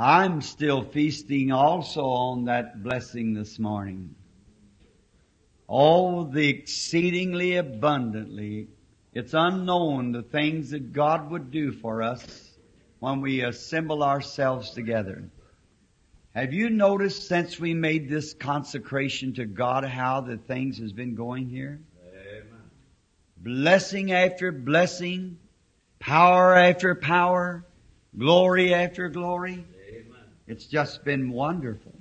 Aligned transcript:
I'm 0.00 0.42
still 0.42 0.84
feasting 0.84 1.50
also 1.50 2.04
on 2.04 2.44
that 2.44 2.84
blessing 2.84 3.34
this 3.34 3.58
morning. 3.58 4.14
Oh, 5.68 6.22
the 6.22 6.48
exceedingly 6.48 7.56
abundantly. 7.56 8.68
It's 9.12 9.34
unknown 9.34 10.12
the 10.12 10.22
things 10.22 10.70
that 10.70 10.92
God 10.92 11.32
would 11.32 11.50
do 11.50 11.72
for 11.72 12.04
us 12.04 12.24
when 13.00 13.20
we 13.20 13.42
assemble 13.42 14.04
ourselves 14.04 14.70
together. 14.70 15.30
Have 16.32 16.52
you 16.52 16.70
noticed 16.70 17.26
since 17.26 17.58
we 17.58 17.74
made 17.74 18.08
this 18.08 18.34
consecration 18.34 19.34
to 19.34 19.46
God 19.46 19.84
how 19.84 20.20
the 20.20 20.36
things 20.36 20.78
has 20.78 20.92
been 20.92 21.16
going 21.16 21.48
here? 21.48 21.80
Amen. 22.06 22.44
Blessing 23.36 24.12
after 24.12 24.52
blessing, 24.52 25.38
power 25.98 26.54
after 26.54 26.94
power, 26.94 27.64
glory 28.16 28.72
after 28.72 29.08
glory. 29.08 29.64
It's 30.48 30.64
just 30.64 31.04
been 31.04 31.30
wonderful. 31.30 31.92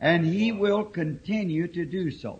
And 0.00 0.24
He 0.24 0.52
will 0.52 0.84
continue 0.84 1.66
to 1.66 1.84
do 1.84 2.12
so. 2.12 2.38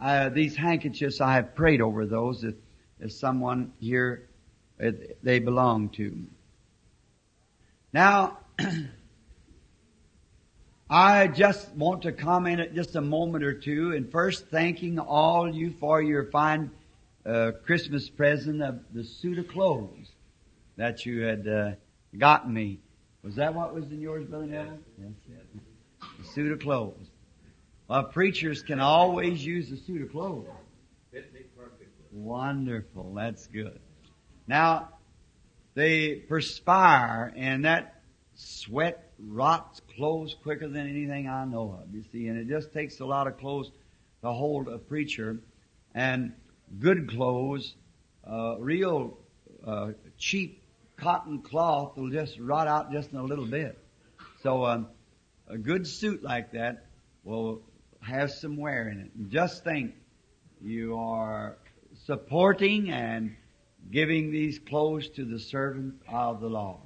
Uh, 0.00 0.30
these 0.30 0.56
handkerchiefs, 0.56 1.20
I 1.20 1.34
have 1.34 1.54
prayed 1.54 1.80
over 1.80 2.04
those 2.04 2.42
if, 2.42 2.56
if 2.98 3.12
someone 3.12 3.72
here 3.78 4.28
uh, 4.84 4.90
they 5.22 5.38
belong 5.38 5.90
to. 5.90 6.26
Now, 7.92 8.38
I 10.90 11.28
just 11.28 11.72
want 11.74 12.02
to 12.02 12.12
comment 12.12 12.60
at 12.60 12.74
just 12.74 12.96
a 12.96 13.00
moment 13.00 13.44
or 13.44 13.54
two, 13.54 13.92
and 13.92 14.10
first 14.10 14.48
thanking 14.48 14.98
all 14.98 15.54
you 15.54 15.72
for 15.78 16.02
your 16.02 16.24
fine 16.24 16.72
uh, 17.24 17.52
Christmas 17.64 18.10
present 18.10 18.60
of 18.60 18.80
the 18.92 19.04
suit 19.04 19.38
of 19.38 19.46
clothes 19.46 20.10
that 20.76 21.06
you 21.06 21.22
had 21.22 21.46
uh, 21.46 21.70
gotten 22.18 22.52
me. 22.52 22.80
Was 23.22 23.36
that 23.36 23.54
what 23.54 23.72
was 23.72 23.84
in 23.92 24.00
yours, 24.00 24.26
Brother 24.26 24.46
Neville? 24.46 24.78
Yes. 24.98 25.40
The 26.18 26.24
suit 26.24 26.50
of 26.50 26.58
clothes. 26.58 27.06
Well, 27.86 28.04
preachers 28.04 28.62
can 28.62 28.80
always 28.80 29.44
use 29.44 29.70
a 29.70 29.76
suit 29.76 30.02
of 30.02 30.10
clothes. 30.10 30.48
Fit 31.12 31.32
me 31.32 31.42
perfectly. 31.56 31.86
Wonderful. 32.10 33.14
That's 33.14 33.46
good. 33.46 33.78
Now, 34.48 34.88
they 35.74 36.16
perspire 36.16 37.32
and 37.36 37.64
that 37.64 38.02
sweat 38.34 39.12
rots 39.20 39.80
clothes 39.94 40.34
quicker 40.42 40.66
than 40.66 40.88
anything 40.88 41.28
I 41.28 41.44
know 41.44 41.78
of, 41.80 41.94
you 41.94 42.02
see, 42.10 42.26
and 42.26 42.36
it 42.38 42.48
just 42.48 42.72
takes 42.72 42.98
a 42.98 43.04
lot 43.04 43.28
of 43.28 43.38
clothes 43.38 43.70
to 44.22 44.32
hold 44.32 44.66
a 44.66 44.78
preacher 44.78 45.38
and 45.94 46.32
good 46.80 47.08
clothes, 47.08 47.76
uh, 48.28 48.56
real, 48.58 49.18
uh, 49.64 49.92
cheap 50.18 50.61
cotton 51.02 51.42
cloth 51.42 51.96
will 51.96 52.10
just 52.10 52.38
rot 52.38 52.68
out 52.68 52.92
just 52.92 53.10
in 53.10 53.18
a 53.18 53.24
little 53.24 53.46
bit. 53.46 53.76
So, 54.42 54.64
um, 54.64 54.86
a 55.48 55.58
good 55.58 55.86
suit 55.86 56.22
like 56.22 56.52
that 56.52 56.86
will 57.24 57.62
have 58.00 58.30
some 58.30 58.56
wear 58.56 58.88
in 58.88 59.00
it. 59.00 59.10
And 59.16 59.30
just 59.30 59.64
think, 59.64 59.94
you 60.60 60.96
are 60.96 61.58
supporting 62.06 62.90
and 62.90 63.34
giving 63.90 64.30
these 64.30 64.60
clothes 64.60 65.08
to 65.10 65.24
the 65.24 65.40
servant 65.40 65.94
of 66.08 66.40
the 66.40 66.48
Lord. 66.48 66.78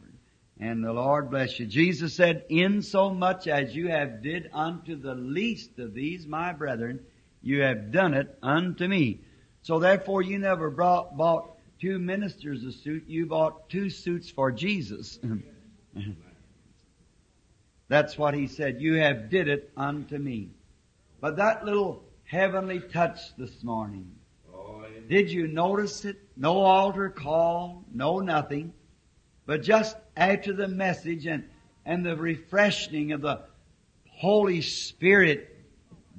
And 0.59 0.83
the 0.83 0.95
Lord 0.95 1.31
bless 1.31 1.61
you. 1.61 1.67
Jesus 1.67 2.15
said, 2.15 2.45
In 2.49 2.81
so 2.81 3.11
much 3.11 3.47
as 3.47 3.77
you 3.77 3.89
have 3.89 4.23
did 4.23 4.49
unto 4.55 4.97
the 4.97 5.15
least 5.15 5.79
of 5.79 5.93
these 5.93 6.27
my 6.27 6.55
brethren, 6.55 7.01
you 7.43 7.61
have 7.61 7.93
done 7.93 8.15
it 8.15 8.35
unto 8.43 8.89
me. 8.89 9.21
So 9.61 9.79
therefore 9.79 10.23
you 10.23 10.39
never 10.39 10.71
brought, 10.71 11.17
bought 11.19 11.56
two 11.81 11.99
ministers 11.99 12.65
a 12.65 12.73
suit, 12.73 13.05
you 13.07 13.27
bought 13.27 13.69
two 13.69 13.91
suits 13.91 14.31
for 14.31 14.51
Jesus. 14.51 15.19
That's 17.89 18.19
what 18.19 18.35
he 18.35 18.47
said. 18.47 18.81
You 18.81 18.95
have 18.95 19.31
did 19.31 19.49
it 19.49 19.71
unto 19.77 20.19
me. 20.19 20.51
But 21.21 21.37
that 21.37 21.65
little 21.65 22.03
heavenly 22.25 22.81
touch 22.81 23.37
this 23.37 23.63
morning, 23.63 24.11
did 25.09 25.31
you 25.31 25.47
notice 25.47 26.05
it? 26.05 26.17
No 26.37 26.59
altar 26.59 27.11
call, 27.11 27.85
no 27.93 28.19
nothing, 28.19 28.73
but 29.47 29.63
just 29.63 29.97
after 30.17 30.53
the 30.53 30.69
message 30.69 31.27
and, 31.27 31.45
and 31.85 32.05
the 32.05 32.17
refreshing 32.17 33.13
of 33.13 33.21
the 33.21 33.43
Holy 34.09 34.63
Spirit 34.63 35.53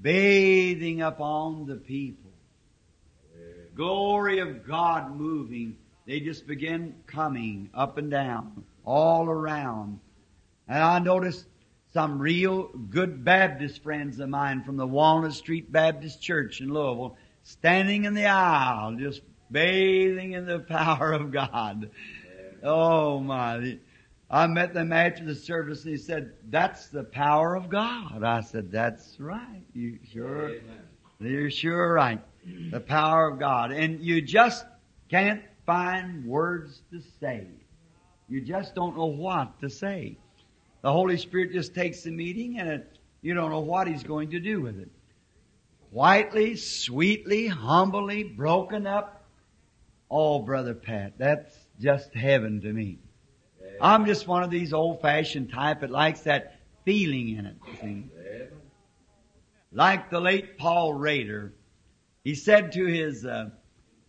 bathing 0.01 1.01
upon 1.01 1.65
the 1.65 1.75
people. 1.75 2.26
Glory 3.77 4.39
of 4.39 4.67
God 4.67 5.15
moving. 5.15 5.77
They 6.07 6.19
just 6.19 6.47
began 6.47 6.95
coming 7.05 7.69
up 7.75 7.99
and 7.99 8.09
down, 8.09 8.63
all 8.83 9.29
around. 9.29 9.99
And 10.67 10.81
I 10.81 10.97
noticed 10.97 11.45
some 11.93 12.17
real 12.17 12.69
good 12.89 13.23
Baptist 13.23 13.83
friends 13.83 14.19
of 14.19 14.29
mine 14.29 14.63
from 14.63 14.77
the 14.77 14.87
Walnut 14.87 15.33
Street 15.33 15.71
Baptist 15.71 16.21
Church 16.21 16.59
in 16.59 16.73
Louisville 16.73 17.17
standing 17.43 18.05
in 18.05 18.15
the 18.15 18.25
aisle, 18.25 18.95
just 18.95 19.21
bathing 19.51 20.31
in 20.31 20.47
the 20.47 20.59
power 20.67 21.13
of 21.13 21.31
God. 21.31 21.91
Oh 22.63 23.19
my. 23.19 23.77
I 24.29 24.47
met 24.47 24.73
them 24.73 24.91
after 24.91 25.23
the 25.23 25.35
service 25.35 25.83
and 25.83 25.91
he 25.91 25.97
said, 25.97 26.33
that's 26.49 26.87
the 26.87 27.03
power 27.03 27.55
of 27.55 27.69
God. 27.69 28.23
I 28.23 28.41
said, 28.41 28.71
that's 28.71 29.19
right. 29.19 29.63
You 29.73 29.99
sure, 30.11 30.49
Amen. 30.49 30.61
you're 31.19 31.51
sure 31.51 31.93
right. 31.93 32.21
The 32.71 32.79
power 32.79 33.29
of 33.29 33.39
God. 33.39 33.71
And 33.71 34.01
you 34.01 34.21
just 34.21 34.65
can't 35.09 35.41
find 35.65 36.25
words 36.25 36.81
to 36.91 37.01
say. 37.19 37.47
You 38.29 38.41
just 38.41 38.75
don't 38.75 38.97
know 38.97 39.05
what 39.05 39.59
to 39.61 39.69
say. 39.69 40.17
The 40.81 40.91
Holy 40.91 41.17
Spirit 41.17 41.51
just 41.51 41.73
takes 41.73 42.03
the 42.03 42.11
meeting 42.11 42.59
and 42.59 42.69
it, 42.69 42.97
you 43.21 43.33
don't 43.33 43.51
know 43.51 43.61
what 43.61 43.87
He's 43.87 44.03
going 44.03 44.31
to 44.31 44.39
do 44.39 44.61
with 44.61 44.79
it. 44.79 44.89
Quietly, 45.91 46.55
sweetly, 46.55 47.47
humbly, 47.47 48.23
broken 48.23 48.85
up. 48.85 49.25
Oh, 50.09 50.39
Brother 50.39 50.73
Pat, 50.73 51.13
that's 51.17 51.53
just 51.79 52.13
heaven 52.13 52.61
to 52.61 52.71
me. 52.71 52.99
I'm 53.81 54.05
just 54.05 54.27
one 54.27 54.43
of 54.43 54.49
these 54.49 54.73
old 54.73 55.01
fashioned 55.01 55.51
type 55.51 55.81
that 55.81 55.91
likes 55.91 56.21
that 56.21 56.59
feeling 56.85 57.37
in 57.37 57.45
it. 57.45 57.55
See? 57.81 58.05
Like 59.71 60.09
the 60.09 60.19
late 60.19 60.57
Paul 60.57 60.93
Rader, 60.93 61.53
he 62.27 62.35
said 62.35 62.73
to 62.73 62.85
his, 62.85 63.25
uh, 63.25 63.49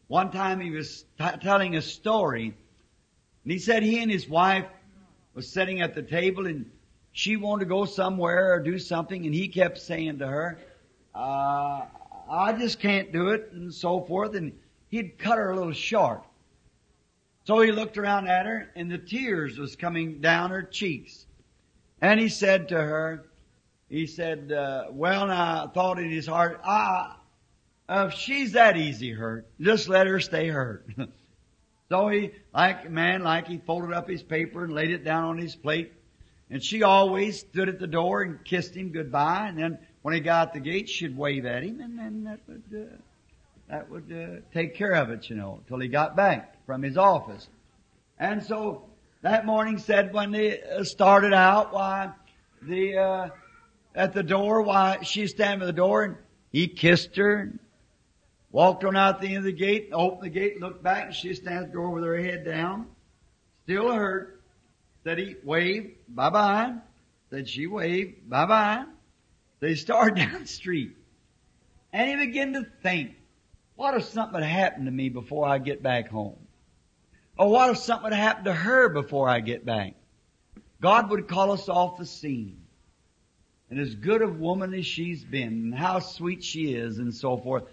one 0.09 0.33
time 0.33 0.59
he 0.59 0.71
was 0.71 1.05
t- 1.21 1.39
telling 1.41 1.77
a 1.77 1.81
story, 1.81 2.47
and 2.47 3.53
he 3.53 3.61
said 3.61 3.84
he 3.84 4.03
and 4.03 4.11
his 4.11 4.29
wife 4.29 4.67
was 5.34 5.49
sitting 5.49 5.83
at 5.83 5.95
the 5.95 6.03
table 6.03 6.49
and 6.49 6.69
she 7.12 7.37
wanted 7.37 7.67
to 7.67 7.69
go 7.69 7.84
somewhere 7.84 8.53
or 8.53 8.59
do 8.59 8.77
something 8.77 9.25
and 9.25 9.33
he 9.33 9.47
kept 9.47 9.79
saying 9.79 10.19
to 10.19 10.27
her, 10.27 10.59
uh, 11.15 11.83
I 12.29 12.56
just 12.59 12.81
can't 12.81 13.12
do 13.12 13.29
it 13.29 13.51
and 13.53 13.73
so 13.73 14.01
forth 14.01 14.35
and 14.35 14.53
he'd 14.89 15.17
cut 15.17 15.39
her 15.39 15.53
a 15.53 15.56
little 15.56 15.73
short. 15.73 16.25
So 17.45 17.61
he 17.61 17.71
looked 17.71 17.99
around 17.99 18.27
at 18.27 18.47
her 18.47 18.73
and 18.75 18.91
the 18.91 18.99
tears 18.99 19.59
was 19.59 19.77
coming 19.77 20.21
down 20.21 20.50
her 20.50 20.65
cheeks. 20.65 21.27
And 22.00 22.19
he 22.19 22.29
said 22.29 22.71
to 22.71 22.83
her, 22.83 23.27
he 23.89 24.09
said, 24.09 24.50
uh, 24.50 24.87
well 24.91 25.29
now, 25.29 25.69
thought 25.69 26.00
in 26.00 26.11
his 26.11 26.27
heart, 26.27 26.61
ah, 26.65 27.18
if 27.88 28.12
she's 28.15 28.53
that 28.53 28.76
easy 28.76 29.12
hurt, 29.12 29.47
just 29.60 29.88
let 29.88 30.06
her 30.06 30.21
stay 30.21 30.49
hurt. 30.49 30.87
so 31.88 32.09
he, 32.09 32.32
like 32.54 32.91
man, 32.91 33.22
like 33.22 33.47
he 33.47 33.59
folded 33.59 33.93
up 33.93 34.09
his 34.09 34.22
paper 34.22 34.65
and 34.65 34.72
laid 34.72 34.91
it 34.91 35.04
down 35.04 35.25
on 35.25 35.38
his 35.38 35.56
plate. 35.56 35.93
And 36.50 36.62
she 36.62 36.82
always 36.82 37.41
stood 37.41 37.69
at 37.69 37.78
the 37.78 37.87
door 37.87 38.22
and 38.22 38.43
kissed 38.44 38.75
him 38.75 38.91
goodbye. 38.91 39.49
And 39.49 39.59
then 39.59 39.78
when 40.03 40.15
he 40.15 40.21
got 40.21 40.54
the 40.54 40.60
gate, 40.60 40.88
she'd 40.88 41.16
wave 41.16 41.44
at 41.44 41.62
him, 41.62 41.81
and 41.81 41.99
then 41.99 42.25
that 42.25 42.41
would 42.49 42.62
uh, 42.75 42.97
that 43.69 43.91
would 43.91 44.10
uh, 44.12 44.41
take 44.55 44.75
care 44.75 44.93
of 44.93 45.10
it, 45.10 45.28
you 45.28 45.37
know, 45.37 45.60
till 45.69 45.78
he 45.78 45.88
got 45.88 46.16
back 46.16 46.65
from 46.65 46.82
his 46.82 46.97
office. 46.97 47.49
And 48.19 48.43
so 48.43 48.84
that 49.22 49.44
morning 49.44 49.78
said 49.78 50.12
when 50.12 50.31
they 50.31 50.62
uh, 50.62 50.84
started 50.84 51.32
out, 51.32 51.73
why 51.73 52.12
the 52.62 52.96
uh, 52.96 53.29
at 53.94 54.12
the 54.12 54.23
door, 54.23 54.62
why 54.62 55.02
she 55.02 55.26
standing 55.26 55.62
at 55.62 55.67
the 55.67 55.73
door, 55.73 56.05
and 56.05 56.17
he 56.50 56.69
kissed 56.69 57.17
her, 57.17 57.37
and 57.37 57.58
walked 58.50 58.85
on 58.85 58.97
out 58.97 59.21
the 59.21 59.29
end 59.29 59.39
of 59.39 59.45
the 59.45 59.53
gate, 59.53 59.91
opened 59.93 60.23
the 60.23 60.41
gate, 60.41 60.61
looked 60.61 60.83
back, 60.83 61.06
and 61.06 61.15
she 61.15 61.35
stands 61.35 61.65
at 61.65 61.67
the 61.69 61.73
door 61.75 61.91
with 61.91 62.05
her 62.05 62.17
head 62.17 62.45
down, 62.45 62.87
still 63.65 63.93
hurt. 63.93 64.41
Said 65.05 65.19
he 65.19 65.37
waved, 65.45 65.95
bye 66.09 66.31
bye. 66.31 66.75
Said 67.31 67.49
she 67.49 67.67
waved, 67.67 68.29
bye 68.29 68.47
bye. 68.47 68.85
They 69.61 69.75
started 69.75 70.17
down 70.31 70.41
the 70.43 70.47
street. 70.47 70.97
And 71.93 72.11
he 72.11 72.27
began 72.27 72.53
to 72.55 72.67
think, 72.83 73.15
what 73.77 73.95
if 73.95 74.05
something 74.05 74.43
had 74.43 74.51
happened 74.51 74.87
to 74.87 74.93
me 74.93 75.09
before 75.09 75.47
I 75.47 75.59
get 75.59 75.83
back 75.83 76.09
home? 76.09 76.37
Or 77.39 77.49
what 77.49 77.71
if 77.71 77.79
something 77.79 78.11
had 78.11 78.21
happened 78.21 78.47
to 78.47 78.53
her 78.53 78.89
before 78.89 79.29
I 79.29 79.41
get 79.41 79.65
back? 79.65 79.94
God 80.81 81.11
would 81.11 81.29
call 81.29 81.53
us 81.53 81.69
off 81.69 81.99
the 81.99 82.06
scene. 82.06 82.65
And 83.71 83.79
as 83.79 83.94
good 83.94 84.23
a 84.23 84.29
woman 84.29 84.75
as 84.75 84.87
she's 84.87 85.23
been, 85.25 85.49
and 85.49 85.75
how 85.75 86.01
sweet 86.01 86.43
she 86.43 86.75
is, 86.75 86.99
and 86.99 87.15
so 87.15 87.37
forth. 87.37 87.65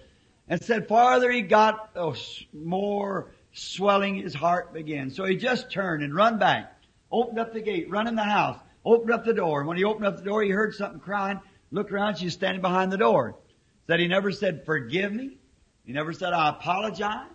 And 0.47 0.61
said, 0.63 0.87
farther 0.87 1.31
he 1.31 1.41
got, 1.41 1.89
oh, 1.95 2.15
more 2.53 3.31
swelling 3.51 4.15
his 4.15 4.33
heart 4.33 4.73
began. 4.73 5.09
So 5.09 5.25
he 5.25 5.35
just 5.35 5.71
turned 5.71 6.03
and 6.03 6.13
run 6.13 6.37
back. 6.37 6.71
Opened 7.11 7.39
up 7.39 7.53
the 7.53 7.61
gate, 7.61 7.89
run 7.89 8.07
in 8.07 8.15
the 8.15 8.23
house, 8.23 8.59
opened 8.83 9.11
up 9.11 9.25
the 9.25 9.33
door. 9.33 9.59
And 9.61 9.67
when 9.67 9.77
he 9.77 9.83
opened 9.83 10.05
up 10.05 10.17
the 10.17 10.23
door, 10.23 10.43
he 10.43 10.49
heard 10.49 10.73
something 10.73 10.99
crying, 10.99 11.39
looked 11.71 11.91
around, 11.91 12.17
she 12.17 12.25
was 12.25 12.33
standing 12.33 12.61
behind 12.61 12.91
the 12.91 12.97
door. 12.97 13.37
Said 13.87 13.99
he 13.99 14.07
never 14.07 14.31
said, 14.31 14.65
forgive 14.65 15.13
me. 15.13 15.37
He 15.85 15.93
never 15.93 16.13
said, 16.13 16.33
I 16.33 16.49
apologize. 16.49 17.29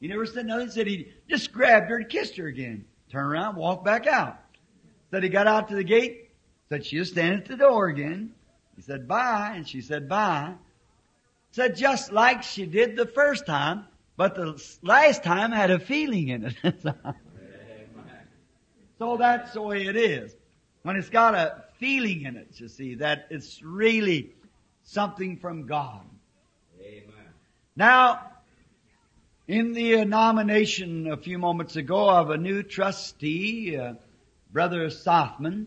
He 0.00 0.08
never 0.08 0.26
said 0.26 0.46
nothing. 0.46 0.66
He 0.66 0.72
said 0.72 0.86
he 0.86 1.12
just 1.28 1.52
grabbed 1.52 1.90
her 1.90 1.98
and 1.98 2.08
kissed 2.08 2.36
her 2.36 2.46
again. 2.46 2.86
Turned 3.10 3.30
around, 3.30 3.56
walked 3.56 3.84
back 3.84 4.06
out. 4.06 4.38
Said 5.10 5.22
he 5.22 5.28
got 5.28 5.46
out 5.46 5.68
to 5.68 5.74
the 5.74 5.84
gate, 5.84 6.30
said 6.68 6.86
she 6.86 6.98
was 6.98 7.10
standing 7.10 7.40
at 7.40 7.46
the 7.46 7.56
door 7.56 7.88
again. 7.88 8.32
He 8.76 8.82
said, 8.82 9.06
bye, 9.06 9.52
and 9.54 9.68
she 9.68 9.82
said, 9.82 10.08
bye. 10.08 10.54
Said 11.52 11.76
just 11.76 12.12
like 12.12 12.42
she 12.42 12.64
did 12.66 12.96
the 12.96 13.06
first 13.06 13.44
time, 13.44 13.86
but 14.16 14.36
the 14.36 14.62
last 14.82 15.24
time 15.24 15.50
had 15.50 15.70
a 15.70 15.78
feeling 15.78 16.28
in 16.28 16.54
it. 16.62 16.82
so 18.98 19.16
that's 19.16 19.52
the 19.54 19.62
way 19.62 19.86
it 19.86 19.96
is. 19.96 20.36
When 20.82 20.96
it's 20.96 21.08
got 21.08 21.34
a 21.34 21.64
feeling 21.78 22.22
in 22.22 22.36
it, 22.36 22.60
you 22.60 22.68
see, 22.68 22.94
that 22.96 23.26
it's 23.30 23.62
really 23.62 24.32
something 24.84 25.38
from 25.38 25.66
God. 25.66 26.02
Amen. 26.80 27.04
Now, 27.74 28.30
in 29.48 29.72
the 29.72 30.04
nomination 30.04 31.10
a 31.10 31.16
few 31.16 31.38
moments 31.38 31.74
ago 31.74 32.08
of 32.08 32.30
a 32.30 32.36
new 32.36 32.62
trustee, 32.62 33.76
uh, 33.76 33.94
Brother 34.52 34.88
Sothman, 34.90 35.66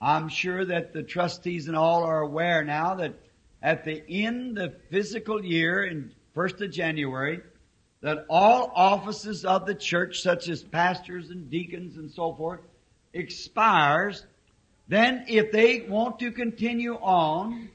I'm 0.00 0.30
sure 0.30 0.64
that 0.64 0.94
the 0.94 1.02
trustees 1.02 1.68
and 1.68 1.76
all 1.76 2.04
are 2.04 2.20
aware 2.20 2.64
now 2.64 2.94
that 2.94 3.14
at 3.62 3.84
the 3.84 4.02
end 4.08 4.58
of 4.58 4.72
the 4.72 4.78
physical 4.90 5.44
year 5.44 5.84
in 5.84 6.12
1st 6.34 6.62
of 6.62 6.70
January, 6.70 7.40
that 8.00 8.24
all 8.30 8.72
offices 8.74 9.44
of 9.44 9.66
the 9.66 9.74
church, 9.74 10.22
such 10.22 10.48
as 10.48 10.62
pastors 10.62 11.30
and 11.30 11.50
deacons 11.50 11.96
and 11.96 12.10
so 12.10 12.32
forth, 12.34 12.60
expires. 13.12 14.24
Then 14.88 15.24
if 15.28 15.52
they 15.52 15.80
want 15.82 16.18
to 16.20 16.32
continue 16.32 16.94
on, 16.94 17.68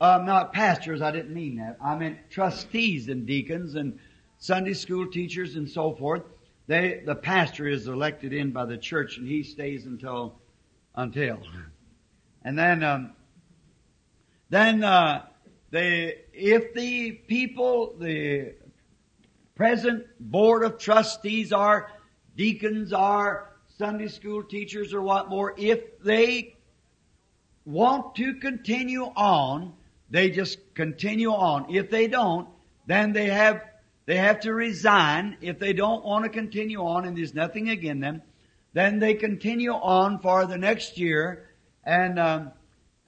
um, 0.00 0.26
not 0.26 0.52
pastors, 0.52 1.00
I 1.00 1.10
didn't 1.10 1.32
mean 1.32 1.56
that. 1.56 1.78
I 1.82 1.96
meant 1.96 2.18
trustees 2.30 3.08
and 3.08 3.26
deacons 3.26 3.76
and 3.76 3.98
Sunday 4.38 4.74
school 4.74 5.10
teachers 5.10 5.56
and 5.56 5.68
so 5.68 5.94
forth. 5.94 6.22
They, 6.66 7.02
the 7.06 7.14
pastor 7.14 7.66
is 7.66 7.86
elected 7.86 8.32
in 8.32 8.50
by 8.50 8.66
the 8.66 8.76
church 8.76 9.16
and 9.16 9.26
he 9.26 9.42
stays 9.42 9.86
until, 9.86 10.34
until. 10.94 11.40
And 12.44 12.56
then, 12.56 12.84
um, 12.84 13.15
then, 14.48 14.84
uh, 14.84 15.26
they, 15.70 16.22
if 16.32 16.74
the 16.74 17.12
people, 17.12 17.94
the 17.98 18.54
present 19.54 20.06
board 20.20 20.62
of 20.62 20.78
trustees 20.78 21.52
are 21.52 21.90
deacons 22.36 22.92
are 22.92 23.50
Sunday 23.78 24.08
school 24.08 24.42
teachers 24.42 24.94
or 24.94 25.02
what 25.02 25.28
more, 25.28 25.54
if 25.58 26.00
they 26.02 26.56
want 27.64 28.14
to 28.14 28.34
continue 28.34 29.04
on, 29.04 29.72
they 30.08 30.30
just 30.30 30.58
continue 30.74 31.30
on. 31.30 31.74
If 31.74 31.90
they 31.90 32.06
don't, 32.06 32.48
then 32.86 33.12
they 33.12 33.26
have 33.26 33.62
they 34.06 34.16
have 34.16 34.40
to 34.40 34.54
resign. 34.54 35.36
If 35.40 35.58
they 35.58 35.72
don't 35.72 36.04
want 36.04 36.24
to 36.24 36.30
continue 36.30 36.78
on, 36.78 37.06
and 37.06 37.16
there's 37.16 37.34
nothing 37.34 37.70
against 37.70 38.02
them, 38.02 38.22
then 38.72 39.00
they 39.00 39.14
continue 39.14 39.72
on 39.72 40.20
for 40.20 40.46
the 40.46 40.56
next 40.56 40.96
year, 40.96 41.48
and 41.82 42.18
um, 42.20 42.52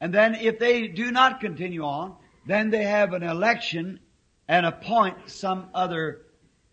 and 0.01 0.13
then 0.13 0.35
if 0.35 0.59
they 0.59 0.89
do 0.89 1.11
not 1.11 1.41
continue 1.41 1.85
on, 1.85 2.15
then 2.47 2.71
they 2.71 2.85
have 2.85 3.13
an 3.13 3.23
election 3.23 4.01
and 4.47 4.65
appoint 4.65 5.17
some 5.27 5.69
other 5.75 6.23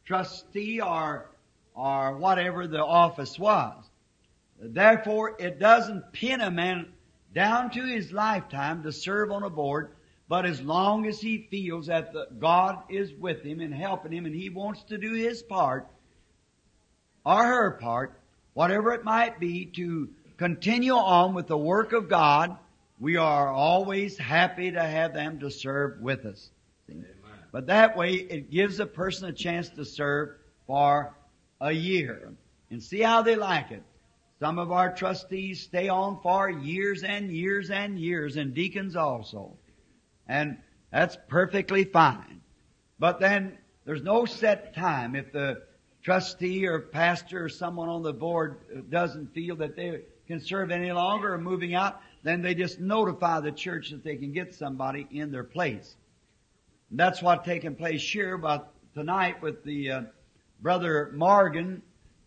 trustee 0.05 0.79
or 0.81 1.29
or 1.73 2.17
whatever 2.17 2.67
the 2.67 2.83
office 2.83 3.37
was. 3.37 3.73
Therefore, 4.57 5.35
it 5.37 5.59
doesn't 5.59 6.13
pin 6.13 6.39
a 6.39 6.49
man 6.49 6.93
down 7.33 7.69
to 7.71 7.83
his 7.83 8.13
lifetime 8.13 8.83
to 8.83 8.93
serve 8.93 9.29
on 9.29 9.43
a 9.43 9.49
board, 9.49 9.91
but 10.29 10.45
as 10.45 10.61
long 10.61 11.05
as 11.05 11.19
he 11.19 11.47
feels 11.51 11.87
that 11.87 12.13
the, 12.13 12.27
God 12.39 12.83
is 12.89 13.13
with 13.13 13.43
him 13.43 13.59
and 13.59 13.73
helping 13.73 14.13
him 14.13 14.25
and 14.25 14.33
he 14.33 14.49
wants 14.49 14.83
to 14.83 14.97
do 14.97 15.13
his 15.13 15.43
part, 15.43 15.87
or 17.25 17.43
her 17.43 17.71
part, 17.71 18.17
whatever 18.53 18.93
it 18.93 19.03
might 19.03 19.37
be, 19.39 19.65
to 19.65 20.09
continue 20.37 20.93
on 20.93 21.33
with 21.33 21.47
the 21.47 21.57
work 21.57 21.91
of 21.91 22.07
God, 22.07 22.57
we 22.99 23.17
are 23.17 23.49
always 23.49 24.17
happy 24.17 24.71
to 24.71 24.81
have 24.81 25.13
them 25.13 25.39
to 25.39 25.51
serve 25.51 25.99
with 26.01 26.25
us. 26.25 26.49
But 27.51 27.67
that 27.67 27.95
way, 27.95 28.13
it 28.13 28.51
gives 28.51 28.79
a 28.79 28.85
person 28.85 29.29
a 29.29 29.33
chance 29.33 29.69
to 29.69 29.85
serve 29.85 30.35
for 30.67 31.15
a 31.61 31.71
year 31.71 32.33
and 32.69 32.81
see 32.81 33.01
how 33.01 33.21
they 33.21 33.35
like 33.35 33.71
it. 33.71 33.83
Some 34.39 34.59
of 34.59 34.71
our 34.71 34.93
trustees 34.93 35.61
stay 35.61 35.87
on 35.87 36.19
for 36.21 36.49
years 36.49 37.03
and 37.03 37.31
years 37.31 37.69
and 37.71 37.97
years, 37.97 38.35
and 38.35 38.53
deacons 38.53 38.95
also. 38.95 39.57
And 40.27 40.57
that's 40.91 41.17
perfectly 41.29 41.85
fine. 41.85 42.41
But 42.99 43.19
then 43.19 43.57
there's 43.85 44.03
no 44.03 44.25
set 44.25 44.75
time. 44.75 45.15
If 45.15 45.31
the 45.31 45.63
trustee 46.03 46.65
or 46.65 46.79
pastor 46.79 47.45
or 47.45 47.49
someone 47.49 47.87
on 47.87 48.03
the 48.03 48.13
board 48.13 48.89
doesn't 48.89 49.33
feel 49.33 49.55
that 49.57 49.75
they 49.75 50.01
can 50.27 50.39
serve 50.39 50.71
any 50.71 50.91
longer 50.91 51.33
or 51.33 51.37
moving 51.37 51.73
out, 51.73 52.01
then 52.25 52.41
they 52.41 52.55
just 52.55 52.79
notify 52.79 53.39
the 53.39 53.51
church 53.51 53.91
that 53.91 54.03
they 54.03 54.15
can 54.15 54.31
get 54.33 54.55
somebody 54.55 55.07
in 55.11 55.31
their 55.31 55.43
place. 55.43 55.95
And 56.89 56.99
that's 56.99 57.21
what's 57.21 57.45
taking 57.45 57.75
place 57.75 58.01
here 58.01 58.33
about 58.33 58.73
tonight 58.95 59.43
with 59.43 59.63
the 59.63 59.91
uh, 59.91 60.01
brother 60.59 61.11
Morgan, 61.13 61.83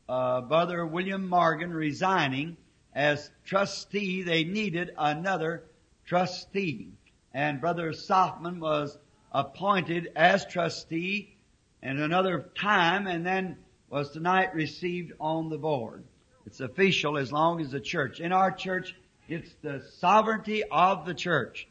uh, 0.08 0.42
brother 0.42 0.86
William 0.86 1.28
Morgan 1.28 1.72
resigning 1.72 2.56
as 2.94 3.28
trustee. 3.44 4.22
They 4.22 4.44
needed 4.44 4.92
another 4.96 5.64
trustee, 6.06 6.92
and 7.34 7.60
brother 7.60 7.92
Sothman 7.92 8.60
was 8.60 8.96
appointed 9.32 10.12
as 10.14 10.46
trustee 10.46 11.36
in 11.82 11.98
another 11.98 12.50
time, 12.56 13.08
and 13.08 13.26
then 13.26 13.56
was 13.90 14.10
tonight 14.10 14.54
received 14.54 15.12
on 15.18 15.48
the 15.48 15.58
board. 15.58 16.04
It's 16.46 16.60
official 16.60 17.18
as 17.18 17.32
long 17.32 17.60
as 17.60 17.72
the 17.72 17.80
church. 17.80 18.20
In 18.20 18.32
our 18.32 18.52
church, 18.52 18.94
it's 19.28 19.54
the 19.62 19.82
sovereignty 19.98 20.64
of 20.64 21.04
the 21.04 21.14
church. 21.14 21.68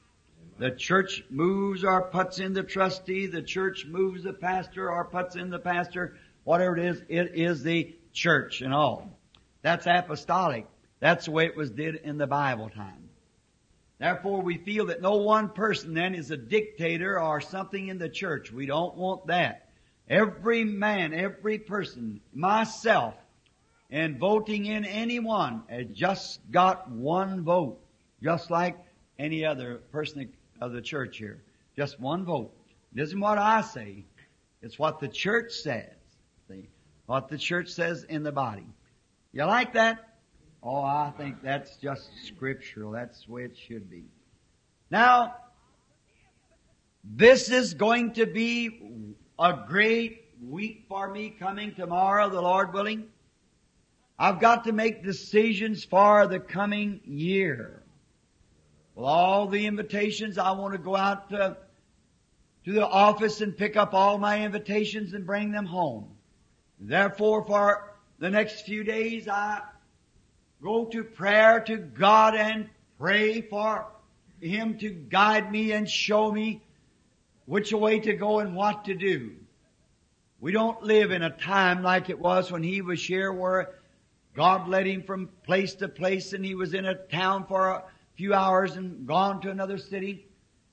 The 0.60 0.72
church 0.72 1.24
moves 1.30 1.84
or 1.84 2.04
puts 2.10 2.40
in 2.40 2.54
the 2.54 2.64
trustee. 2.64 3.28
The 3.28 3.42
church 3.42 3.86
moves 3.86 4.24
the 4.24 4.34
pastor 4.34 4.92
or 4.92 5.06
puts 5.06 5.36
in 5.36 5.50
the 5.50 5.60
pastor. 5.60 6.18
Whatever 6.44 6.78
it 6.78 6.86
is, 6.86 7.04
it 7.10 7.36
is 7.36 7.64
the 7.64 7.96
church 8.14 8.62
and 8.62 8.74
all. 8.74 9.20
That's 9.62 9.86
apostolic. 9.86 10.66
That's 11.00 11.26
the 11.26 11.32
way 11.32 11.46
it 11.46 11.56
was 11.56 11.72
did 11.72 11.96
in 11.96 12.18
the 12.18 12.28
Bible 12.28 12.70
time. 12.70 13.10
Therefore, 14.00 14.42
we 14.42 14.58
feel 14.58 14.88
that 14.88 15.02
no 15.02 15.16
one 15.16 15.50
person 15.50 15.94
then 15.94 16.14
is 16.14 16.30
a 16.30 16.38
dictator 16.38 17.20
or 17.20 17.42
something 17.42 17.88
in 17.88 17.98
the 17.98 18.10
church. 18.10 18.52
We 18.52 18.68
don't 18.68 18.96
want 18.96 19.28
that. 19.28 19.70
Every 20.08 20.64
man, 20.64 21.14
every 21.14 21.58
person, 21.58 22.22
myself, 22.34 23.16
and 23.90 24.18
voting 24.20 24.66
in 24.66 24.86
anyone 24.86 25.64
has 25.70 25.86
just 25.94 26.40
got 26.52 26.90
one 26.90 27.44
vote, 27.44 27.80
just 28.22 28.52
like 28.52 28.78
any 29.18 29.46
other 29.46 29.78
person 29.92 30.32
of 30.62 30.74
the 30.74 30.82
church 30.82 31.18
here. 31.18 31.42
Just 31.76 32.00
one 32.00 32.26
vote. 32.26 32.52
It 32.96 33.02
isn't 33.02 33.20
what 33.20 33.38
I 33.38 33.62
say. 33.62 34.06
It's 34.62 34.78
what 34.78 35.00
the 35.00 35.08
church 35.08 35.52
says. 35.52 35.94
See? 36.50 36.70
What 37.06 37.30
the 37.30 37.38
church 37.38 37.70
says 37.70 38.04
in 38.04 38.24
the 38.24 38.32
body. 38.32 38.68
You 39.32 39.46
like 39.46 39.74
that? 39.74 40.20
Oh, 40.64 40.82
I 40.82 41.14
think 41.18 41.42
that's 41.44 41.78
just 41.78 42.10
scriptural. 42.26 42.92
That's 42.92 43.26
the 43.26 43.32
way 43.32 43.44
it 43.44 43.58
should 43.58 43.90
be. 43.90 44.06
Now, 44.90 45.36
this 47.04 47.50
is 47.50 47.74
going 47.74 48.14
to 48.14 48.26
be 48.26 49.16
a 49.40 49.60
great 49.68 50.26
week 50.42 50.86
for 50.90 51.10
me 51.10 51.30
coming 51.30 51.74
tomorrow, 51.76 52.30
the 52.30 52.42
Lord 52.42 52.74
willing. 52.74 53.06
I've 54.20 54.40
got 54.40 54.64
to 54.64 54.72
make 54.72 55.04
decisions 55.04 55.84
for 55.84 56.26
the 56.28 56.40
coming 56.40 57.02
year. 57.06 57.84
With 58.96 59.06
all 59.06 59.48
the 59.48 59.68
invitations, 59.68 60.40
I 60.40 60.52
want 60.52 60.74
to 60.74 60.80
go 60.80 60.96
out 60.96 61.30
to, 61.30 61.58
to 62.66 62.72
the 62.74 62.88
office 62.88 63.42
and 63.42 63.56
pick 63.56 63.78
up 63.78 63.94
all 63.94 64.18
my 64.18 64.44
invitations 64.44 65.14
and 65.14 65.26
bring 65.26 65.52
them 65.52 65.68
home. 65.68 66.10
Therefore, 66.80 67.46
for 67.46 67.94
the 68.18 68.32
next 68.32 68.62
few 68.62 68.84
days, 68.84 69.28
I 69.28 69.62
go 70.64 70.86
to 70.86 71.04
prayer 71.04 71.60
to 71.62 71.78
God 71.78 72.36
and 72.36 72.70
pray 72.98 73.42
for 73.42 73.86
Him 74.42 74.80
to 74.80 74.90
guide 74.90 75.52
me 75.52 75.74
and 75.74 75.88
show 75.88 76.32
me 76.32 76.64
which 77.46 77.72
way 77.72 78.00
to 78.00 78.14
go 78.14 78.40
and 78.40 78.56
what 78.56 78.86
to 78.86 78.96
do. 78.96 79.36
We 80.40 80.52
don't 80.52 80.82
live 80.82 81.12
in 81.12 81.22
a 81.22 81.30
time 81.30 81.84
like 81.84 82.10
it 82.10 82.20
was 82.20 82.52
when 82.52 82.64
He 82.64 82.82
was 82.82 83.04
here 83.04 83.32
where 83.32 83.76
God 84.38 84.68
led 84.70 84.86
Him 84.86 85.02
from 85.02 85.30
place 85.44 85.74
to 85.76 85.90
place 85.90 86.32
and 86.32 86.46
He 86.46 86.54
was 86.54 86.76
in 86.76 86.86
a 86.86 86.94
town 86.94 87.48
for 87.48 87.70
a 87.70 87.84
few 88.16 88.36
hours 88.36 88.76
and 88.76 89.08
gone 89.08 89.42
to 89.42 89.50
another 89.50 89.80
city. 89.80 90.28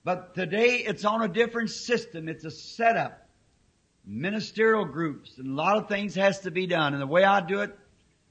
But 0.05 0.35
today 0.35 0.85
it's 0.87 1.07
on 1.07 1.23
a 1.23 1.29
different 1.29 1.71
system. 1.71 2.29
It's 2.29 2.45
a 2.45 2.51
setup. 2.51 3.27
Ministerial 4.05 4.85
groups 4.85 5.39
and 5.39 5.49
a 5.49 5.55
lot 5.55 5.79
of 5.79 5.89
things 5.89 6.15
has 6.15 6.41
to 6.41 6.51
be 6.51 6.67
done. 6.67 6.93
And 6.93 7.01
the 7.01 7.07
way 7.07 7.25
I 7.25 7.41
do 7.41 7.61
it, 7.61 7.75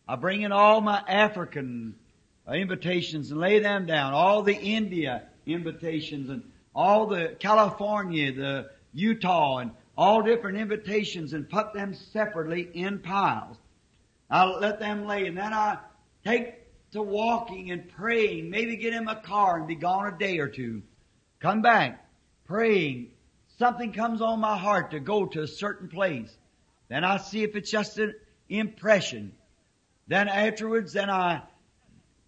I 0.08 0.18
bring 0.18 0.44
in 0.44 0.52
all 0.52 0.82
my 0.82 1.04
African 1.08 1.96
invitations 2.48 3.32
and 3.32 3.40
lay 3.40 3.58
them 3.58 3.88
down, 3.88 4.14
all 4.14 4.44
the 4.44 4.56
India 4.56 5.24
invitations 5.48 6.30
and 6.30 6.44
all 6.76 7.08
the 7.08 7.36
California, 7.40 8.32
the 8.34 8.70
Utah 8.94 9.58
and 9.58 9.72
all 9.98 10.22
different 10.22 10.60
invitations 10.60 11.34
and 11.34 11.50
put 11.50 11.74
them 11.74 11.96
separately 11.96 12.70
in 12.76 13.00
piles. 13.00 13.58
I 14.34 14.46
let 14.46 14.80
them 14.80 15.06
lay 15.06 15.28
and 15.28 15.38
then 15.38 15.54
I 15.54 15.78
take 16.26 16.56
to 16.94 17.04
walking 17.04 17.70
and 17.70 17.88
praying, 17.88 18.50
maybe 18.50 18.78
get 18.78 18.96
in 18.96 19.04
my 19.04 19.14
car 19.14 19.60
and 19.60 19.68
be 19.68 19.76
gone 19.76 20.12
a 20.12 20.18
day 20.18 20.40
or 20.40 20.48
two. 20.48 20.82
Come 21.40 21.62
back, 21.62 22.04
praying. 22.46 23.12
Something 23.60 23.94
comes 23.94 24.22
on 24.22 24.40
my 24.40 24.58
heart 24.58 24.90
to 24.90 25.00
go 25.00 25.28
to 25.28 25.44
a 25.44 25.48
certain 25.48 25.88
place. 25.88 26.36
Then 26.90 27.04
I 27.04 27.18
see 27.18 27.44
if 27.44 27.56
it's 27.56 27.70
just 27.70 28.00
an 28.00 28.16
impression. 28.50 29.34
Then 30.08 30.28
afterwards, 30.28 30.94
then 30.94 31.12
I, 31.12 31.44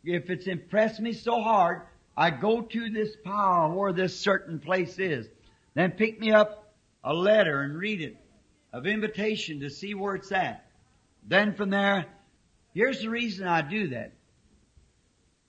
if 0.03 0.29
it's 0.29 0.45
impressed 0.45 0.99
me 0.99 1.11
so 1.11 1.41
hard, 1.41 1.81
I 2.15 2.29
go 2.29 2.61
to 2.61 2.89
this 2.91 3.15
pile 3.23 3.71
where 3.71 3.93
this 3.93 4.19
certain 4.19 4.59
place 4.59 4.99
is. 4.99 5.27
Then 5.73 5.89
pick 5.89 6.19
me 6.19 6.31
up 6.31 6.71
a 7.03 7.15
letter 7.15 7.61
and 7.61 7.75
read 7.75 8.01
it 8.01 8.15
of 8.71 8.85
invitation 8.85 9.61
to 9.61 9.71
see 9.71 9.95
where 9.95 10.13
it's 10.13 10.31
at. 10.31 10.64
Then 11.27 11.53
from 11.55 11.71
there, 11.71 12.05
here's 12.73 13.01
the 13.01 13.09
reason 13.09 13.47
I 13.47 13.61
do 13.61 13.89
that. 13.89 14.13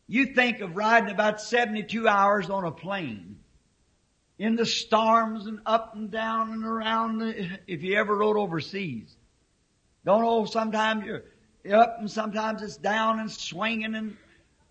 You 0.09 0.27
think 0.27 0.61
of 0.61 0.77
riding 0.77 1.11
about 1.11 1.41
72 1.41 2.09
hours 2.09 2.49
on 2.49 2.65
a 2.65 2.71
plane 2.71 3.37
in 4.39 4.57
the 4.57 4.67
storms 4.67 5.47
and 5.47 5.61
up 5.67 5.95
and 5.95 6.11
down 6.11 6.53
and 6.53 6.65
around 6.65 7.23
if 7.67 7.83
you 7.83 7.97
ever 7.97 8.17
rode 8.17 8.37
overseas. 8.37 9.17
Don't 10.05 10.23
know, 10.23 10.45
sometimes 10.45 11.05
you're 11.05 11.25
up 11.75 11.97
and 11.99 12.11
sometimes 12.11 12.63
it's 12.63 12.77
down 12.77 13.19
and 13.19 13.31
swinging 13.31 13.95
and 13.95 14.17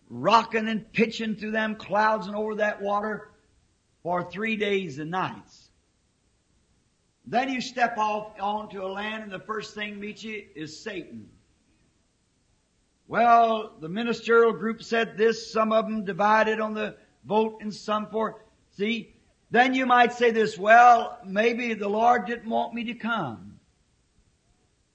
rocking 0.10 0.68
and 0.70 0.92
pitching 0.94 1.36
through 1.36 1.52
them 1.52 1.76
clouds 1.76 2.28
and 2.28 2.36
over 2.36 2.56
that 2.56 2.82
water 2.82 3.30
for 4.04 4.30
three 4.30 4.56
days 4.56 5.00
and 5.00 5.12
nights. 5.12 5.65
Then 7.28 7.50
you 7.50 7.62
step 7.62 7.98
off 7.98 8.40
onto 8.40 8.84
a 8.84 8.88
land 8.88 9.24
and 9.24 9.32
the 9.32 9.40
first 9.40 9.74
thing 9.74 10.00
meets 10.00 10.24
you 10.24 10.44
is 10.56 10.80
Satan. 10.80 11.28
Well, 13.08 13.74
the 13.80 13.90
ministerial 13.90 14.54
group 14.54 14.84
said 14.84 15.18
this, 15.18 15.52
some 15.52 15.72
of 15.72 15.86
them 15.86 16.06
divided 16.06 16.60
on 16.60 16.74
the 16.74 16.96
vote 17.24 17.60
and 17.62 17.74
some 17.74 18.08
for, 18.08 18.42
see, 18.78 19.14
then 19.52 19.74
you 19.74 19.86
might 19.86 20.14
say 20.14 20.32
this, 20.32 20.58
well, 20.58 21.20
maybe 21.26 21.74
the 21.74 21.88
Lord 21.88 22.26
didn't 22.26 22.50
want 22.50 22.74
me 22.74 22.86
to 22.86 22.96
come. 22.96 23.60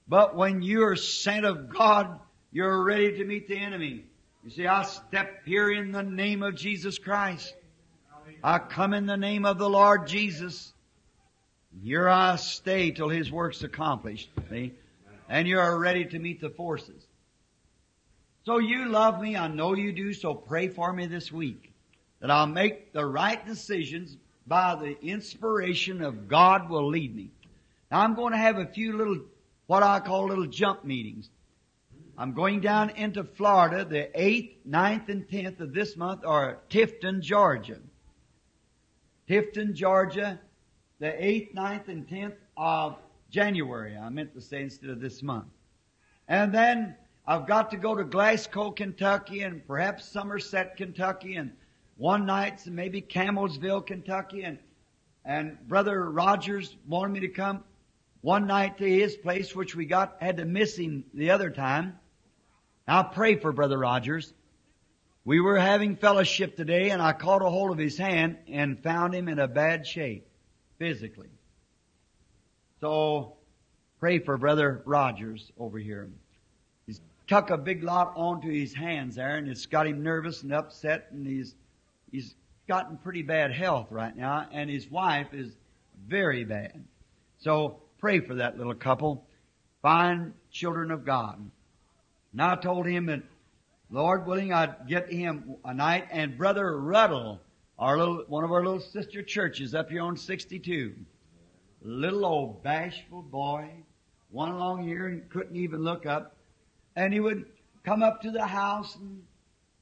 But 0.07 0.35
when 0.35 0.61
you're 0.61 0.97
sent 0.97 1.45
of 1.45 1.69
God, 1.69 2.19
you're 2.51 2.83
ready 2.83 3.17
to 3.17 3.23
meet 3.23 3.47
the 3.47 3.57
enemy. 3.57 4.05
You 4.43 4.49
see, 4.49 4.67
I 4.67 4.83
step 4.83 5.45
here 5.45 5.71
in 5.71 5.91
the 5.91 6.03
name 6.03 6.43
of 6.43 6.55
Jesus 6.55 6.97
Christ. 6.97 7.55
I 8.43 8.59
come 8.59 8.93
in 8.93 9.05
the 9.05 9.17
name 9.17 9.45
of 9.45 9.57
the 9.57 9.69
Lord 9.69 10.07
Jesus. 10.07 10.73
Here 11.83 12.09
I 12.09 12.35
stay 12.35 12.91
till 12.91 13.09
His 13.09 13.31
work's 13.31 13.63
accomplished. 13.63 14.29
See? 14.49 14.73
And 15.29 15.47
you're 15.47 15.79
ready 15.79 16.05
to 16.05 16.19
meet 16.19 16.41
the 16.41 16.49
forces. 16.49 17.05
So 18.43 18.57
you 18.57 18.89
love 18.89 19.21
me, 19.21 19.37
I 19.37 19.47
know 19.47 19.75
you 19.75 19.91
do, 19.91 20.13
so 20.13 20.33
pray 20.33 20.67
for 20.67 20.91
me 20.91 21.05
this 21.05 21.31
week. 21.31 21.71
That 22.19 22.31
I'll 22.31 22.47
make 22.47 22.91
the 22.91 23.05
right 23.05 23.43
decisions 23.45 24.17
by 24.45 24.75
the 24.75 24.99
inspiration 25.01 26.01
of 26.01 26.27
God 26.27 26.69
will 26.69 26.87
lead 26.87 27.15
me. 27.15 27.31
Now 27.89 28.01
I'm 28.01 28.15
going 28.15 28.33
to 28.33 28.37
have 28.37 28.57
a 28.57 28.65
few 28.65 28.97
little, 28.97 29.19
what 29.67 29.83
I 29.83 29.99
call 29.99 30.27
little 30.27 30.47
jump 30.47 30.83
meetings. 30.83 31.29
I'm 32.17 32.33
going 32.33 32.61
down 32.61 32.91
into 32.91 33.23
Florida 33.23 33.85
the 33.85 34.09
8th, 34.15 34.57
9th, 34.67 35.09
and 35.09 35.27
10th 35.27 35.59
of 35.59 35.73
this 35.73 35.95
month, 35.95 36.21
or 36.25 36.59
Tifton, 36.69 37.21
Georgia. 37.21 37.79
Tifton, 39.29 39.73
Georgia, 39.73 40.39
the 41.01 41.07
8th, 41.07 41.55
9th, 41.55 41.87
and 41.87 42.07
10th 42.07 42.35
of 42.55 42.95
January. 43.31 43.97
I 43.97 44.07
meant 44.09 44.35
to 44.35 44.41
say 44.41 44.61
instead 44.61 44.91
of 44.91 45.01
this 45.01 45.23
month. 45.23 45.47
And 46.27 46.53
then 46.53 46.95
I've 47.25 47.47
got 47.47 47.71
to 47.71 47.77
go 47.77 47.95
to 47.95 48.03
Glasgow, 48.03 48.69
Kentucky, 48.69 49.41
and 49.41 49.65
perhaps 49.65 50.07
Somerset, 50.07 50.77
Kentucky, 50.77 51.37
and 51.37 51.53
one 51.97 52.27
night 52.27 52.67
maybe 52.67 53.01
Campbellsville, 53.01 53.85
Kentucky, 53.85 54.43
and 54.43 54.59
and 55.25 55.57
Brother 55.67 56.09
Rogers 56.09 56.75
wanted 56.87 57.13
me 57.13 57.19
to 57.21 57.29
come 57.29 57.63
one 58.21 58.45
night 58.45 58.77
to 58.77 58.87
his 58.87 59.15
place, 59.15 59.55
which 59.55 59.75
we 59.75 59.85
got 59.85 60.17
had 60.21 60.37
to 60.37 60.45
miss 60.45 60.75
him 60.75 61.05
the 61.15 61.31
other 61.31 61.49
time. 61.49 61.97
Now 62.87 63.01
pray 63.01 63.37
for 63.37 63.51
Brother 63.51 63.79
Rogers. 63.79 64.33
We 65.25 65.39
were 65.39 65.57
having 65.57 65.95
fellowship 65.95 66.55
today, 66.55 66.91
and 66.91 67.01
I 67.01 67.13
caught 67.13 67.41
a 67.41 67.49
hold 67.49 67.71
of 67.71 67.79
his 67.79 67.97
hand 67.97 68.37
and 68.47 68.83
found 68.83 69.15
him 69.15 69.27
in 69.27 69.39
a 69.39 69.47
bad 69.47 69.87
shape 69.87 70.27
physically. 70.81 71.29
So 72.79 73.33
pray 73.99 74.17
for 74.17 74.35
Brother 74.35 74.81
Rogers 74.83 75.51
over 75.59 75.77
here. 75.77 76.09
He's 76.87 76.99
tuck 77.27 77.51
a 77.51 77.57
big 77.57 77.83
lot 77.83 78.13
onto 78.15 78.49
his 78.49 78.73
hands 78.73 79.13
there, 79.13 79.37
and 79.37 79.47
it's 79.47 79.67
got 79.67 79.85
him 79.85 80.01
nervous 80.01 80.41
and 80.41 80.51
upset, 80.51 81.09
and 81.11 81.27
he's 81.27 81.53
he's 82.11 82.33
gotten 82.67 82.97
pretty 82.97 83.21
bad 83.21 83.51
health 83.51 83.91
right 83.91 84.17
now, 84.17 84.47
and 84.51 84.71
his 84.71 84.89
wife 84.89 85.27
is 85.33 85.55
very 86.07 86.45
bad. 86.45 86.83
So 87.37 87.83
pray 87.99 88.19
for 88.19 88.33
that 88.33 88.57
little 88.57 88.73
couple, 88.73 89.27
fine 89.83 90.33
children 90.49 90.89
of 90.89 91.05
God. 91.05 91.51
Now 92.33 92.53
I 92.53 92.55
told 92.55 92.87
him 92.87 93.05
that, 93.05 93.21
Lord 93.91 94.25
willing, 94.25 94.51
I'd 94.51 94.87
get 94.87 95.13
him 95.13 95.57
a 95.63 95.75
night, 95.75 96.07
and 96.09 96.39
Brother 96.39 96.75
Ruddle, 96.75 97.39
our 97.81 97.97
little, 97.97 98.23
one 98.27 98.45
of 98.45 98.51
our 98.53 98.63
little 98.63 98.79
sister 98.79 99.21
churches 99.21 99.75
up 99.75 99.89
here 99.89 100.03
on 100.03 100.15
62, 100.15 100.95
little 101.81 102.25
old 102.25 102.63
bashful 102.63 103.21
boy, 103.21 103.69
one 104.29 104.57
long 104.57 104.87
ear 104.87 105.07
and 105.07 105.29
couldn't 105.29 105.57
even 105.57 105.81
look 105.81 106.05
up, 106.05 106.37
and 106.95 107.11
he 107.11 107.19
would 107.19 107.45
come 107.83 108.03
up 108.03 108.21
to 108.21 108.31
the 108.31 108.45
house 108.45 108.95
and 108.95 109.23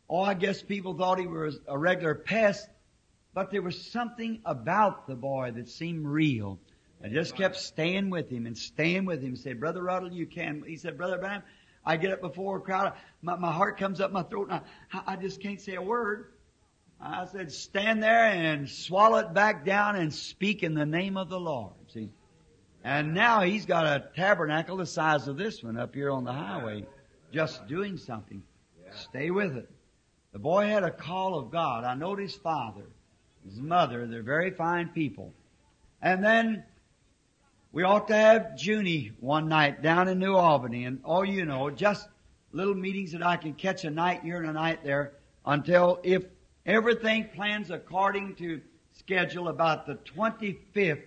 Oh, 0.10 0.24
I 0.24 0.34
guess 0.34 0.63
people 0.63 0.96
thought 0.96 1.20
he 1.20 1.27
was 1.27 1.60
a 1.68 1.77
regular 1.77 2.15
pest, 2.15 2.68
but 3.36 3.51
there 3.51 3.62
was 3.62 3.79
something 3.79 4.41
about 4.44 5.06
the 5.06 5.13
boy 5.13 5.51
that 5.56 5.70
seemed 5.70 6.08
real. 6.08 6.60
I 7.03 7.10
just 7.10 7.36
kept 7.36 7.58
staying 7.58 8.10
with 8.10 8.27
him 8.27 8.48
and 8.48 8.58
staying 8.58 9.06
with 9.06 9.22
him. 9.22 9.36
Said, 9.36 9.60
Brother 9.60 9.84
Ruddle, 9.84 10.12
you 10.12 10.25
can. 10.25 10.63
He 10.65 10.77
said, 10.77 10.98
Brother 10.98 11.20
Branham, 11.20 11.44
I 11.86 11.96
get 11.98 12.12
up 12.12 12.22
before 12.22 12.58
a 12.58 12.60
crowd, 12.60 12.94
my, 13.22 13.36
my 13.36 13.51
heart 13.51 13.77
comes 13.77 14.01
up 14.01 14.12
my 14.12 14.24
throat, 14.24 14.50
and 14.50 14.62
I, 14.91 15.13
I 15.13 15.15
just 15.15 15.41
can't 15.41 15.62
say 15.62 15.75
a 15.75 15.82
word. 15.82 16.32
I 17.01 17.25
said, 17.25 17.51
stand 17.51 18.03
there 18.03 18.25
and 18.25 18.70
swallow 18.70 19.20
it 19.20 19.34
back 19.34 19.65
down 19.65 19.96
and 19.96 20.13
speak 20.13 20.63
in 20.63 20.74
the 20.74 20.86
name 20.86 21.15
of 21.15 21.29
the 21.29 21.39
Lord. 21.39 21.74
See? 21.94 22.10
And 22.84 23.13
now 23.13 23.41
he's 23.41 23.65
got 23.65 23.86
a 23.86 24.10
tabernacle 24.15 24.77
the 24.77 24.86
size 24.86 25.27
of 25.27 25.38
this 25.38 25.63
one 25.63 25.77
up 25.77 25.94
here 25.94 26.12
on 26.12 26.24
the 26.24 26.34
highway, 26.34 26.86
just 27.32 27.68
doing 27.68 27.98
something. 27.98 28.44
Stay 28.91 29.32
with 29.32 29.56
it. 29.56 29.70
The 30.34 30.39
boy 30.39 30.65
had 30.65 30.84
a 30.84 30.91
call 30.91 31.38
of 31.38 31.51
God. 31.51 31.84
I 31.84 31.96
know 31.96 32.15
his 32.15 32.36
father, 32.36 32.86
his 33.46 33.60
mother, 33.60 34.06
they're 34.06 34.22
very 34.22 34.51
fine 34.51 34.89
people. 34.89 35.34
And 36.01 36.24
then 36.24 36.63
we 37.72 37.84
ought 37.84 38.08
to 38.08 38.15
have 38.15 38.53
Junie 38.58 39.12
one 39.20 39.48
night 39.48 39.82
down 39.82 40.08
in 40.08 40.20
New 40.20 40.36
Albany 40.36 40.86
and 40.86 41.00
oh 41.06 41.24
you 41.24 41.46
know, 41.46 41.70
just 41.70 42.08
little 42.51 42.75
meetings 42.75 43.12
that 43.12 43.25
I 43.25 43.38
can 43.38 43.53
catch 43.53 43.86
a 43.86 43.89
night 43.89 44.22
here 44.24 44.38
and 44.38 44.50
a 44.50 44.53
night 44.53 44.84
there 44.84 45.13
until 45.46 46.00
if 46.03 46.24
everything 46.69 47.27
plans 47.33 47.71
according 47.71 48.35
to 48.35 48.61
schedule 48.91 49.47
about 49.47 49.88
the 49.88 49.95
25th 50.15 51.01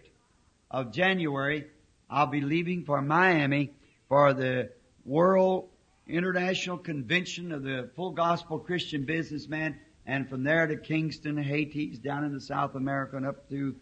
of 0.73 0.93
January, 0.93 1.67
I'll 2.11 2.27
be 2.27 2.41
leaving 2.41 2.85
for 2.85 3.01
Miami 3.01 3.71
for 4.09 4.35
the 4.35 4.71
World 5.05 5.69
International 6.09 6.77
Convention 6.77 7.53
of 7.53 7.63
the 7.63 7.89
Full 7.95 8.11
Gospel 8.11 8.59
Christian 8.59 9.05
Businessman, 9.05 9.79
and 10.05 10.29
from 10.29 10.43
there 10.43 10.67
to 10.67 10.77
Kingston, 10.77 11.41
Haiti, 11.41 11.97
down 11.97 12.25
into 12.25 12.41
South 12.41 12.75
America 12.75 13.17
and 13.17 13.25
up 13.25 13.49
through 13.49 13.77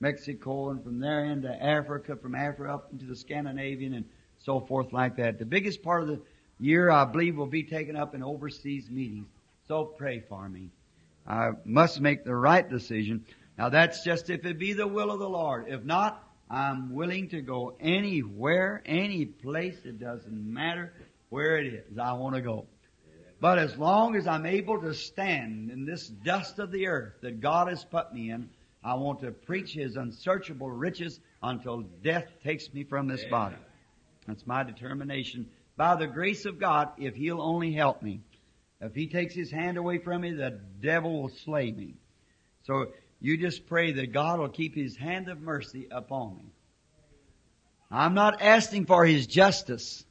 Mexico, 0.00 0.70
and 0.70 0.82
from 0.82 0.98
there 0.98 1.26
into 1.26 1.48
Africa, 1.62 2.16
from 2.16 2.34
Africa 2.34 2.72
up 2.72 2.88
into 2.90 3.04
the 3.04 3.14
Scandinavian 3.14 3.94
and 3.94 4.04
so 4.40 4.58
forth 4.58 4.92
like 4.92 5.16
that. 5.18 5.38
The 5.38 5.46
biggest 5.46 5.84
part 5.84 6.02
of 6.02 6.08
the 6.08 6.20
year, 6.58 6.90
I 6.90 7.04
believe, 7.04 7.36
will 7.36 7.46
be 7.46 7.62
taken 7.62 7.94
up 7.94 8.12
in 8.16 8.24
overseas 8.24 8.90
meetings. 8.90 9.28
So 9.68 9.84
pray 9.84 10.24
for 10.28 10.48
me. 10.48 10.70
I 11.26 11.50
must 11.64 12.00
make 12.00 12.24
the 12.24 12.34
right 12.34 12.68
decision. 12.68 13.24
Now 13.56 13.68
that's 13.68 14.02
just 14.04 14.30
if 14.30 14.44
it 14.44 14.58
be 14.58 14.72
the 14.72 14.86
will 14.86 15.10
of 15.10 15.18
the 15.18 15.28
Lord. 15.28 15.66
If 15.68 15.84
not, 15.84 16.22
I'm 16.50 16.94
willing 16.94 17.28
to 17.30 17.40
go 17.40 17.76
anywhere, 17.80 18.82
any 18.84 19.24
place. 19.24 19.78
It 19.84 19.98
doesn't 19.98 20.52
matter 20.52 20.92
where 21.30 21.56
it 21.56 21.66
is. 21.72 21.98
I 21.98 22.12
want 22.12 22.34
to 22.34 22.42
go. 22.42 22.66
But 23.40 23.58
as 23.58 23.76
long 23.76 24.14
as 24.14 24.26
I'm 24.26 24.46
able 24.46 24.80
to 24.82 24.94
stand 24.94 25.70
in 25.70 25.84
this 25.84 26.06
dust 26.06 26.58
of 26.58 26.70
the 26.70 26.86
earth 26.86 27.14
that 27.22 27.40
God 27.40 27.68
has 27.68 27.84
put 27.84 28.14
me 28.14 28.30
in, 28.30 28.50
I 28.84 28.94
want 28.94 29.20
to 29.20 29.32
preach 29.32 29.72
His 29.72 29.96
unsearchable 29.96 30.70
riches 30.70 31.18
until 31.42 31.80
death 32.04 32.26
takes 32.44 32.72
me 32.72 32.84
from 32.84 33.08
this 33.08 33.24
body. 33.24 33.56
That's 34.28 34.46
my 34.46 34.62
determination. 34.62 35.48
by 35.76 35.96
the 35.96 36.06
grace 36.06 36.44
of 36.44 36.60
God, 36.60 36.90
if 36.98 37.14
He'll 37.14 37.40
only 37.40 37.72
help 37.72 38.02
me. 38.02 38.20
If 38.82 38.94
He 38.96 39.06
takes 39.06 39.34
His 39.34 39.50
hand 39.50 39.78
away 39.78 39.98
from 39.98 40.22
me, 40.22 40.32
the 40.32 40.60
devil 40.80 41.22
will 41.22 41.28
slay 41.28 41.70
me. 41.70 41.94
So 42.64 42.88
you 43.20 43.36
just 43.36 43.66
pray 43.66 43.92
that 43.92 44.12
God 44.12 44.40
will 44.40 44.48
keep 44.48 44.74
His 44.74 44.96
hand 44.96 45.28
of 45.28 45.40
mercy 45.40 45.86
upon 45.90 46.36
me. 46.36 46.44
I'm 47.90 48.14
not 48.14 48.42
asking 48.42 48.86
for 48.86 49.06
His 49.06 49.28
justice. 49.28 50.04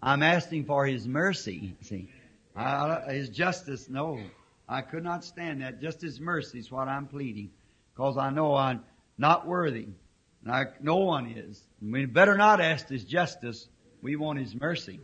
I'm 0.00 0.22
asking 0.22 0.66
for 0.66 0.86
His 0.86 1.08
mercy. 1.08 1.74
See, 1.82 2.08
I, 2.54 3.00
His 3.08 3.30
justice, 3.30 3.88
no, 3.88 4.20
I 4.68 4.82
could 4.82 5.02
not 5.02 5.24
stand 5.24 5.62
that. 5.62 5.80
Just 5.80 6.00
His 6.00 6.20
mercy 6.20 6.60
is 6.60 6.70
what 6.70 6.86
I'm 6.86 7.08
pleading, 7.08 7.50
because 7.92 8.16
I 8.16 8.30
know 8.30 8.54
I'm 8.54 8.84
not 9.18 9.46
worthy. 9.46 9.88
I, 10.48 10.66
no 10.80 10.98
one 10.98 11.32
is. 11.32 11.60
We 11.82 12.06
better 12.06 12.36
not 12.36 12.60
ask 12.60 12.88
His 12.88 13.02
justice. 13.02 13.66
We 14.02 14.14
want 14.14 14.38
His 14.38 14.54
mercy. 14.54 15.00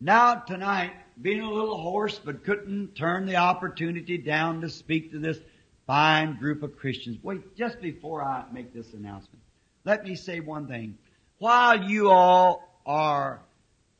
Now 0.00 0.34
tonight, 0.36 0.92
being 1.20 1.40
a 1.40 1.50
little 1.50 1.76
hoarse, 1.76 2.20
but 2.20 2.44
couldn't 2.44 2.94
turn 2.94 3.26
the 3.26 3.36
opportunity 3.36 4.16
down 4.16 4.60
to 4.60 4.68
speak 4.68 5.10
to 5.10 5.18
this 5.18 5.38
fine 5.88 6.38
group 6.38 6.62
of 6.62 6.76
Christians. 6.76 7.18
Wait, 7.22 7.56
just 7.56 7.80
before 7.80 8.22
I 8.22 8.44
make 8.52 8.72
this 8.72 8.92
announcement, 8.92 9.42
let 9.84 10.04
me 10.04 10.14
say 10.14 10.38
one 10.38 10.68
thing. 10.68 10.98
While 11.38 11.82
you 11.90 12.10
all 12.10 12.80
are 12.86 13.40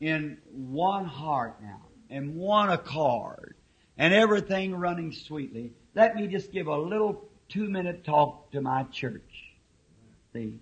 in 0.01 0.39
one 0.53 1.05
heart 1.05 1.61
now, 1.61 1.83
and 2.11 2.37
one 2.37 2.71
accord, 2.71 3.57
and 3.97 4.15
everything 4.15 4.75
running 4.75 5.13
sweetly, 5.13 5.73
let 5.95 6.15
me 6.15 6.29
just 6.29 6.53
give 6.53 6.69
a 6.69 6.77
little 6.77 7.29
two 7.49 7.69
minute 7.69 8.05
talk 8.05 8.53
to 8.53 8.61
my 8.61 8.85
church. 8.85 9.55
See? 10.33 10.55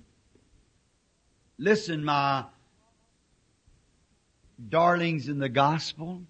Listen, 1.59 2.05
my 2.05 2.45
darlings 4.69 5.29
in 5.29 5.39
the 5.39 5.49
gospel, 5.49 6.23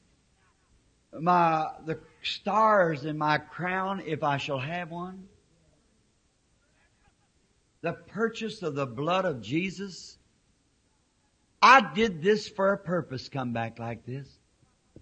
my, 1.18 1.68
the 1.84 1.98
stars 2.22 3.04
in 3.04 3.16
my 3.16 3.38
crown, 3.38 4.02
if 4.04 4.22
I 4.22 4.36
shall 4.36 4.58
have 4.58 4.90
one, 4.90 5.28
the 7.82 7.92
purchase 7.92 8.62
of 8.62 8.74
the 8.74 8.86
blood 8.86 9.24
of 9.24 9.40
Jesus. 9.40 10.18
I 11.62 11.92
did 11.94 12.22
this 12.22 12.48
for 12.48 12.72
a 12.72 12.78
purpose, 12.78 13.28
come 13.28 13.52
back 13.52 13.78
like 13.78 14.04
this. 14.04 14.28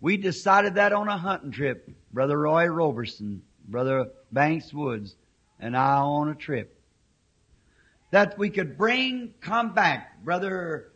We 0.01 0.17
decided 0.17 0.75
that 0.75 0.93
on 0.93 1.09
a 1.09 1.17
hunting 1.17 1.51
trip. 1.51 1.91
Brother 2.13 2.39
Roy 2.39 2.67
Roberson, 2.67 3.43
Brother 3.67 4.11
Banks 4.31 4.73
Woods, 4.73 5.17
and 5.59 5.77
I 5.77 5.97
on 5.97 6.29
a 6.29 6.35
trip. 6.35 6.79
That 8.11 8.39
we 8.39 8.51
could 8.51 8.77
bring, 8.77 9.35
come 9.41 9.73
back. 9.73 10.23
Brother, 10.23 10.93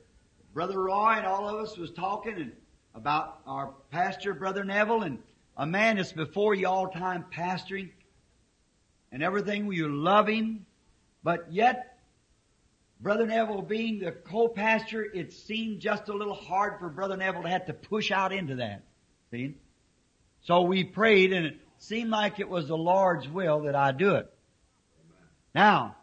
Brother 0.59 0.83
Roy 0.83 1.13
and 1.13 1.25
all 1.25 1.49
of 1.49 1.65
us 1.65 1.79
was 1.79 1.93
talking 1.93 2.51
about 2.93 3.43
our 3.47 3.75
pastor, 3.93 4.35
Brother 4.35 4.65
Neville, 4.65 5.05
and 5.05 5.21
a 5.57 5.65
man 5.65 5.99
that's 5.99 6.11
before 6.11 6.53
you 6.53 6.67
all 6.67 6.89
time 6.89 7.27
pastoring 7.33 7.91
and 9.13 9.23
everything. 9.23 9.71
You 9.73 9.87
love 9.87 10.27
him, 10.27 10.67
but 11.23 11.53
yet, 11.53 12.01
Brother 13.01 13.25
Neville 13.25 13.63
being 13.63 14.01
the 14.01 14.11
co-pastor, 14.11 15.05
it 15.05 15.33
seemed 15.33 15.79
just 15.79 16.09
a 16.09 16.13
little 16.13 16.35
hard 16.35 16.81
for 16.81 16.89
Brother 16.89 17.17
Neville 17.17 17.45
to 17.45 17.49
have 17.51 17.67
to 17.67 17.73
push 17.73 18.11
out 18.11 18.33
into 18.33 18.57
that. 18.57 18.83
See? 19.31 19.55
So 20.43 20.63
we 20.63 20.83
prayed 20.83 21.33
and 21.33 21.47
it 21.47 21.57
seemed 21.79 22.11
like 22.11 22.41
it 22.41 22.49
was 22.49 22.67
the 22.67 22.77
Lord's 22.77 23.29
will 23.29 23.61
that 23.61 23.77
I 23.77 23.93
do 23.93 24.17
it. 24.17 24.29
Now, 25.55 25.95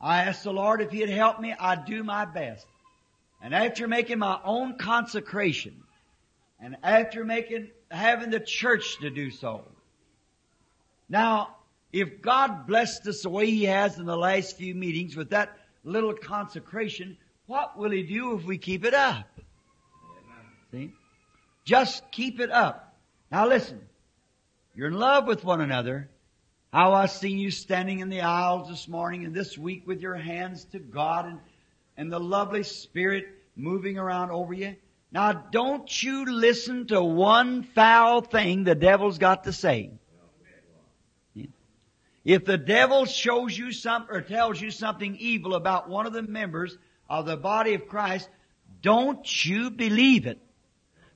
I 0.00 0.22
asked 0.22 0.44
the 0.44 0.50
Lord 0.50 0.80
if 0.80 0.92
He'd 0.92 1.10
help 1.10 1.38
me, 1.40 1.54
I'd 1.60 1.84
do 1.84 2.02
my 2.02 2.24
best. 2.24 2.66
And 3.42 3.54
after 3.54 3.88
making 3.88 4.18
my 4.18 4.38
own 4.44 4.76
consecration, 4.76 5.82
and 6.60 6.76
after 6.82 7.24
making, 7.24 7.70
having 7.90 8.30
the 8.30 8.40
church 8.40 8.98
to 9.00 9.10
do 9.10 9.30
so. 9.30 9.64
Now, 11.08 11.56
if 11.92 12.20
God 12.20 12.66
blessed 12.66 13.06
us 13.06 13.22
the 13.22 13.30
way 13.30 13.46
He 13.46 13.64
has 13.64 13.98
in 13.98 14.04
the 14.04 14.16
last 14.16 14.56
few 14.56 14.74
meetings 14.74 15.16
with 15.16 15.30
that 15.30 15.56
little 15.84 16.12
consecration, 16.12 17.16
what 17.46 17.78
will 17.78 17.90
He 17.90 18.02
do 18.02 18.36
if 18.36 18.44
we 18.44 18.58
keep 18.58 18.84
it 18.84 18.94
up? 18.94 19.26
See? 20.70 20.92
Just 21.64 22.10
keep 22.12 22.40
it 22.40 22.50
up. 22.50 22.94
Now 23.30 23.48
listen. 23.48 23.80
You're 24.74 24.88
in 24.88 24.94
love 24.94 25.26
with 25.26 25.44
one 25.44 25.60
another. 25.60 26.08
How 26.72 26.92
I 26.92 27.06
seen 27.06 27.38
you 27.38 27.50
standing 27.50 27.98
in 27.98 28.08
the 28.08 28.20
aisles 28.20 28.68
this 28.68 28.86
morning 28.86 29.24
and 29.24 29.34
this 29.34 29.58
week 29.58 29.86
with 29.86 30.00
your 30.00 30.14
hands 30.14 30.64
to 30.66 30.78
God 30.78 31.26
and, 31.26 31.40
and 32.00 32.10
the 32.10 32.18
lovely 32.18 32.62
Spirit 32.62 33.26
moving 33.56 33.98
around 33.98 34.30
over 34.30 34.54
you. 34.54 34.74
Now 35.12 35.32
don't 35.32 36.02
you 36.02 36.24
listen 36.24 36.86
to 36.86 37.02
one 37.02 37.62
foul 37.62 38.22
thing 38.22 38.64
the 38.64 38.74
devil's 38.74 39.18
got 39.18 39.44
to 39.44 39.52
say. 39.52 39.90
If 42.24 42.46
the 42.46 42.56
devil 42.56 43.04
shows 43.04 43.56
you 43.56 43.70
something 43.70 44.16
or 44.16 44.22
tells 44.22 44.58
you 44.58 44.70
something 44.70 45.14
evil 45.16 45.54
about 45.54 45.90
one 45.90 46.06
of 46.06 46.14
the 46.14 46.22
members 46.22 46.78
of 47.06 47.26
the 47.26 47.36
body 47.36 47.74
of 47.74 47.86
Christ, 47.86 48.30
don't 48.80 49.44
you 49.44 49.70
believe 49.70 50.26
it. 50.26 50.40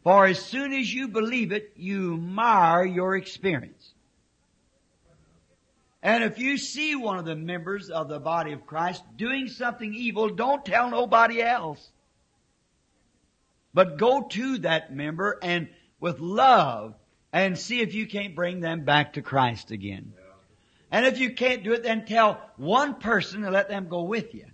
For 0.02 0.26
as 0.26 0.38
soon 0.38 0.74
as 0.74 0.92
you 0.92 1.08
believe 1.08 1.50
it, 1.52 1.72
you 1.76 2.18
mar 2.18 2.84
your 2.84 3.16
experience. 3.16 3.93
And 6.04 6.22
if 6.22 6.38
you 6.38 6.58
see 6.58 6.94
one 6.94 7.18
of 7.18 7.24
the 7.24 7.34
members 7.34 7.88
of 7.88 8.10
the 8.10 8.20
body 8.20 8.52
of 8.52 8.66
Christ 8.66 9.02
doing 9.16 9.48
something 9.48 9.94
evil, 9.94 10.28
don't 10.28 10.62
tell 10.62 10.90
nobody 10.90 11.40
else. 11.40 11.90
But 13.72 13.96
go 13.96 14.22
to 14.22 14.58
that 14.58 14.94
member 14.94 15.38
and 15.42 15.68
with 15.98 16.20
love 16.20 16.94
and 17.32 17.58
see 17.58 17.80
if 17.80 17.94
you 17.94 18.06
can't 18.06 18.36
bring 18.36 18.60
them 18.60 18.84
back 18.84 19.14
to 19.14 19.22
Christ 19.22 19.70
again. 19.70 20.12
And 20.90 21.06
if 21.06 21.18
you 21.18 21.32
can't 21.32 21.64
do 21.64 21.72
it, 21.72 21.82
then 21.82 22.04
tell 22.04 22.38
one 22.58 22.96
person 22.96 23.42
and 23.42 23.54
let 23.54 23.70
them 23.70 23.88
go 23.88 24.02
with 24.02 24.34
you. 24.34 24.44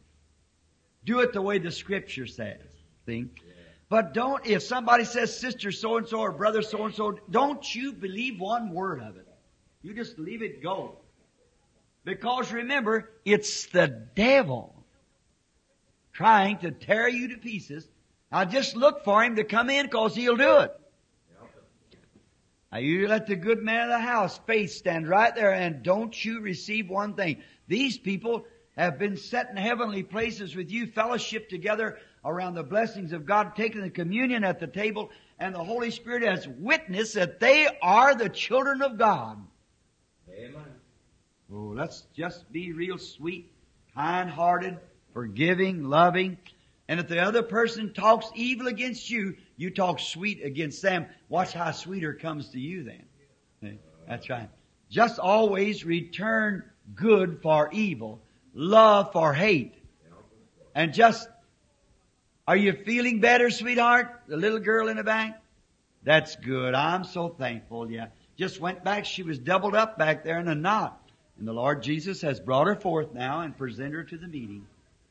Do 1.05 1.19
it 1.19 1.33
the 1.33 1.43
way 1.43 1.59
the 1.59 1.73
scripture 1.73 2.29
says. 2.29 2.61
See? 3.07 3.27
But 3.89 4.15
don't, 4.15 4.47
if 4.47 4.63
somebody 4.63 5.05
says 5.05 5.37
sister 5.37 5.73
so 5.73 5.97
and 5.97 6.07
so 6.07 6.21
or 6.21 6.31
brother 6.31 6.63
so 6.63 6.85
and 6.85 6.95
so, 6.95 7.19
don't 7.29 7.75
you 7.75 7.93
believe 7.93 8.39
one 8.39 8.71
word 8.71 9.03
of 9.03 9.17
it. 9.17 9.27
You 9.83 9.95
just 9.95 10.17
leave 10.17 10.43
it 10.43 10.63
go. 10.63 11.00
Because 12.05 12.53
remember, 12.53 13.11
it's 13.25 13.67
the 13.67 13.89
devil 14.15 14.75
trying 16.13 16.59
to 16.59 16.71
tear 16.71 17.09
you 17.09 17.29
to 17.29 17.37
pieces. 17.39 17.89
Now 18.33 18.45
just 18.45 18.77
look 18.77 19.05
for 19.05 19.23
him 19.23 19.37
to 19.37 19.45
come 19.45 19.71
in 19.71 19.87
because 19.87 20.15
he'll 20.15 20.37
do 20.37 20.59
it. 20.59 20.73
Now 22.73 22.79
you 22.79 23.09
let 23.09 23.27
the 23.27 23.37
good 23.37 23.63
man 23.63 23.85
of 23.85 23.89
the 23.89 23.99
house, 23.99 24.39
faith, 24.47 24.71
stand 24.71 25.09
right 25.09 25.35
there 25.35 25.53
and 25.53 25.83
don't 25.83 26.25
you 26.25 26.41
receive 26.41 26.89
one 26.89 27.15
thing. 27.15 27.43
These 27.67 27.99
people 27.99 28.45
have 28.77 28.99
been 28.99 29.17
set 29.17 29.51
in 29.51 29.57
heavenly 29.57 30.05
places 30.05 30.55
with 30.55 30.71
you, 30.71 30.87
fellowship 30.87 31.49
together 31.49 31.99
around 32.25 32.55
the 32.55 32.63
blessings 32.63 33.13
of 33.13 33.27
God, 33.27 33.57
taking 33.57 33.81
the 33.81 33.91
communion 33.91 34.45
at 34.45 34.61
the 34.61 34.67
table, 34.67 35.11
and 35.39 35.55
the 35.55 35.65
Holy 35.65 35.91
Spirit 35.91 36.23
has 36.23 36.47
witnessed 36.47 37.15
that 37.15 37.41
they 37.41 37.67
are 37.83 38.15
the 38.15 38.29
children 38.29 38.83
of 38.83 38.99
God. 38.99 39.45
Amen. 40.31 40.70
Oh, 41.53 41.73
let's 41.75 42.05
just 42.15 42.51
be 42.53 42.73
real 42.73 42.97
sweet, 42.97 43.53
kind-hearted, 43.95 44.79
forgiving, 45.13 45.85
loving. 45.85 46.39
And 46.89 47.01
if 47.01 47.09
the 47.09 47.21
other 47.21 47.43
person 47.43 47.93
talks 47.93 48.31
evil 48.35 48.69
against 48.69 49.11
you, 49.11 49.37
you 49.57 49.71
talk 49.71 49.99
sweet 49.99 50.45
against 50.45 50.81
them. 50.83 51.07
Watch 51.29 51.53
how 51.53 51.73
sweeter 51.73 52.15
comes 52.15 52.51
to 52.51 52.61
you 52.61 52.85
then. 52.85 53.79
That's 54.09 54.29
right. 54.31 54.49
Just 54.91 55.19
always 55.19 55.85
return 55.85 56.65
good 56.95 57.41
for 57.43 57.71
evil, 57.73 58.23
love 58.55 59.13
for 59.13 59.33
hate. 59.33 59.75
And 60.75 60.95
just, 60.95 61.29
are 62.47 62.57
you 62.57 62.73
feeling 62.73 63.21
better, 63.21 63.51
sweetheart? 63.51 64.23
The 64.29 64.37
little 64.37 64.61
girl 64.61 64.89
in 64.89 64.97
the 64.97 65.05
back? 65.05 65.43
That's 66.03 66.37
good. 66.37 66.75
I'm 66.75 67.05
so 67.05 67.29
thankful. 67.29 67.91
Yeah. 67.91 68.07
Just 68.37 68.61
went 68.61 68.83
back. 68.85 69.05
She 69.05 69.23
was 69.23 69.39
doubled 69.39 69.75
up 69.75 69.99
back 69.99 70.25
there 70.25 70.39
in 70.39 70.49
a 70.49 70.55
knot. 70.55 71.00
And 71.41 71.49
the 71.49 71.53
Lord 71.55 71.83
Jesus 71.83 72.21
has 72.21 72.39
brought 72.39 72.67
her 72.67 72.77
forth 72.77 73.15
now 73.15 73.41
and 73.41 73.57
presented 73.57 73.95
her 73.95 74.05
to 74.05 74.19
the 74.19 74.29
meeting. 74.29 74.67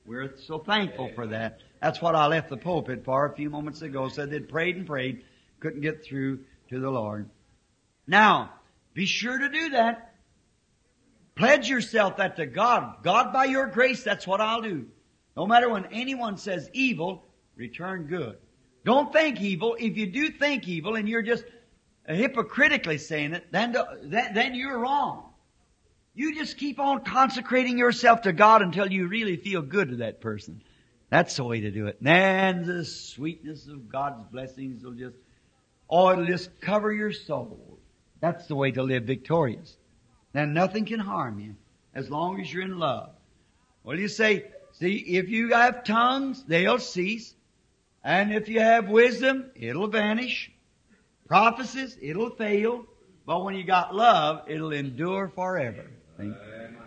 We're 0.06 0.38
so 0.38 0.60
thankful 0.60 1.10
for 1.16 1.26
that. 1.28 1.60
That's 1.82 2.02
what 2.02 2.16
I 2.16 2.28
left 2.28 2.50
the 2.50 2.58
pulpit 2.58 3.04
for 3.04 3.26
a 3.26 3.36
few 3.36 3.50
moments 3.50 3.82
ago. 3.82 4.08
Said 4.10 4.30
they'd 4.30 4.48
prayed 4.48 4.78
and 4.78 4.86
prayed, 4.86 5.24
couldn't 5.60 5.82
get 5.82 6.06
through 6.06 6.42
to 6.70 6.80
the 6.80 6.90
Lord. 6.90 7.30
Now, 8.06 8.54
be 8.94 9.08
sure 9.08 9.40
to 9.40 9.50
do 9.50 9.70
that. 9.72 10.14
Pledge 11.36 11.68
yourself 11.68 12.18
that 12.18 12.36
to 12.36 12.46
God. 12.46 13.02
God, 13.02 13.34
by 13.34 13.46
your 13.46 13.66
grace, 13.66 14.04
that's 14.04 14.28
what 14.28 14.40
I'll 14.40 14.62
do. 14.62 14.86
No 15.36 15.48
matter 15.48 15.68
when 15.68 15.86
anyone 15.86 16.38
says 16.38 16.70
evil, 16.74 17.24
return 17.56 18.04
good. 18.04 18.38
Don't 18.86 19.12
think 19.12 19.42
evil. 19.42 19.76
If 19.80 19.98
you 19.98 20.06
do 20.06 20.30
think 20.30 20.68
evil 20.68 20.96
and 20.96 21.10
you're 21.10 21.24
just 21.24 21.46
hypocritically 22.08 23.00
saying 23.00 23.34
it, 23.34 23.48
then, 23.52 23.76
then, 24.04 24.54
you're 24.54 24.78
wrong. 24.78 25.29
You 26.14 26.36
just 26.36 26.58
keep 26.58 26.80
on 26.80 27.04
consecrating 27.04 27.78
yourself 27.78 28.24
to 28.24 28.34
God 28.34 28.62
until 28.62 28.92
you 28.92 29.08
really 29.08 29.38
feel 29.38 29.62
good 29.62 29.90
to 29.90 29.96
that 29.98 30.22
person. 30.22 30.62
That's 31.10 31.36
the 31.36 31.44
way 31.44 31.62
to 31.62 31.72
do 31.72 31.88
it. 31.88 31.98
And 32.04 32.66
the 32.66 32.86
sweetness 32.86 33.68
of 33.68 33.90
God's 33.90 34.24
blessings 34.32 34.84
will 34.84 34.94
just, 34.94 35.16
oh, 35.90 36.12
it'll 36.12 36.26
just 36.26 36.62
cover 36.62 36.92
your 36.92 37.12
soul. 37.12 37.80
That's 38.20 38.48
the 38.48 38.56
way 38.56 38.72
to 38.72 38.84
live 38.84 39.04
victorious. 39.04 39.78
Then 40.34 40.54
nothing 40.54 40.86
can 40.86 41.00
harm 41.00 41.40
you 41.40 41.56
as 41.96 42.10
long 42.10 42.40
as 42.40 42.54
you're 42.54 42.64
in 42.64 42.78
love. 42.78 43.12
Well, 43.84 43.98
you 43.98 44.08
say, 44.08 44.46
see, 44.74 44.98
if 44.98 45.30
you 45.30 45.54
have 45.54 45.84
tongues, 45.84 46.44
they'll 46.44 46.80
cease. 46.80 47.34
And 48.04 48.34
if 48.34 48.48
you 48.48 48.60
have 48.60 48.90
wisdom, 48.90 49.52
it'll 49.56 49.88
vanish. 49.88 50.52
Prophecies, 51.28 51.98
it'll 52.02 52.30
fail. 52.30 52.86
But 53.26 53.44
when 53.44 53.56
you 53.56 53.64
got 53.64 53.96
love, 53.96 54.44
it'll 54.48 54.74
endure 54.74 55.30
forever. 55.30 55.86
Amen. 56.20 56.78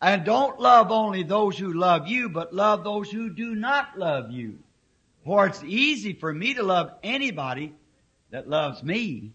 And 0.00 0.24
don't 0.24 0.60
love 0.60 0.90
only 0.90 1.22
those 1.22 1.58
who 1.58 1.72
love 1.72 2.06
you, 2.06 2.28
but 2.28 2.54
love 2.54 2.84
those 2.84 3.10
who 3.10 3.30
do 3.30 3.54
not 3.54 3.98
love 3.98 4.30
you. 4.30 4.58
For 5.24 5.46
it's 5.46 5.62
easy 5.64 6.12
for 6.12 6.32
me 6.32 6.54
to 6.54 6.62
love 6.62 6.92
anybody 7.02 7.74
that 8.30 8.48
loves 8.48 8.82
me, 8.82 9.32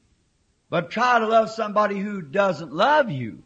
but 0.69 0.91
try 0.91 1.19
to 1.19 1.27
love 1.27 1.49
somebody 1.49 1.99
who 1.99 2.21
doesn't 2.21 2.71
love 2.71 3.10
you. 3.10 3.43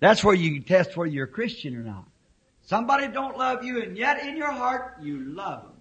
That's 0.00 0.22
where 0.22 0.34
you 0.34 0.52
can 0.52 0.62
test 0.62 0.96
whether 0.96 1.10
you're 1.10 1.26
a 1.26 1.30
Christian 1.30 1.76
or 1.76 1.82
not. 1.82 2.04
Somebody 2.62 3.08
don't 3.08 3.36
love 3.36 3.64
you, 3.64 3.82
and 3.82 3.98
yet 3.98 4.24
in 4.24 4.36
your 4.36 4.52
heart 4.52 4.96
you 5.02 5.18
love 5.18 5.62
them. 5.62 5.72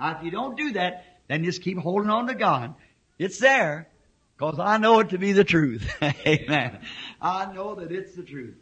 Now, 0.00 0.18
if 0.18 0.24
you 0.24 0.30
don't 0.30 0.56
do 0.56 0.72
that, 0.72 1.04
then 1.28 1.44
just 1.44 1.62
keep 1.62 1.78
holding 1.78 2.10
on 2.10 2.26
to 2.26 2.34
God. 2.34 2.74
It's 3.18 3.38
there, 3.38 3.88
because 4.36 4.58
I 4.58 4.78
know 4.78 5.00
it 5.00 5.10
to 5.10 5.18
be 5.18 5.32
the 5.32 5.44
truth. 5.44 5.88
Amen. 6.02 6.80
I 7.20 7.52
know 7.52 7.74
that 7.74 7.90
it's 7.90 8.14
the 8.14 8.22
truth. 8.22 8.56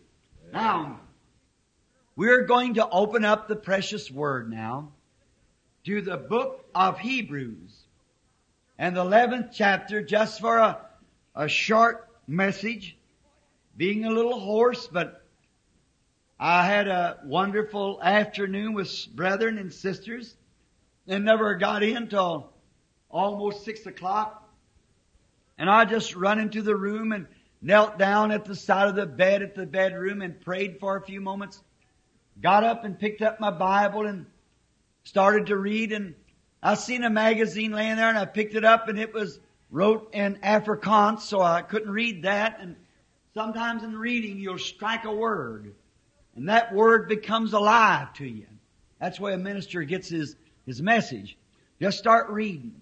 Now, 0.52 1.00
we're 2.14 2.44
going 2.44 2.74
to 2.74 2.88
open 2.88 3.24
up 3.24 3.48
the 3.48 3.56
precious 3.56 4.10
word 4.10 4.50
now 4.50 4.92
to 5.84 6.00
the 6.00 6.16
book 6.16 6.64
of 6.74 6.98
Hebrews 6.98 7.86
and 8.78 8.96
the 8.96 9.04
11th 9.04 9.50
chapter 9.52 10.00
just 10.02 10.40
for 10.40 10.56
a, 10.58 10.78
a 11.34 11.48
short 11.48 12.08
message, 12.26 12.96
being 13.76 14.06
a 14.06 14.10
little 14.10 14.40
hoarse, 14.40 14.86
but 14.86 15.22
I 16.40 16.66
had 16.66 16.88
a 16.88 17.18
wonderful 17.24 18.00
afternoon 18.02 18.72
with 18.72 18.90
brethren 19.14 19.58
and 19.58 19.72
sisters 19.72 20.34
and 21.06 21.24
never 21.24 21.54
got 21.54 21.82
in 21.82 22.08
till 22.08 22.50
almost 23.10 23.64
six 23.64 23.84
o'clock. 23.84 24.42
And 25.58 25.70
I 25.70 25.84
just 25.84 26.16
run 26.16 26.38
into 26.38 26.62
the 26.62 26.76
room 26.76 27.12
and 27.12 27.26
knelt 27.66 27.98
down 27.98 28.30
at 28.30 28.44
the 28.44 28.54
side 28.54 28.86
of 28.86 28.94
the 28.94 29.06
bed 29.06 29.42
at 29.42 29.56
the 29.56 29.66
bedroom 29.66 30.22
and 30.22 30.40
prayed 30.40 30.78
for 30.78 30.96
a 30.96 31.02
few 31.02 31.20
moments. 31.20 31.60
Got 32.40 32.62
up 32.62 32.84
and 32.84 32.96
picked 32.96 33.22
up 33.22 33.40
my 33.40 33.50
Bible 33.50 34.06
and 34.06 34.26
started 35.02 35.46
to 35.46 35.56
read 35.56 35.90
and 35.90 36.14
I 36.62 36.74
seen 36.74 37.02
a 37.02 37.10
magazine 37.10 37.72
laying 37.72 37.96
there 37.96 38.08
and 38.08 38.16
I 38.16 38.24
picked 38.24 38.54
it 38.54 38.64
up 38.64 38.88
and 38.88 39.00
it 39.00 39.12
was 39.12 39.40
wrote 39.68 40.10
in 40.14 40.36
Afrikaans 40.36 41.22
so 41.22 41.42
I 41.42 41.62
couldn't 41.62 41.90
read 41.90 42.22
that 42.22 42.58
and 42.60 42.76
sometimes 43.34 43.82
in 43.82 43.96
reading 43.96 44.38
you'll 44.38 44.58
strike 44.58 45.04
a 45.04 45.12
word 45.12 45.74
and 46.36 46.48
that 46.48 46.72
word 46.72 47.08
becomes 47.08 47.52
alive 47.52 48.12
to 48.14 48.26
you. 48.26 48.46
That's 49.00 49.18
why 49.18 49.32
a 49.32 49.38
minister 49.38 49.82
gets 49.82 50.08
his, 50.08 50.36
his 50.66 50.80
message. 50.80 51.36
Just 51.80 51.98
start 51.98 52.30
reading. 52.30 52.76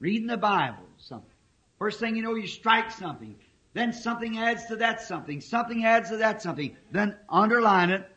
Reading 0.00 0.26
the 0.26 0.36
Bible. 0.36 0.88
Something. 0.98 1.30
First 1.78 2.00
thing 2.00 2.16
you 2.16 2.22
know, 2.24 2.34
you 2.34 2.48
strike 2.48 2.90
something. 2.90 3.36
Then 3.74 3.92
something 3.92 4.38
adds 4.38 4.66
to 4.66 4.76
that 4.76 5.02
something. 5.02 5.40
Something 5.40 5.84
adds 5.84 6.10
to 6.10 6.18
that 6.18 6.40
something. 6.40 6.76
Then 6.90 7.16
underline 7.28 7.90
it. 7.90 8.08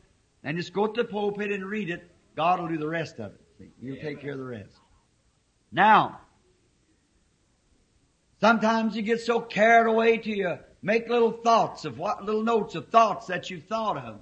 And 0.44 0.56
just 0.56 0.72
go 0.72 0.88
to 0.88 1.04
the 1.04 1.08
pulpit 1.08 1.52
and 1.52 1.66
read 1.66 1.90
it. 1.90 2.10
God 2.36 2.62
will 2.62 2.70
do 2.70 2.78
the 2.78 2.88
rest 2.88 3.20
of 3.20 3.34
it. 3.34 3.42
See, 3.58 3.72
He'll 3.82 4.02
take 4.02 4.22
care 4.22 4.34
of 4.34 4.38
the 4.38 4.46
rest. 4.46 4.78
Now, 5.72 6.22
sometimes 8.40 8.96
you 8.96 9.02
get 9.02 9.20
so 9.20 9.42
carried 9.42 9.90
away 9.90 10.20
to 10.20 10.30
you 10.30 10.58
make 10.82 11.10
little 11.10 11.32
thoughts 11.32 11.86
of 11.86 11.98
what, 11.98 12.24
little 12.24 12.44
notes 12.44 12.76
of 12.76 12.88
thoughts 12.90 13.28
that 13.28 13.50
you've 13.50 13.66
thought 13.66 13.98
of. 13.98 14.20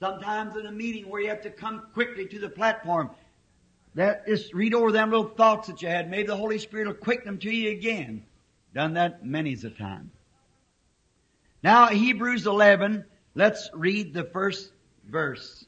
Sometimes 0.00 0.56
in 0.56 0.66
a 0.66 0.72
meeting 0.72 1.08
where 1.08 1.20
you 1.20 1.28
have 1.28 1.42
to 1.42 1.50
come 1.50 1.82
quickly 1.92 2.26
to 2.26 2.38
the 2.38 2.48
platform, 2.48 3.10
that 3.94 4.26
just 4.26 4.54
read 4.54 4.72
over 4.72 4.92
them 4.92 5.10
little 5.10 5.28
thoughts 5.28 5.68
that 5.68 5.82
you 5.82 5.88
had. 5.88 6.10
Maybe 6.10 6.26
the 6.26 6.36
Holy 6.36 6.58
Spirit 6.58 6.86
will 6.86 6.94
quicken 6.94 7.26
them 7.26 7.38
to 7.38 7.50
you 7.50 7.70
again. 7.70 8.24
Done 8.74 8.94
that 8.94 9.26
many's 9.26 9.64
a 9.64 9.70
time. 9.70 10.10
Now 11.62 11.88
Hebrews 11.88 12.46
11, 12.46 13.04
let's 13.34 13.68
read 13.74 14.14
the 14.14 14.24
first 14.24 14.70
verse 15.08 15.64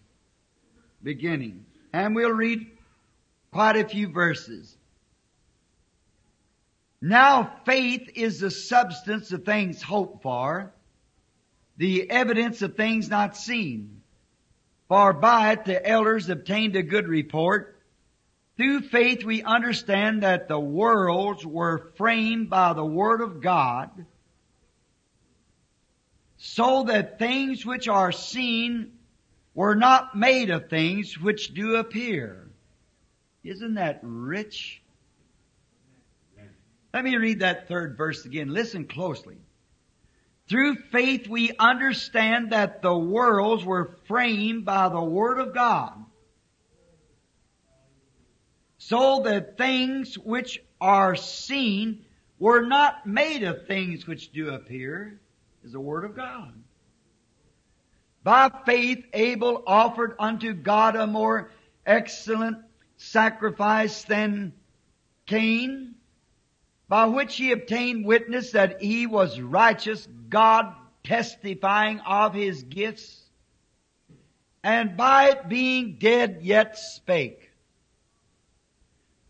beginning. 1.03 1.67
And 1.93 2.15
we'll 2.15 2.31
read 2.31 2.67
quite 3.53 3.77
a 3.77 3.87
few 3.87 4.09
verses. 4.09 4.77
Now 7.01 7.53
faith 7.67 8.09
is 8.15 8.41
the 8.41 8.51
substance 8.51 9.33
of 9.33 9.45
things 9.45 9.83
hoped 9.83 10.23
for, 10.23 10.73
the 11.77 12.09
evidence 12.09 12.63
of 12.63 12.77
things 12.77 13.11
not 13.11 13.37
seen. 13.37 14.03
For 14.89 15.13
by 15.13 15.53
it 15.53 15.65
the 15.65 15.85
elders 15.87 16.29
obtained 16.29 16.77
a 16.77 16.83
good 16.83 17.09
report. 17.09 17.81
Through 18.57 18.83
faith 18.83 19.25
we 19.25 19.43
understand 19.43 20.23
that 20.23 20.49
the 20.49 20.61
worlds 20.61 21.45
were 21.45 21.91
framed 21.97 22.49
by 22.49 22.73
the 22.73 22.85
word 22.85 23.21
of 23.21 23.41
God, 23.41 24.07
so 26.45 26.83
that 26.83 27.21
things 27.21 27.65
which 27.65 27.87
are 27.87 28.11
seen 28.11 28.91
were 29.55 29.77
not 29.77 30.17
made 30.17 30.51
of 30.51 30.69
things 30.69 31.17
which 31.17 31.55
do 31.55 31.77
appear. 31.77 32.49
Isn't 33.45 33.75
that 33.75 34.01
rich? 34.03 34.83
Let 36.93 37.05
me 37.05 37.17
read 37.17 37.41
that 37.41 37.69
third 37.69 37.97
verse 37.97 38.25
again. 38.25 38.49
Listen 38.53 38.87
closely. 38.87 39.37
Through 40.49 40.79
faith 40.91 41.29
we 41.29 41.53
understand 41.61 42.51
that 42.51 42.83
the 42.83 42.99
worlds 42.99 43.65
were 43.65 43.97
framed 44.09 44.65
by 44.65 44.89
the 44.89 45.01
Word 45.01 45.39
of 45.39 45.55
God, 45.55 45.93
so 48.79 49.23
that 49.27 49.57
things 49.57 50.19
which 50.19 50.61
are 50.81 51.15
seen 51.15 52.05
were 52.41 52.67
not 52.67 53.07
made 53.07 53.45
of 53.45 53.69
things 53.69 54.09
which 54.09 54.33
do 54.33 54.51
appear, 54.51 55.21
is 55.65 55.73
the 55.73 55.81
Word 55.81 56.05
of 56.05 56.17
God. 56.17 56.53
By 58.25 58.51
faith 58.67 59.05
Abel 59.13 59.63
offered 59.67 60.15
unto 60.19 60.53
God 60.53 60.97
a 60.97 61.07
more 61.07 61.51
excellent 61.85 62.59
sacrifice 62.97 64.05
than 64.05 64.53
Cain, 65.27 65.95
by 66.89 67.07
which 67.07 67.37
he 67.37 67.53
obtained 67.53 68.05
witness 68.05 68.53
that 68.53 68.81
he 68.83 69.07
was 69.07 69.41
righteous, 69.41 70.07
God 70.29 70.75
testifying 71.03 72.01
of 72.01 72.35
his 72.35 72.63
gifts, 72.63 73.21
and 74.63 74.97
by 74.97 75.31
it 75.31 75.49
being 75.49 75.97
dead 75.99 76.41
yet 76.43 76.79
spake. 76.79 77.51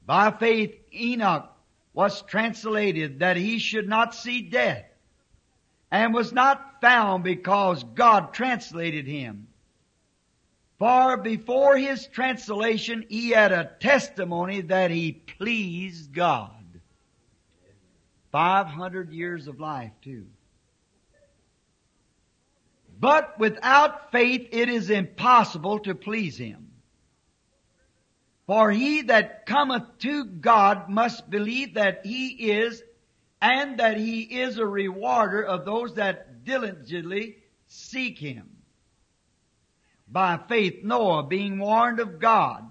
By 0.04 0.30
faith 0.32 0.74
Enoch 0.92 1.50
was 1.94 2.22
translated 2.22 3.20
that 3.20 3.36
he 3.36 3.58
should 3.58 3.88
not 3.88 4.14
see 4.14 4.42
death, 4.42 4.84
and 5.92 6.14
was 6.14 6.32
not 6.32 6.80
found 6.80 7.22
because 7.22 7.84
God 7.84 8.32
translated 8.32 9.06
him. 9.06 9.46
For 10.78 11.18
before 11.18 11.76
his 11.76 12.06
translation 12.06 13.04
he 13.08 13.28
had 13.28 13.52
a 13.52 13.70
testimony 13.78 14.62
that 14.62 14.90
he 14.90 15.12
pleased 15.12 16.12
God. 16.12 16.50
500 18.32 19.12
years 19.12 19.46
of 19.46 19.60
life 19.60 19.92
too. 20.02 20.26
But 22.98 23.38
without 23.38 24.10
faith 24.12 24.48
it 24.50 24.70
is 24.70 24.88
impossible 24.88 25.80
to 25.80 25.94
please 25.94 26.38
him. 26.38 26.68
For 28.46 28.70
he 28.70 29.02
that 29.02 29.44
cometh 29.44 29.98
to 29.98 30.24
God 30.24 30.88
must 30.88 31.28
believe 31.28 31.74
that 31.74 32.06
he 32.06 32.28
is 32.50 32.82
and 33.42 33.80
that 33.80 33.96
he 33.96 34.20
is 34.22 34.56
a 34.56 34.66
rewarder 34.66 35.42
of 35.42 35.64
those 35.64 35.94
that 35.94 36.44
diligently 36.44 37.38
seek 37.66 38.16
him. 38.16 38.48
By 40.06 40.38
faith 40.48 40.84
Noah 40.84 41.24
being 41.24 41.58
warned 41.58 41.98
of 41.98 42.20
God 42.20 42.70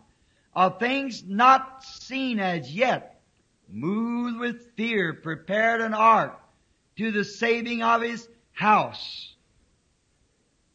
of 0.54 0.80
things 0.80 1.24
not 1.26 1.84
seen 1.84 2.40
as 2.40 2.74
yet, 2.74 3.22
moved 3.70 4.38
with 4.38 4.72
fear, 4.76 5.14
prepared 5.14 5.82
an 5.82 5.94
ark 5.94 6.40
to 6.98 7.12
the 7.12 7.26
saving 7.26 7.84
of 7.84 8.02
his 8.02 8.28
house, 8.52 9.36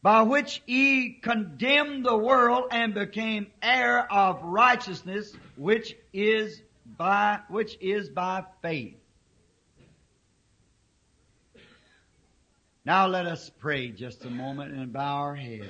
by 0.03 0.21
which 0.21 0.61
he 0.65 1.13
condemned 1.21 2.05
the 2.05 2.17
world 2.17 2.65
and 2.71 2.93
became 2.93 3.47
heir 3.61 4.11
of 4.11 4.43
righteousness, 4.43 5.33
which 5.55 5.95
is 6.13 6.61
by, 6.85 7.39
which 7.49 7.77
is 7.81 8.09
by 8.09 8.43
faith. 8.61 8.96
Now 12.87 13.05
let 13.05 13.25
us 13.25 13.51
pray 13.59 13.89
just 13.89 14.23
a 14.23 14.29
moment 14.29 14.73
and 14.73 14.93
bow 14.93 15.15
our 15.17 15.35
heads. 15.35 15.65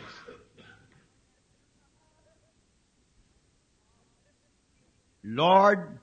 Lord, 5.23 5.97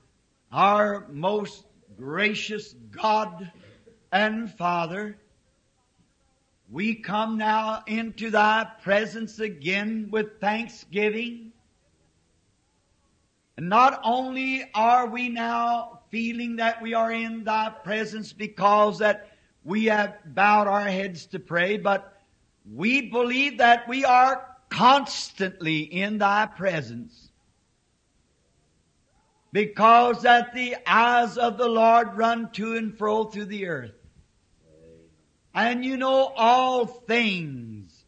our 0.51 1.07
most 1.13 1.67
gracious 1.97 2.75
God 2.91 3.49
and 4.11 4.53
Father, 4.55 5.17
we 6.69 6.97
come 6.97 7.39
now 7.39 7.85
into 7.87 8.31
thy 8.31 8.67
presence 8.83 9.39
again 9.39 10.09
with 10.11 10.41
thanksgiving. 10.41 11.53
And 13.57 13.69
not 13.69 14.01
only 14.03 14.69
are 14.75 15.07
we 15.07 15.29
now 15.29 16.01
feeling 16.11 16.57
that 16.57 16.83
we 16.83 16.93
are 16.93 17.13
in 17.13 17.45
thy 17.45 17.71
presence 17.71 18.33
because 18.33 18.99
that 18.99 19.29
we 19.65 19.87
have 19.87 20.19
bowed 20.27 20.69
our 20.69 20.85
heads 20.85 21.27
to 21.27 21.39
pray, 21.39 21.79
but 21.79 22.21
we 22.71 23.11
believe 23.11 23.59
that 23.59 23.89
we 23.89 24.05
are 24.05 24.47
constantly 24.69 25.81
in 25.81 26.19
thy 26.19 26.47
presence. 26.47 27.31
Because 29.53 30.23
that 30.23 30.53
the 30.53 30.77
eyes 30.87 31.39
of 31.39 31.57
the 31.57 31.69
Lord 31.69 32.17
run 32.17 32.51
to 32.53 32.77
and 32.77 32.97
fro 32.97 33.25
through 33.25 33.47
the 33.47 33.69
earth. 33.69 33.95
And 35.55 35.85
you 35.85 35.97
know 35.97 36.33
all 36.37 36.87
things. 36.87 38.05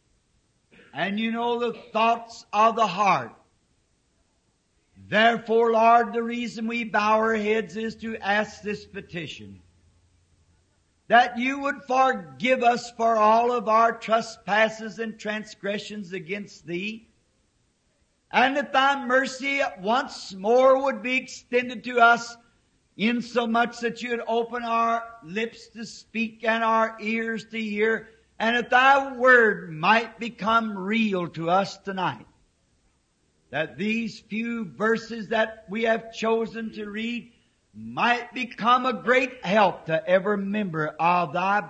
And 0.93 1.21
you 1.21 1.31
know 1.31 1.61
the 1.61 1.79
thoughts 1.93 2.45
of 2.53 2.75
the 2.75 2.87
heart. 2.87 3.33
Therefore, 5.09 5.73
Lord, 5.73 6.13
the 6.13 6.23
reason 6.23 6.67
we 6.67 6.83
bow 6.83 7.19
our 7.19 7.37
heads 7.37 7.77
is 7.77 7.95
to 7.97 8.17
ask 8.17 8.63
this 8.63 8.85
petition. 8.85 9.61
That 11.09 11.39
you 11.39 11.61
would 11.61 11.83
forgive 11.87 12.63
us 12.63 12.91
for 12.93 13.17
all 13.17 13.53
of 13.53 13.69
our 13.69 13.93
trespasses 13.93 14.99
and 14.99 15.19
transgressions 15.19 16.13
against 16.13 16.67
thee. 16.67 17.09
And 18.33 18.57
that 18.57 18.73
thy 18.73 19.07
mercy 19.07 19.63
once 19.81 20.35
more 20.35 20.83
would 20.83 21.03
be 21.03 21.17
extended 21.17 21.85
to 21.85 22.01
us 22.01 22.37
insomuch 22.97 23.79
that 23.81 24.03
you'd 24.03 24.23
open 24.27 24.65
our 24.65 25.05
lips 25.23 25.69
to 25.69 25.85
speak 25.85 26.45
and 26.45 26.65
our 26.65 26.97
ears 27.01 27.45
to 27.51 27.61
hear, 27.61 28.09
and 28.39 28.57
that 28.57 28.71
thy 28.71 29.13
word 29.17 29.73
might 29.73 30.19
become 30.19 30.77
real 30.77 31.29
to 31.29 31.51
us 31.51 31.77
tonight. 31.79 32.27
That 33.51 33.79
these 33.79 34.19
few 34.19 34.65
verses 34.65 35.29
that 35.29 35.67
we 35.69 35.85
have 35.85 36.13
chosen 36.13 36.73
to 36.73 36.87
read 36.91 37.33
might 37.77 38.33
become 38.33 38.87
a 38.87 38.93
great 38.93 39.45
help 39.45 39.87
to 39.87 40.09
every 40.09 40.39
member 40.39 40.89
of 40.99 41.35
thy 41.35 41.63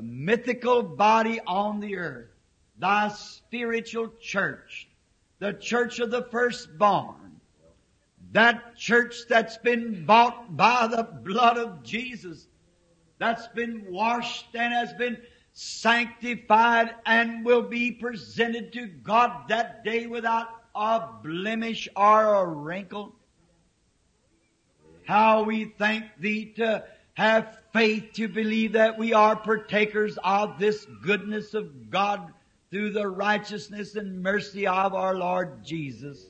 mythical 0.00 0.82
body 0.82 1.38
on 1.46 1.80
the 1.80 1.96
earth, 1.96 2.30
thy 2.78 3.08
spiritual 3.08 4.10
church, 4.20 4.88
the 5.38 5.52
church 5.52 5.98
of 5.98 6.10
the 6.10 6.22
firstborn, 6.30 7.40
that 8.32 8.74
church 8.76 9.16
that's 9.28 9.58
been 9.58 10.06
bought 10.06 10.56
by 10.56 10.86
the 10.86 11.02
blood 11.02 11.58
of 11.58 11.82
Jesus, 11.82 12.46
that's 13.18 13.46
been 13.48 13.84
washed 13.92 14.46
and 14.54 14.72
has 14.72 14.94
been 14.94 15.18
sanctified 15.52 16.94
and 17.04 17.44
will 17.44 17.62
be 17.62 17.92
presented 17.92 18.72
to 18.72 18.86
God 18.86 19.48
that 19.48 19.84
day 19.84 20.06
without 20.06 20.48
a 20.74 21.06
blemish 21.22 21.86
or 21.94 22.34
a 22.34 22.46
wrinkle. 22.46 23.14
How 25.06 25.42
we 25.42 25.64
thank 25.64 26.04
Thee 26.18 26.52
to 26.56 26.84
have 27.14 27.58
faith 27.72 28.12
to 28.14 28.28
believe 28.28 28.72
that 28.72 28.98
we 28.98 29.12
are 29.12 29.36
partakers 29.36 30.18
of 30.22 30.58
this 30.58 30.86
goodness 31.02 31.54
of 31.54 31.90
God 31.90 32.32
through 32.70 32.90
the 32.90 33.08
righteousness 33.08 33.96
and 33.96 34.22
mercy 34.22 34.66
of 34.66 34.94
our 34.94 35.14
Lord 35.14 35.64
Jesus. 35.64 36.24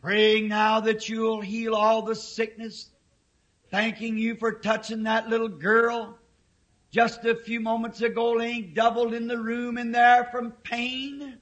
Praying 0.00 0.48
now 0.48 0.80
that 0.80 1.08
you'll 1.08 1.40
heal 1.40 1.74
all 1.74 2.02
the 2.02 2.16
sickness. 2.16 2.90
Thanking 3.70 4.18
you 4.18 4.34
for 4.34 4.52
touching 4.52 5.04
that 5.04 5.28
little 5.28 5.48
girl 5.48 6.18
just 6.90 7.24
a 7.24 7.34
few 7.34 7.60
moments 7.60 8.02
ago 8.02 8.32
laying 8.32 8.74
doubled 8.74 9.14
in 9.14 9.26
the 9.26 9.38
room 9.38 9.78
in 9.78 9.92
there 9.92 10.28
from 10.32 10.50
pain. 10.50 11.38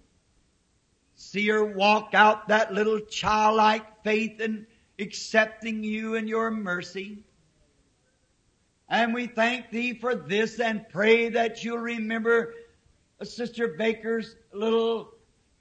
See 1.16 1.48
her 1.48 1.64
walk 1.64 2.11
out 2.14 2.48
that 2.48 2.72
little 2.72 3.00
childlike 3.00 4.04
faith 4.04 4.40
and 4.40 4.66
accepting 5.01 5.83
you 5.83 6.17
and 6.17 6.29
your 6.29 6.51
mercy. 6.51 7.25
And 8.89 9.15
we 9.15 9.29
thank 9.29 9.71
thee 9.71 9.95
for 9.95 10.15
this 10.15 10.59
and 10.59 10.89
pray 10.89 11.29
that 11.31 11.63
you'll 11.63 11.79
remember 11.79 12.55
uh, 13.21 13.25
Sister 13.25 13.69
Baker's 13.69 14.35
little 14.53 15.15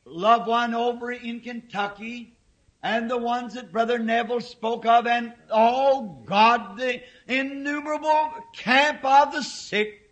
loved 0.05 0.47
one 0.47 0.73
over 0.73 1.11
in 1.11 1.41
Kentucky 1.41 2.35
and 2.81 3.09
the 3.09 3.17
ones 3.17 3.53
that 3.53 3.71
Brother 3.71 3.99
Neville 3.99 4.41
spoke 4.41 4.85
of 4.85 5.05
and 5.05 5.33
oh 5.51 6.21
God, 6.25 6.77
the 6.77 7.01
innumerable 7.27 8.31
camp 8.53 9.03
of 9.03 9.33
the 9.33 9.43
sick 9.43 10.11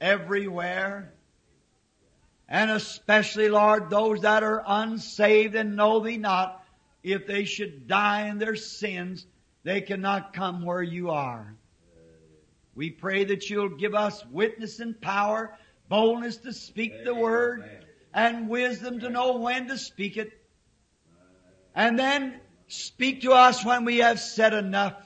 everywhere. 0.00 1.12
And 2.48 2.70
especially, 2.70 3.48
Lord, 3.48 3.90
those 3.90 4.20
that 4.20 4.44
are 4.44 4.62
unsaved 4.64 5.56
and 5.56 5.74
know 5.74 5.98
thee 6.00 6.16
not, 6.16 6.64
if 7.06 7.24
they 7.24 7.44
should 7.44 7.86
die 7.86 8.26
in 8.26 8.38
their 8.38 8.56
sins, 8.56 9.26
they 9.62 9.80
cannot 9.80 10.32
come 10.32 10.64
where 10.64 10.82
you 10.82 11.10
are. 11.10 11.54
We 12.74 12.90
pray 12.90 13.22
that 13.24 13.48
you'll 13.48 13.76
give 13.76 13.94
us 13.94 14.26
witness 14.26 14.80
and 14.80 15.00
power, 15.00 15.56
boldness 15.88 16.38
to 16.38 16.52
speak 16.52 17.04
the 17.04 17.14
word, 17.14 17.64
and 18.12 18.48
wisdom 18.48 18.98
to 19.00 19.08
know 19.08 19.36
when 19.36 19.68
to 19.68 19.78
speak 19.78 20.16
it. 20.16 20.32
And 21.76 21.96
then 21.96 22.40
speak 22.66 23.22
to 23.22 23.32
us 23.32 23.64
when 23.64 23.84
we 23.84 23.98
have 23.98 24.18
said 24.18 24.52
enough, 24.52 25.00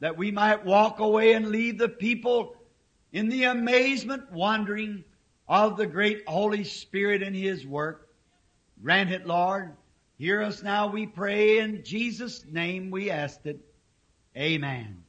that 0.00 0.18
we 0.18 0.30
might 0.30 0.66
walk 0.66 0.98
away 0.98 1.32
and 1.32 1.48
leave 1.48 1.78
the 1.78 1.88
people 1.88 2.56
in 3.10 3.30
the 3.30 3.44
amazement, 3.44 4.30
wondering 4.32 5.02
of 5.48 5.78
the 5.78 5.86
great 5.86 6.24
Holy 6.28 6.64
Spirit 6.64 7.22
and 7.22 7.34
His 7.34 7.66
work. 7.66 8.06
Grant 8.82 9.12
it, 9.12 9.26
Lord. 9.26 9.72
Hear 10.18 10.42
us 10.42 10.62
now, 10.62 10.86
we 10.88 11.06
pray. 11.06 11.58
In 11.58 11.84
Jesus' 11.84 12.44
name 12.50 12.90
we 12.90 13.10
ask 13.10 13.44
it. 13.44 13.60
Amen. 14.36 15.02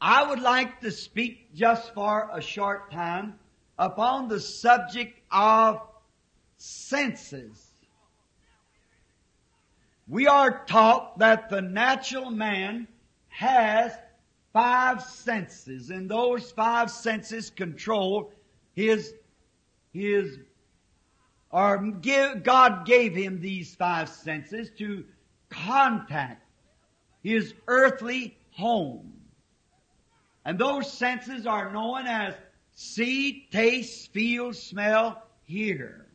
I 0.00 0.28
would 0.28 0.40
like 0.40 0.80
to 0.82 0.90
speak 0.90 1.54
just 1.54 1.94
for 1.94 2.28
a 2.32 2.40
short 2.40 2.92
time 2.92 3.38
upon 3.78 4.28
the 4.28 4.38
subject 4.38 5.18
of 5.30 5.80
senses. 6.58 7.70
We 10.06 10.26
are 10.26 10.64
taught 10.66 11.18
that 11.20 11.48
the 11.48 11.62
natural 11.62 12.30
man 12.30 12.86
has 13.28 13.92
five 14.52 15.02
senses, 15.02 15.90
and 15.90 16.08
those 16.08 16.52
five 16.52 16.90
senses 16.90 17.50
control 17.50 18.30
his, 18.74 19.14
his, 19.94 20.38
or 21.50 21.78
give, 21.78 22.42
God 22.42 22.84
gave 22.84 23.14
him 23.14 23.40
these 23.40 23.74
five 23.76 24.08
senses 24.08 24.70
to 24.78 25.04
contact 25.48 26.44
his 27.22 27.54
earthly 27.68 28.36
home. 28.50 29.12
And 30.44 30.58
those 30.58 30.92
senses 30.92 31.46
are 31.46 31.72
known 31.72 32.06
as 32.06 32.34
see, 32.72 33.48
taste, 33.50 34.12
feel, 34.12 34.52
smell, 34.52 35.22
hear. 35.44 36.06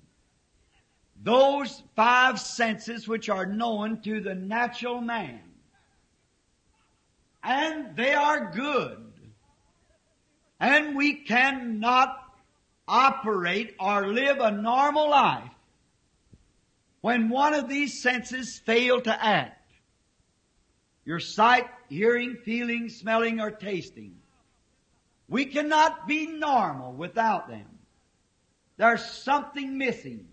Those 1.24 1.82
five 1.96 2.40
senses 2.40 3.08
which 3.08 3.30
are 3.30 3.46
known 3.46 4.02
to 4.02 4.22
the 4.22 4.36
natural 4.36 5.02
man. 5.02 5.42
And 7.42 7.96
they 7.96 8.14
are 8.14 8.52
good. 8.52 9.06
And 10.60 10.96
we 10.96 11.14
cannot 11.14 12.29
operate 12.90 13.76
or 13.80 14.08
live 14.08 14.40
a 14.40 14.52
normal 14.52 15.10
life 15.10 15.52
when 17.02 17.30
one 17.30 17.54
of 17.54 17.70
these 17.70 18.02
senses 18.02 18.60
fail 18.60 19.00
to 19.02 19.24
act. 19.24 19.56
Your 21.06 21.20
sight, 21.20 21.68
hearing, 21.88 22.36
feeling, 22.44 22.90
smelling, 22.90 23.40
or 23.40 23.52
tasting. 23.52 24.16
We 25.28 25.46
cannot 25.46 26.08
be 26.08 26.28
normal 26.28 26.92
without 26.94 27.48
them. 27.48 27.68
There's 28.78 29.06
something 29.06 29.78
missing. 29.78 30.28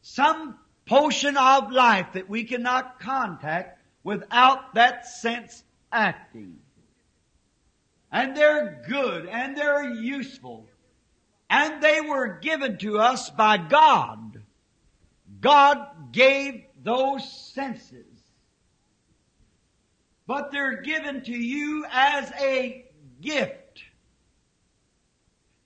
Some 0.00 0.58
potion 0.86 1.36
of 1.36 1.70
life 1.70 2.12
that 2.14 2.28
we 2.28 2.44
cannot 2.44 3.00
contact 3.00 3.80
without 4.02 4.74
that 4.74 5.06
sense 5.06 5.62
acting. 5.92 6.58
And 8.10 8.36
they're 8.36 8.82
good 8.88 9.26
and 9.26 9.56
they're 9.56 9.94
useful. 9.94 10.66
And 11.52 11.82
they 11.82 12.00
were 12.00 12.38
given 12.40 12.78
to 12.78 12.98
us 12.98 13.28
by 13.28 13.58
God. 13.58 14.42
God 15.38 16.10
gave 16.10 16.64
those 16.82 17.30
senses. 17.52 18.06
But 20.26 20.50
they're 20.50 20.80
given 20.80 21.22
to 21.24 21.32
you 21.32 21.84
as 21.92 22.32
a 22.40 22.86
gift. 23.20 23.82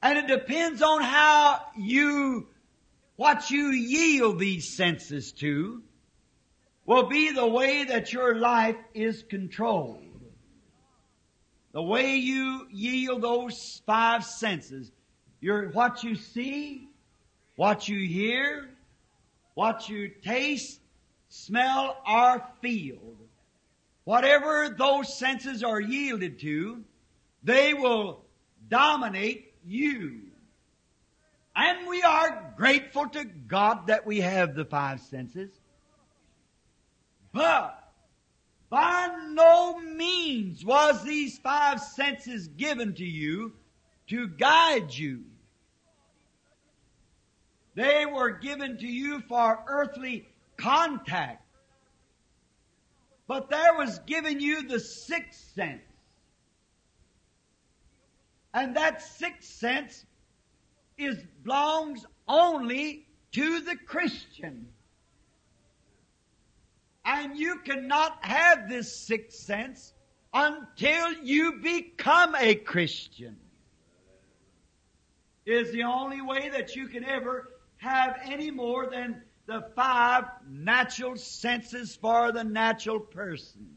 And 0.03 0.18
it 0.18 0.27
depends 0.27 0.83
on 0.83 1.03
how 1.03 1.61
you 1.79 2.49
what 3.14 3.51
you 3.51 3.68
yield 3.68 4.40
these 4.40 4.77
senses 4.77 5.31
to 5.38 5.83
will 6.85 7.09
be 7.09 7.31
the 7.31 7.46
way 7.46 7.85
that 7.85 8.12
your 8.12 8.35
life 8.35 8.77
is 8.92 9.22
controlled. 9.22 10.03
The 11.72 11.83
way 11.83 12.16
you 12.16 12.66
yield 12.72 13.22
those 13.22 13.83
five 13.87 14.25
senses, 14.25 14.90
your, 15.40 15.68
what 15.70 16.03
you 16.03 16.14
see, 16.14 16.88
what 17.57 17.88
you 17.88 18.07
hear, 18.07 18.68
what 19.55 19.88
you 19.88 20.09
taste, 20.09 20.81
smell, 21.29 21.96
or 22.09 22.42
feel. 22.61 22.99
Whatever 24.05 24.68
those 24.68 25.16
senses 25.16 25.62
are 25.62 25.81
yielded 25.81 26.38
to, 26.40 26.85
they 27.42 27.75
will 27.75 28.25
dominate 28.68 29.55
you. 29.64 30.20
And 31.57 31.88
we 31.88 32.03
are 32.03 32.53
grateful 32.57 33.09
to 33.09 33.25
God 33.25 33.87
that 33.87 34.07
we 34.07 34.20
have 34.20 34.55
the 34.55 34.64
five 34.64 35.01
senses. 35.01 35.51
But 37.33 37.83
by 38.68 39.09
no 39.31 39.79
means 39.81 40.64
was 40.64 41.03
these 41.03 41.38
five 41.38 41.81
senses 41.81 42.49
given 42.49 42.94
to 42.94 43.05
you 43.05 43.53
to 44.09 44.29
guide 44.29 44.92
you. 44.92 45.25
They 47.75 48.07
were 48.07 48.31
given 48.31 48.79
to 48.79 48.87
you 48.87 49.21
for 49.29 49.62
earthly 49.66 50.27
contact. 50.57 51.42
But 53.27 53.51
there 53.51 53.75
was 53.75 53.99
given 54.01 54.40
you 54.40 54.62
the 54.62 54.81
sixth 54.81 55.53
sense. 55.55 55.83
And 58.55 58.77
that 58.77 59.03
sixth 59.03 59.51
sense 59.51 60.07
is 60.97 61.19
belongs 61.42 62.07
only 62.27 63.07
to 63.33 63.61
the 63.61 63.77
Christian. 63.77 64.69
And 67.05 67.37
you 67.37 67.59
cannot 67.59 68.25
have 68.25 68.69
this 68.69 68.97
sixth 68.97 69.38
sense 69.38 69.92
until 70.33 71.12
you 71.23 71.61
become 71.62 72.35
a 72.35 72.55
Christian. 72.55 73.37
Is 75.47 75.71
the 75.71 75.85
only 75.85 76.21
way 76.21 76.51
that 76.51 76.75
you 76.75 76.89
can 76.89 77.05
ever 77.05 77.53
have 77.77 78.19
any 78.25 78.51
more 78.51 78.91
than 78.91 79.23
the 79.47 79.65
five 79.77 80.25
natural 80.49 81.17
senses 81.17 81.95
for 81.95 82.33
the 82.33 82.43
natural 82.43 82.99
person. 82.99 83.77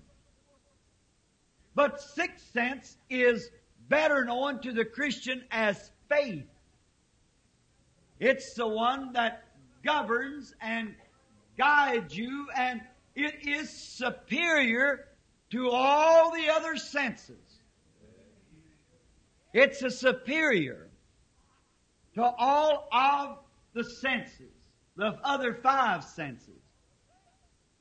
But 1.76 2.02
sixth 2.02 2.52
sense 2.52 2.98
is 3.10 3.50
better 3.88 4.26
known 4.26 4.62
to 4.62 4.74
the 4.74 4.84
Christian 4.84 5.44
as 5.52 5.92
faith. 6.10 6.48
It's 8.20 8.54
the 8.56 8.68
one 8.68 9.14
that 9.14 9.46
governs 9.84 10.54
and 10.60 10.96
guides 11.58 12.18
you 12.18 12.48
and 12.58 12.82
it 13.16 13.48
is 13.48 13.70
superior 13.70 15.06
to 15.52 15.70
all 15.70 16.32
the 16.32 16.50
other 16.50 16.76
senses. 16.78 17.62
It's 19.54 19.82
a 19.82 19.90
superior 19.90 20.89
to 22.16 22.24
all 22.24 22.88
of 22.92 23.40
the 23.74 23.84
senses, 23.84 24.54
the 24.96 25.18
other 25.24 25.54
five 25.54 26.04
senses. 26.04 26.62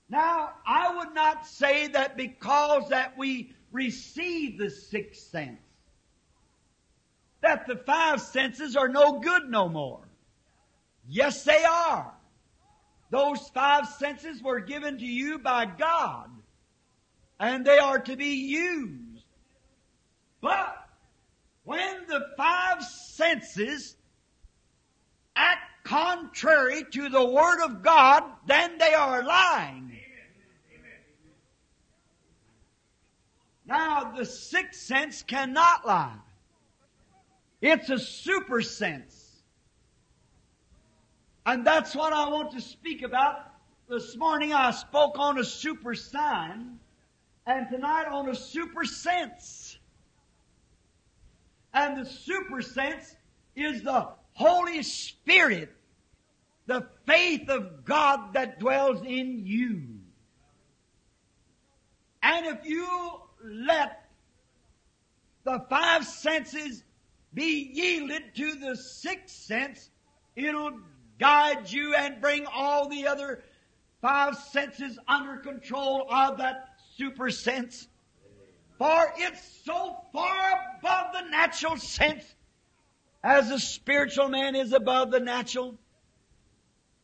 Now, 0.08 0.52
I 0.66 0.96
would 0.96 1.14
not 1.14 1.46
say 1.46 1.88
that 1.88 2.16
because 2.16 2.88
that 2.88 3.16
we 3.18 3.54
receive 3.72 4.58
the 4.58 4.70
sixth 4.70 5.30
sense, 5.30 5.60
that 7.40 7.66
the 7.66 7.76
five 7.76 8.20
senses 8.20 8.76
are 8.76 8.88
no 8.88 9.20
good 9.20 9.48
no 9.48 9.68
more. 9.68 10.08
Yes, 11.06 11.44
they 11.44 11.64
are. 11.64 12.12
Those 13.10 13.48
five 13.48 13.86
senses 13.86 14.42
were 14.42 14.60
given 14.60 14.98
to 14.98 15.06
you 15.06 15.38
by 15.38 15.66
God, 15.66 16.30
and 17.40 17.64
they 17.64 17.78
are 17.78 17.98
to 18.00 18.16
be 18.16 18.34
used. 18.46 19.24
But 20.40 20.76
when 21.64 22.06
the 22.06 22.26
five 22.36 22.82
senses 22.82 23.96
act 25.38 25.84
contrary 25.84 26.84
to 26.92 27.08
the 27.08 27.24
Word 27.24 27.64
of 27.64 27.82
God, 27.82 28.24
then 28.46 28.76
they 28.76 28.92
are 28.92 29.22
lying. 29.22 29.98
Now, 33.64 34.12
the 34.16 34.24
sixth 34.24 34.80
sense 34.80 35.22
cannot 35.22 35.86
lie. 35.86 36.16
It's 37.60 37.90
a 37.90 37.98
super 37.98 38.62
sense. 38.62 39.42
And 41.46 41.66
that's 41.66 41.94
what 41.94 42.12
I 42.12 42.28
want 42.28 42.52
to 42.52 42.60
speak 42.60 43.02
about. 43.02 43.50
This 43.88 44.16
morning 44.16 44.52
I 44.52 44.70
spoke 44.70 45.18
on 45.18 45.38
a 45.38 45.44
super 45.44 45.94
sign, 45.94 46.78
and 47.46 47.68
tonight 47.70 48.06
on 48.06 48.28
a 48.28 48.34
super 48.34 48.84
sense. 48.84 49.78
And 51.72 52.04
the 52.04 52.08
super 52.08 52.60
sense 52.60 53.16
is 53.56 53.82
the 53.82 54.08
Holy 54.38 54.84
Spirit, 54.84 55.72
the 56.66 56.86
faith 57.06 57.48
of 57.48 57.84
God 57.84 58.34
that 58.34 58.60
dwells 58.60 59.04
in 59.04 59.44
you. 59.44 59.82
And 62.22 62.46
if 62.46 62.64
you 62.64 63.20
let 63.42 64.08
the 65.42 65.58
five 65.68 66.06
senses 66.06 66.84
be 67.34 67.68
yielded 67.74 68.36
to 68.36 68.54
the 68.54 68.76
sixth 68.76 69.34
sense, 69.34 69.90
it'll 70.36 70.78
guide 71.18 71.68
you 71.72 71.96
and 71.96 72.20
bring 72.20 72.46
all 72.46 72.88
the 72.88 73.08
other 73.08 73.42
five 74.00 74.36
senses 74.36 75.00
under 75.08 75.38
control 75.38 76.06
of 76.08 76.38
that 76.38 76.76
super 76.96 77.30
sense. 77.30 77.88
For 78.78 79.12
it's 79.16 79.42
so 79.64 79.96
far 80.12 80.60
above 80.78 81.06
the 81.12 81.28
natural 81.28 81.76
sense 81.76 82.36
as 83.22 83.48
the 83.48 83.58
spiritual 83.58 84.28
man 84.28 84.54
is 84.54 84.72
above 84.72 85.10
the 85.10 85.20
natural. 85.20 85.76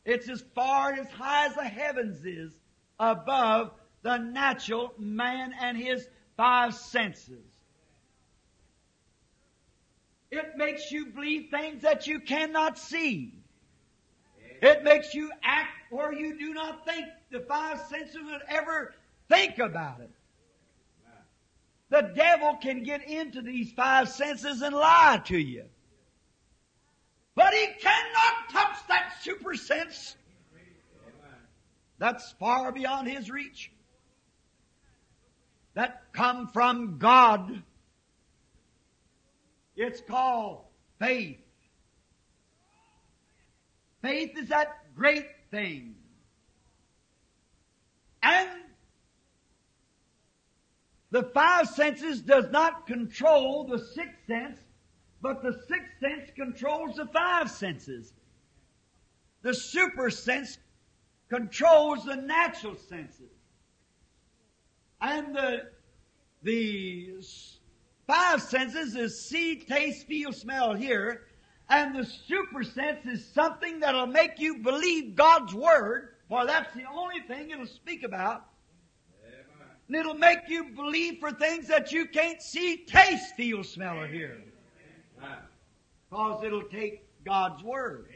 It's 0.05 0.29
as 0.29 0.43
far 0.53 0.93
as 0.93 1.09
high 1.09 1.47
as 1.47 1.55
the 1.55 1.63
heavens 1.63 2.25
is 2.25 2.53
above 2.99 3.71
the 4.03 4.17
natural 4.17 4.93
man 4.97 5.53
and 5.59 5.77
his 5.77 6.07
five 6.37 6.75
senses. 6.75 7.43
It 10.31 10.57
makes 10.57 10.91
you 10.91 11.07
believe 11.07 11.49
things 11.49 11.81
that 11.83 12.07
you 12.07 12.19
cannot 12.19 12.77
see. 12.77 13.33
It 14.61 14.83
makes 14.83 15.13
you 15.13 15.31
act 15.43 15.91
where 15.91 16.13
you 16.13 16.37
do 16.37 16.53
not 16.53 16.85
think 16.85 17.05
the 17.31 17.41
five 17.41 17.79
senses 17.89 18.17
would 18.23 18.41
ever 18.47 18.93
think 19.29 19.59
about 19.59 20.01
it. 20.01 20.11
The 21.89 22.11
devil 22.15 22.57
can 22.61 22.83
get 22.83 23.07
into 23.07 23.41
these 23.41 23.71
five 23.71 24.09
senses 24.09 24.61
and 24.61 24.75
lie 24.75 25.21
to 25.25 25.37
you. 25.37 25.65
But 27.35 27.53
he 27.53 27.67
cannot 27.81 28.49
touch 28.49 28.77
that 28.87 29.13
super 29.21 29.55
sense. 29.55 30.15
That's 31.97 32.31
far 32.33 32.71
beyond 32.71 33.07
his 33.07 33.29
reach. 33.29 33.71
That 35.73 36.13
come 36.13 36.47
from 36.47 36.97
God. 36.97 37.61
It's 39.75 40.01
called 40.01 40.61
faith. 40.99 41.39
Faith 44.01 44.37
is 44.37 44.49
that 44.49 44.95
great 44.95 45.27
thing. 45.51 45.95
And 48.23 48.49
the 51.11 51.23
five 51.23 51.67
senses 51.67 52.21
does 52.21 52.49
not 52.51 52.87
control 52.87 53.65
the 53.65 53.79
sixth 53.79 54.25
sense, 54.27 54.59
but 55.21 55.41
the 55.41 55.53
sixth 55.67 55.91
sense 55.99 56.29
controls 56.35 56.95
the 56.97 57.05
five 57.07 57.49
senses. 57.49 58.13
The 59.41 59.53
super 59.53 60.09
sense 60.09 60.57
controls 61.29 62.05
the 62.05 62.15
natural 62.15 62.75
senses. 62.75 63.31
And 65.01 65.35
the, 65.35 65.67
the 66.43 67.13
five 68.07 68.41
senses 68.41 68.95
is 68.95 69.27
see, 69.27 69.57
taste, 69.57 70.07
feel, 70.07 70.33
smell, 70.33 70.73
hear. 70.73 71.23
And 71.69 71.95
the 71.95 72.05
super 72.05 72.63
sense 72.63 73.05
is 73.05 73.25
something 73.33 73.79
that'll 73.79 74.07
make 74.07 74.39
you 74.39 74.59
believe 74.59 75.15
God's 75.15 75.53
Word, 75.53 76.09
for 76.29 76.45
that's 76.45 76.73
the 76.75 76.85
only 76.85 77.21
thing 77.27 77.49
it'll 77.49 77.65
speak 77.65 78.03
about. 78.03 78.45
And 79.87 79.95
it'll 79.95 80.15
make 80.15 80.47
you 80.47 80.71
believe 80.75 81.19
for 81.19 81.31
things 81.31 81.67
that 81.67 81.91
you 81.91 82.07
can't 82.07 82.41
see, 82.41 82.85
taste, 82.87 83.35
feel, 83.35 83.63
smell, 83.63 83.99
or 83.99 84.07
hear. 84.07 84.41
Because 86.15 86.45
it'll 86.45 86.63
take 86.63 87.03
God's 87.25 87.61
Word. 87.61 88.07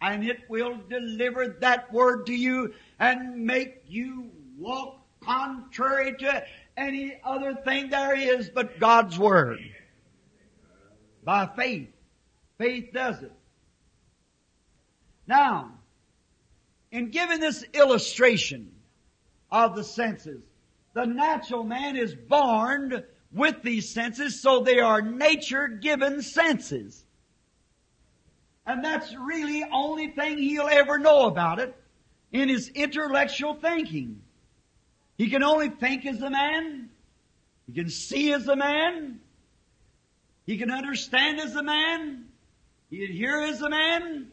And 0.00 0.24
it 0.24 0.38
will 0.48 0.78
deliver 0.88 1.48
that 1.60 1.92
Word 1.92 2.26
to 2.26 2.32
you 2.32 2.74
and 3.00 3.44
make 3.44 3.82
you 3.88 4.30
walk 4.56 5.00
contrary 5.20 6.14
to 6.16 6.44
any 6.76 7.20
other 7.24 7.56
thing 7.64 7.90
there 7.90 8.16
is 8.16 8.50
but 8.50 8.78
God's 8.78 9.18
Word. 9.18 9.58
By 11.24 11.48
faith. 11.56 11.88
Faith 12.56 12.90
does 12.94 13.20
it. 13.20 13.32
Now, 15.26 15.72
in 16.92 17.10
giving 17.10 17.40
this 17.40 17.64
illustration 17.74 18.70
of 19.50 19.74
the 19.74 19.82
senses, 19.82 20.44
the 20.94 21.04
natural 21.04 21.64
man 21.64 21.96
is 21.96 22.14
born 22.14 23.02
with 23.32 23.60
these 23.64 23.88
senses, 23.88 24.40
so 24.40 24.60
they 24.60 24.78
are 24.78 25.02
nature 25.02 25.66
given 25.66 26.22
senses. 26.22 27.04
And 28.68 28.84
that's 28.84 29.14
really 29.14 29.64
only 29.72 30.08
thing 30.08 30.36
he'll 30.36 30.68
ever 30.70 30.98
know 30.98 31.24
about 31.24 31.58
it 31.58 31.74
in 32.32 32.50
his 32.50 32.68
intellectual 32.68 33.54
thinking. 33.54 34.20
He 35.16 35.30
can 35.30 35.42
only 35.42 35.70
think 35.70 36.04
as 36.04 36.20
a 36.20 36.28
man. 36.28 36.90
He 37.66 37.72
can 37.72 37.88
see 37.88 38.30
as 38.30 38.46
a 38.46 38.54
man. 38.54 39.20
He 40.44 40.58
can 40.58 40.70
understand 40.70 41.40
as 41.40 41.56
a 41.56 41.62
man. 41.62 42.26
He 42.90 43.06
can 43.06 43.16
hear 43.16 43.40
as 43.40 43.62
a 43.62 43.70
man. 43.70 44.30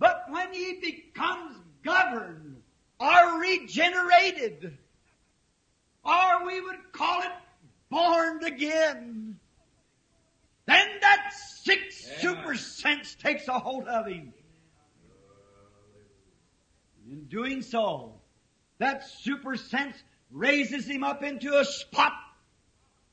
But 0.00 0.24
when 0.28 0.52
he 0.52 0.80
becomes 0.80 1.56
governed 1.84 2.60
or 2.98 3.38
regenerated, 3.38 4.76
or 6.04 6.46
we 6.46 6.60
would 6.60 6.90
call 6.90 7.22
it 7.22 7.32
born 7.90 8.42
again, 8.42 9.29
then 10.70 10.88
that 11.00 11.32
sixth 11.62 12.20
super 12.20 12.54
sense 12.54 13.14
takes 13.16 13.48
a 13.48 13.58
hold 13.58 13.88
of 13.88 14.06
him. 14.06 14.32
In 17.10 17.24
doing 17.24 17.62
so, 17.62 18.20
that 18.78 19.04
super 19.04 19.56
sense 19.56 19.96
raises 20.30 20.86
him 20.86 21.02
up 21.02 21.22
into 21.22 21.58
a 21.58 21.64
spot 21.64 22.12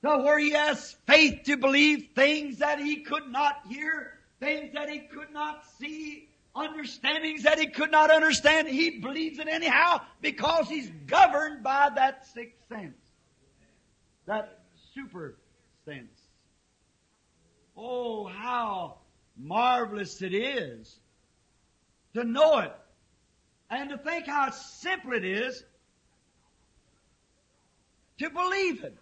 to 0.04 0.18
where 0.20 0.38
he 0.38 0.52
has 0.52 0.96
faith 1.08 1.44
to 1.46 1.58
believe 1.58 2.10
things 2.16 2.60
that 2.60 2.80
he 2.80 2.98
could 2.98 3.28
not 3.28 3.62
hear, 3.68 4.20
things 4.40 4.74
that 4.74 4.90
he 4.90 5.00
could 5.00 5.32
not 5.32 5.64
see, 5.80 6.30
understandings 6.56 7.44
that 7.44 7.60
he 7.60 7.68
could 7.68 7.92
not 7.92 8.12
understand. 8.12 8.68
He 8.68 9.00
believes 9.00 9.40
it 9.40 9.48
anyhow 9.48 10.02
because 10.22 10.70
he's 10.70 10.90
governed 11.08 11.64
by 11.64 11.90
that 11.96 12.28
sixth 12.28 12.58
sense. 12.70 12.98
That 14.26 14.60
super 14.94 15.38
sense. 15.86 16.17
Oh, 17.78 18.26
how 18.26 18.98
marvelous 19.38 20.22
it 20.22 20.34
is 20.34 21.00
to 22.16 22.24
know 22.24 22.60
it 22.60 22.74
and 23.70 23.90
to 23.92 23.98
think 23.98 24.26
how 24.26 24.50
simple 24.50 25.14
it 25.14 25.24
is 25.24 25.64
to 28.18 28.30
believe 28.30 28.84
it. 28.84 28.98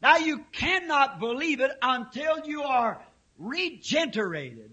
Now 0.00 0.16
you 0.16 0.44
cannot 0.52 1.20
believe 1.20 1.60
it 1.60 1.72
until 1.82 2.46
you 2.46 2.62
are 2.62 3.02
regenerated. 3.38 4.70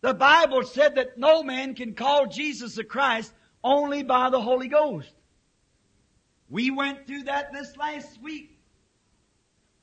The 0.00 0.14
Bible 0.14 0.64
said 0.64 0.94
that 0.94 1.18
no 1.18 1.42
man 1.42 1.74
can 1.74 1.94
call 1.94 2.26
Jesus 2.26 2.76
the 2.76 2.84
Christ 2.84 3.32
only 3.62 4.02
by 4.02 4.30
the 4.30 4.40
Holy 4.40 4.68
Ghost. 4.68 5.12
We 6.48 6.70
went 6.70 7.06
through 7.06 7.24
that 7.24 7.52
this 7.52 7.76
last 7.76 8.20
week. 8.22 8.58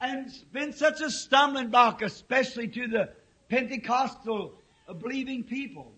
And 0.01 0.27
it's 0.27 0.37
been 0.37 0.71
such 0.71 1.01
a 1.01 1.09
stumbling 1.09 1.69
block, 1.69 2.01
especially 2.01 2.69
to 2.69 2.87
the 2.87 3.09
Pentecostal 3.49 4.53
uh, 4.87 4.93
believing 4.93 5.43
people. 5.43 5.91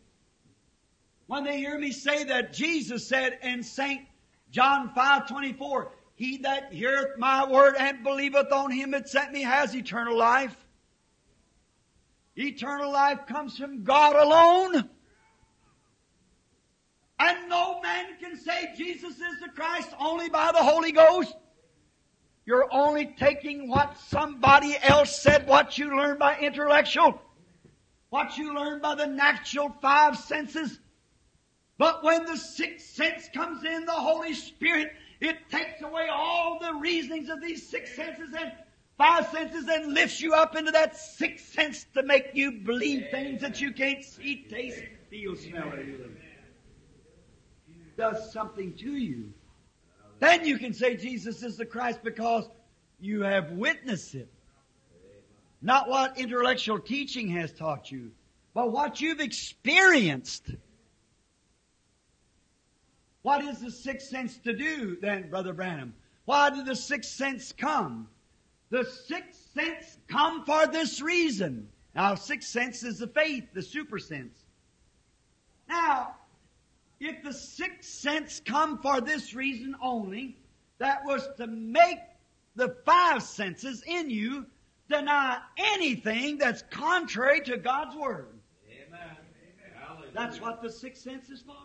When 1.28 1.44
they 1.44 1.58
hear 1.60 1.78
me 1.78 1.92
say 1.92 2.24
that 2.26 2.52
Jesus 2.52 3.08
said 3.08 3.38
in 3.44 3.64
St. 3.64 4.02
John 4.50 4.90
5 4.94 5.28
24, 5.28 5.92
He 6.16 6.38
that 6.38 6.74
heareth 6.74 7.20
my 7.20 7.50
word 7.50 7.76
and 7.78 8.04
believeth 8.04 8.52
on 8.52 8.72
him 8.72 8.92
that 8.92 9.08
sent 9.08 9.32
me 9.32 9.44
has 9.44 9.76
eternal 9.76 10.18
life. 10.18 10.56
Eternal 12.36 12.92
life 12.92 13.28
comes 13.28 13.58
from 13.58 13.84
God 13.84 14.16
alone. 14.16 14.90
And 17.20 17.50
no 17.50 17.80
man 17.82 18.18
can 18.20 18.36
say 18.36 18.74
Jesus 18.76 19.14
is 19.14 19.40
the 19.42 19.50
Christ 19.54 19.90
only 20.00 20.28
by 20.28 20.52
the 20.52 20.64
Holy 20.64 20.92
Ghost. 20.92 21.36
You're 22.46 22.68
only 22.72 23.06
taking 23.18 23.70
what 23.70 23.98
somebody 23.98 24.76
else 24.82 25.22
said, 25.22 25.48
what 25.48 25.78
you 25.78 25.96
learned 25.96 26.20
by 26.20 26.38
intellectual, 26.38 27.22
what 28.10 28.38
you 28.38 28.56
learned 28.56 28.82
by 28.82 28.96
the 28.96 29.06
natural 29.06 29.70
five 29.82 30.18
senses. 30.18 30.80
But 31.78 32.04
when 32.04 32.26
the 32.26 32.38
sixth 32.38 32.96
sense 32.96 33.30
comes 33.34 33.64
in, 33.64 33.86
the 33.86 33.92
Holy 33.92 34.34
Spirit, 34.34 34.92
it 35.20 35.38
takes 35.50 35.82
away 35.82 36.08
all 36.12 36.60
the 36.60 36.74
reasonings 36.76 37.30
of 37.30 37.42
these 37.42 37.68
six 37.68 37.96
senses 37.96 38.34
and 38.38 38.52
five 38.98 39.28
senses 39.28 39.68
and 39.68 39.94
lifts 39.94 40.22
you 40.22 40.34
up 40.34 40.56
into 40.56 40.72
that 40.72 40.98
sixth 40.98 41.54
sense 41.54 41.86
to 41.94 42.04
make 42.04 42.32
you 42.34 42.52
believe 42.52 43.06
things 43.12 43.42
that 43.42 43.62
you 43.62 43.72
can't 43.72 44.04
see, 44.04 44.46
taste, 44.50 44.82
feel, 45.10 45.36
smell, 45.36 45.70
or. 45.70 45.84
Does 47.98 48.32
something 48.32 48.74
to 48.78 48.96
you. 48.96 49.32
Then 50.22 50.46
you 50.46 50.60
can 50.60 50.72
say 50.72 50.96
Jesus 50.96 51.42
is 51.42 51.58
the 51.58 51.66
Christ 51.66 52.02
because 52.04 52.48
you 53.00 53.24
have 53.24 53.54
witnessed 53.54 54.14
it. 54.14 54.32
Not 55.64 55.90
what 55.90 56.20
intellectual 56.20 56.80
teaching 56.80 57.28
has 57.30 57.52
taught 57.52 57.92
you, 57.92 58.12
but 58.54 58.72
what 58.72 59.02
you've 59.02 59.20
experienced. 59.20 60.52
What 63.24 63.44
is 63.44 63.62
the 63.62 63.72
sixth 63.72 64.10
sense 64.10 64.38
to 64.44 64.54
do 64.54 64.96
then, 65.02 65.28
Brother 65.32 65.54
Branham? 65.54 65.96
Why 66.26 66.52
did 66.52 66.68
the 66.68 66.76
sixth 66.76 67.14
sense 67.14 67.52
come? 67.52 68.08
The 68.70 68.86
sixth 68.86 69.54
sense 69.56 69.98
come 70.08 70.46
for 70.46 70.68
this 70.68 71.02
reason. 71.02 71.68
Now, 71.96 72.14
sixth 72.14 72.50
sense 72.50 72.84
is 72.84 73.00
the 73.00 73.08
faith, 73.08 73.46
the 73.54 73.64
super 73.64 73.98
sense. 73.98 74.38
Now, 75.68 76.16
if 77.02 77.24
the 77.24 77.34
sixth 77.34 77.90
sense 77.90 78.42
come 78.46 78.78
for 78.78 79.02
this 79.02 79.34
reason 79.34 79.76
only, 79.82 80.38
that 80.78 81.04
was 81.04 81.28
to 81.38 81.48
make 81.48 81.98
the 82.56 82.76
five 82.86 83.24
senses 83.24 83.84
in 83.88 84.10
you 84.12 84.46
deny 84.88 85.40
anything 85.58 86.38
that's 86.38 86.64
contrary 86.70 87.42
to 87.42 87.58
God's 87.58 87.96
Word. 87.96 88.28
Amen. 88.70 89.18
That's 90.14 90.40
what 90.40 90.62
the 90.62 90.70
sixth 90.70 91.02
sense 91.02 91.30
is 91.30 91.42
for. 91.42 91.56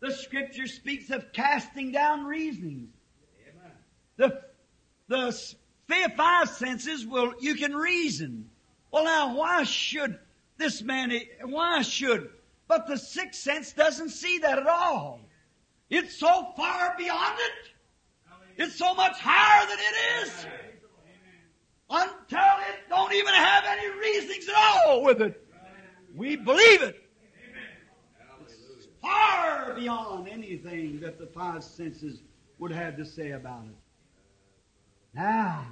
The 0.00 0.12
Scripture 0.12 0.68
speaks 0.68 1.10
of 1.10 1.32
casting 1.32 1.90
down 1.90 2.24
reasonings. 2.24 2.94
Amen. 3.48 3.72
The 4.16 4.42
the 5.08 6.10
five 6.16 6.48
senses 6.48 7.04
will 7.04 7.34
you 7.40 7.56
can 7.56 7.74
reason. 7.74 8.48
Well, 8.92 9.04
now 9.04 9.36
why 9.36 9.64
should 9.64 10.16
this 10.58 10.80
man? 10.80 11.12
Why 11.42 11.82
should? 11.82 12.30
But 12.70 12.86
the 12.86 12.96
sixth 12.96 13.40
sense 13.40 13.72
doesn't 13.72 14.10
see 14.10 14.38
that 14.38 14.56
at 14.56 14.68
all. 14.68 15.18
It's 15.88 16.16
so 16.16 16.52
far 16.56 16.94
beyond 16.96 17.36
it. 17.40 18.62
It's 18.62 18.76
so 18.76 18.94
much 18.94 19.18
higher 19.18 19.66
than 19.66 19.76
it 19.76 20.22
is. 20.22 20.46
Until 21.90 22.38
it 22.38 22.88
don't 22.88 23.12
even 23.12 23.34
have 23.34 23.64
any 23.66 23.90
reasonings 23.98 24.48
at 24.48 24.54
all 24.54 25.02
with 25.02 25.20
it. 25.20 25.44
We 26.14 26.36
believe 26.36 26.82
it. 26.82 27.10
It's 28.46 28.86
far 29.02 29.74
beyond 29.74 30.28
anything 30.28 31.00
that 31.00 31.18
the 31.18 31.26
five 31.26 31.64
senses 31.64 32.22
would 32.60 32.70
have 32.70 32.96
to 32.98 33.04
say 33.04 33.32
about 33.32 33.64
it. 33.64 33.74
Now, 35.12 35.66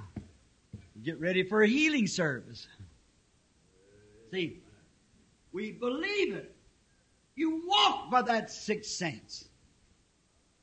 get 1.01 1.17
ready 1.21 1.43
for 1.43 1.61
a 1.61 1.67
healing 1.67 2.07
service. 2.07 2.67
See, 4.31 4.59
we 5.53 5.71
believe 5.71 6.33
it. 6.33 6.57
You 7.39 7.61
walk 7.65 8.11
by 8.11 8.23
that 8.23 8.51
sixth 8.51 8.91
sense. 8.91 9.47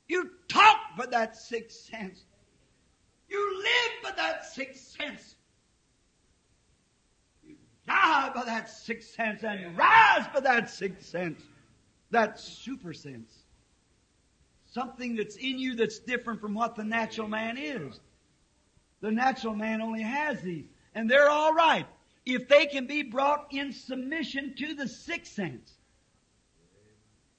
You 0.07 0.29
talk 0.47 0.77
by 0.95 1.07
that 1.07 1.35
sixth 1.35 1.89
sense. 1.89 2.23
You 3.27 3.57
live 3.57 4.03
by 4.03 4.11
that 4.11 4.45
sixth 4.45 4.95
sense. 4.95 5.37
You 7.43 7.55
die 7.87 8.29
by 8.31 8.43
that 8.45 8.69
sixth 8.69 9.15
sense 9.15 9.43
and 9.43 9.75
rise 9.75 10.27
by 10.31 10.39
that 10.41 10.69
sixth 10.69 11.07
sense. 11.07 11.41
That 12.11 12.39
super 12.39 12.93
sense. 12.93 13.33
Something 14.67 15.15
that's 15.15 15.35
in 15.35 15.57
you 15.57 15.73
that's 15.73 15.97
different 15.97 16.41
from 16.41 16.53
what 16.53 16.75
the 16.75 16.83
natural 16.83 17.27
man 17.27 17.57
is. 17.57 17.99
The 19.01 19.09
natural 19.09 19.55
man 19.55 19.81
only 19.81 20.03
has 20.03 20.41
these. 20.41 20.67
And 20.93 21.09
they're 21.09 21.31
all 21.31 21.55
right 21.55 21.87
if 22.23 22.47
they 22.47 22.67
can 22.67 22.85
be 22.85 23.01
brought 23.01 23.47
in 23.49 23.73
submission 23.73 24.53
to 24.59 24.75
the 24.75 24.87
sixth 24.87 25.33
sense. 25.33 25.73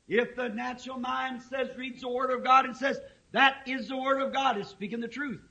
If 0.09 0.35
the 0.37 0.49
natural 0.49 0.99
mind 0.99 1.43
says, 1.43 1.69
reads 1.77 2.01
the 2.01 2.09
Word 2.09 2.31
of 2.31 2.43
God 2.43 2.65
and 2.65 2.77
says, 2.77 2.99
that 3.33 3.57
is 3.67 3.89
the 3.89 3.97
Word 3.97 4.23
of 4.23 4.33
God, 4.33 4.57
it's 4.57 4.71
speaking 4.71 5.01
the 5.01 5.09
truth. 5.09 5.43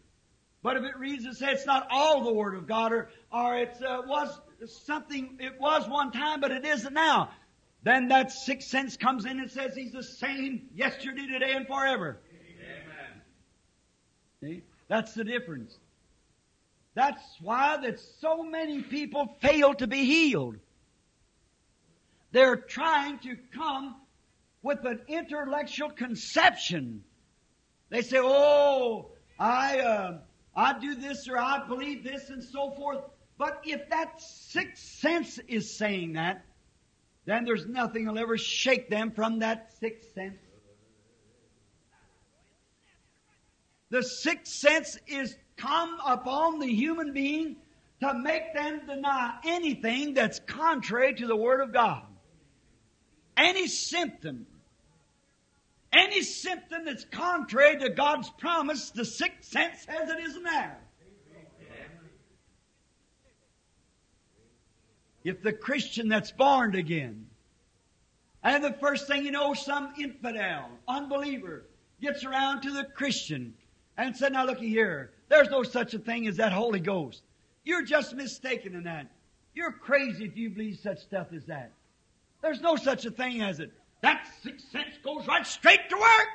But 0.64 0.78
if 0.78 0.84
it 0.84 0.98
reads 0.98 1.26
and 1.26 1.38
says 1.38 1.60
it's 1.60 1.66
not 1.66 1.88
all 1.92 2.24
the 2.24 2.34
Word 2.34 2.56
of 2.56 2.68
God, 2.68 2.92
or, 2.92 3.10
or 3.32 3.56
it 3.56 3.78
uh, 3.82 4.02
was 4.06 4.40
something, 4.86 5.38
it 5.40 5.60
was 5.60 5.88
one 5.88 6.12
time, 6.12 6.42
but 6.42 6.52
it 6.52 6.66
isn't 6.66 6.94
now, 6.94 7.30
then 7.84 8.08
that 8.08 8.32
sixth 8.32 8.70
sense 8.70 8.98
comes 8.98 9.26
in 9.26 9.40
and 9.40 9.52
says 9.52 9.76
He's 9.76 9.92
the 9.92 10.04
same 10.04 10.68
yesterday, 10.74 11.28
today, 11.28 11.54
and 11.54 11.68
forever. 11.68 12.18
Amen. 12.34 13.22
See? 14.42 14.64
That's 14.88 15.14
the 15.14 15.24
difference. 15.24 15.78
That's 16.96 17.22
why 17.42 17.78
that 17.78 18.00
so 18.20 18.42
many 18.42 18.82
people 18.82 19.38
fail 19.40 19.76
to 19.76 19.86
be 19.86 20.06
healed. 20.06 20.58
they're 22.32 22.56
trying 22.56 23.20
to 23.20 23.38
come 23.54 23.96
with 24.62 24.84
an 24.86 25.02
intellectual 25.08 25.90
conception. 25.90 27.04
They 27.90 28.02
say, 28.02 28.20
"Oh, 28.20 29.12
I 29.40 29.80
uh, 29.80 30.18
I 30.56 30.80
do 30.80 30.96
this 30.96 31.28
or 31.28 31.38
I 31.38 31.66
believe 31.68 32.04
this 32.04 32.30
and 32.30 32.44
so 32.44 32.72
forth." 32.72 33.00
But 33.38 33.62
if 33.64 33.90
that 33.90 34.20
sixth 34.20 34.84
sense 34.84 35.40
is 35.48 35.78
saying 35.78 36.14
that, 36.14 36.44
then 37.26 37.46
there's 37.46 37.68
nothing 37.68 38.08
will 38.08 38.18
ever 38.18 38.38
shake 38.38 38.90
them 38.90 39.12
from 39.12 39.40
that 39.40 39.74
sixth 39.80 40.14
sense. 40.14 40.40
The 43.90 44.04
sixth 44.04 44.54
sense 44.54 44.98
is 45.08 45.38
come 45.56 45.98
upon 46.06 46.60
the 46.60 46.68
human 46.68 47.14
being 47.14 47.58
to 48.02 48.14
make 48.14 48.54
them 48.54 48.82
deny 48.86 49.40
anything 49.46 50.14
that's 50.14 50.40
contrary 50.40 51.14
to 51.16 51.28
the 51.28 51.36
Word 51.36 51.62
of 51.62 51.74
God. 51.74 52.04
Any 53.38 53.68
symptom, 53.68 54.48
any 55.94 56.24
symptom 56.24 56.86
that's 56.86 57.06
contrary 57.06 57.78
to 57.78 57.90
God's 57.90 58.30
promise, 58.32 58.90
the 58.90 59.06
sixth 59.06 59.52
sense 59.52 59.84
says 59.84 60.10
it 60.10 60.20
isn't 60.20 60.44
there. 60.44 60.78
If 65.24 65.44
the 65.44 65.54
Christian 65.54 66.08
that's 66.08 66.32
born 66.32 66.74
again, 66.76 67.28
and 68.44 68.64
the 68.64 68.74
first 68.74 69.08
thing 69.08 69.26
you 69.26 69.32
know, 69.32 69.54
some 69.54 69.94
infidel, 70.00 70.70
unbeliever, 70.88 71.66
gets 72.02 72.24
around 72.24 72.62
to 72.62 72.72
the 72.72 72.86
Christian 72.86 73.54
and 73.98 74.16
said, 74.16 74.34
now 74.34 74.46
looky 74.46 74.70
here, 74.70 75.12
there's 75.28 75.50
no 75.50 75.64
such 75.64 75.94
a 75.94 76.00
thing 76.00 76.28
as 76.28 76.38
that 76.38 76.54
Holy 76.54 76.80
Ghost. 76.80 77.24
You're 77.66 77.84
just 77.84 78.16
mistaken 78.16 78.74
in 78.74 78.84
that. 78.84 79.12
You're 79.54 79.74
crazy 79.74 80.26
if 80.26 80.38
you 80.38 80.50
believe 80.50 80.80
such 80.82 81.00
stuff 81.00 81.28
as 81.34 81.46
that. 81.46 81.72
There's 82.42 82.62
no 82.62 82.76
such 82.76 83.06
a 83.06 83.12
thing 83.12 83.42
as 83.42 83.60
it. 83.60 83.72
That 84.02 84.28
sixth 84.44 84.72
sense 84.72 84.96
goes 85.04 85.28
right 85.28 85.46
straight 85.46 85.90
to 85.90 85.96
work. 85.96 86.28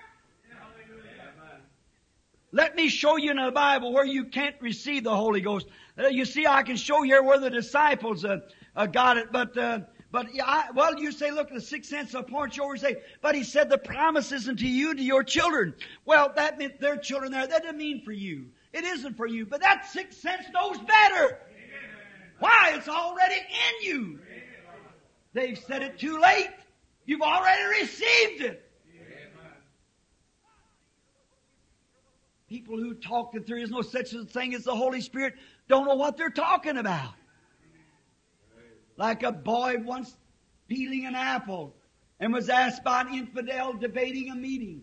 Let 2.55 2.76
me 2.76 2.88
show 2.88 3.16
you 3.16 3.30
in 3.30 3.38
the 3.38 3.50
Bible 3.50 3.94
where 3.94 4.05
you 4.05 4.26
can't 4.26 4.57
receive 4.61 5.05
the 5.05 5.16
Holy 5.16 5.40
Ghost. 5.40 5.66
Uh, 5.98 6.09
you 6.09 6.26
see, 6.26 6.46
I 6.46 6.62
can 6.62 6.76
show 6.76 7.03
you 7.03 7.22
where 7.24 7.38
the 7.38 7.48
disciples 7.48 8.26
uh, 8.26 8.40
uh, 8.76 8.86
got 8.86 9.16
it, 9.16 9.32
but 9.32 9.57
uh, 9.57 9.80
but 10.11 10.26
I, 10.44 10.70
well, 10.74 11.00
you 11.00 11.11
say, 11.11 11.30
look, 11.30 11.48
the 11.48 11.62
sixth 11.62 11.88
sense 11.88 12.12
will 12.12 12.22
point 12.22 12.59
you 12.59 12.64
over 12.64 12.76
say, 12.76 12.96
but 13.22 13.34
he 13.34 13.42
said 13.42 13.70
the 13.70 13.78
promise 13.78 14.30
isn't 14.32 14.59
to 14.59 14.68
you, 14.68 14.94
to 14.94 15.03
your 15.03 15.24
children. 15.24 15.74
Well, 16.05 16.30
that 16.36 16.59
meant 16.59 16.78
their 16.78 16.98
children 16.98 17.32
there. 17.32 17.46
That 17.46 17.62
didn't 17.62 17.78
mean 17.78 18.05
for 18.05 18.12
you. 18.12 18.48
It 18.74 18.84
isn't 18.84 19.16
for 19.16 19.26
you, 19.26 19.46
but 19.46 19.62
that 19.62 19.86
sixth 19.86 20.20
sense 20.20 20.44
knows 20.53 20.76
better. 20.78 21.38
Why? 22.38 22.72
It's 22.74 22.88
already 22.88 23.36
in 23.36 23.88
you. 23.88 24.18
They've 25.33 25.59
said 25.59 25.83
it 25.83 25.99
too 25.99 26.20
late. 26.20 26.51
You've 27.07 27.22
already 27.22 27.80
received 27.80 28.43
it. 28.43 28.68
People 32.49 32.76
who 32.76 32.93
talk 32.95 33.33
that 33.33 33.47
there 33.47 33.57
is 33.57 33.70
no 33.70 33.80
such 33.80 34.12
a 34.12 34.24
thing 34.24 34.55
as 34.55 34.64
the 34.64 34.74
Holy 34.74 35.01
Spirit 35.01 35.35
don't 35.68 35.87
know 35.87 35.95
what 35.95 36.18
they're 36.18 36.28
talking 36.28 36.76
about. 36.76 37.14
Like 38.99 39.22
a 39.22 39.33
boy 39.33 39.76
once 39.78 40.14
peeling 40.68 41.07
an 41.07 41.14
apple 41.14 41.74
and 42.20 42.33
was 42.33 42.51
asked 42.51 42.85
by 42.85 43.01
an 43.01 43.14
infidel 43.14 43.72
debating 43.72 44.30
a 44.30 44.35
meeting. 44.35 44.83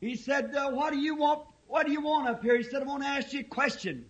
He 0.00 0.14
said, 0.14 0.54
uh, 0.54 0.70
what 0.70 0.92
do 0.92 0.98
you 0.98 1.16
want, 1.16 1.42
what 1.66 1.86
do 1.86 1.92
you 1.92 2.02
want 2.02 2.28
up 2.28 2.42
here? 2.42 2.56
He 2.56 2.62
said, 2.62 2.82
I 2.82 2.84
want 2.84 3.02
to 3.02 3.08
ask 3.08 3.32
you 3.32 3.40
a 3.40 3.44
question. 3.44 4.04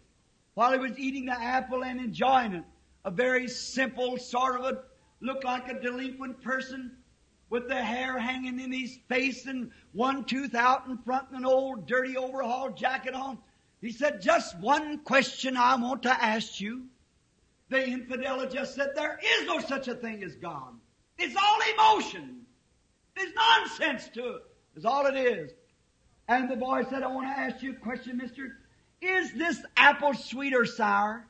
While 0.54 0.72
he 0.72 0.78
was 0.78 0.98
eating 0.98 1.26
the 1.26 1.40
apple 1.40 1.84
and 1.84 2.00
enjoying 2.00 2.54
it, 2.54 2.64
a 3.04 3.10
very 3.10 3.48
simple 3.48 4.18
sort 4.18 4.60
of 4.60 4.64
a, 4.66 4.78
looked 5.20 5.44
like 5.44 5.68
a 5.68 5.80
delinquent 5.80 6.42
person 6.42 6.92
with 7.50 7.68
the 7.68 7.82
hair 7.82 8.18
hanging 8.18 8.60
in 8.60 8.72
his 8.72 8.98
face 9.08 9.46
and 9.46 9.70
one 9.92 10.24
tooth 10.24 10.54
out 10.54 10.86
in 10.86 10.98
front 10.98 11.28
and 11.28 11.38
an 11.38 11.46
old 11.46 11.86
dirty 11.86 12.16
overhaul 12.16 12.70
jacket 12.70 13.14
on. 13.14 13.38
He 13.80 13.92
said, 13.92 14.20
just 14.20 14.58
one 14.58 14.98
question 14.98 15.56
I 15.56 15.76
want 15.76 16.02
to 16.02 16.10
ask 16.10 16.60
you. 16.60 16.86
The 17.70 17.86
infidel 17.86 18.46
just 18.48 18.74
said, 18.74 18.90
there 18.94 19.18
is 19.22 19.46
no 19.46 19.60
such 19.60 19.88
a 19.88 19.94
thing 19.94 20.22
as 20.22 20.34
God. 20.34 20.74
It's 21.18 21.36
all 21.36 21.58
emotion. 21.74 22.42
There's 23.16 23.32
nonsense 23.34 24.08
to 24.14 24.36
it. 24.36 24.84
All 24.84 25.06
it 25.06 25.16
is. 25.16 25.50
And 26.28 26.50
the 26.50 26.56
boy 26.56 26.84
said, 26.88 27.02
I 27.02 27.08
want 27.08 27.26
to 27.26 27.40
ask 27.40 27.62
you 27.62 27.72
a 27.72 27.76
question, 27.76 28.16
mister. 28.16 28.58
Is 29.00 29.32
this 29.32 29.60
apple 29.76 30.14
sweet 30.14 30.54
or 30.54 30.66
sour? 30.66 31.26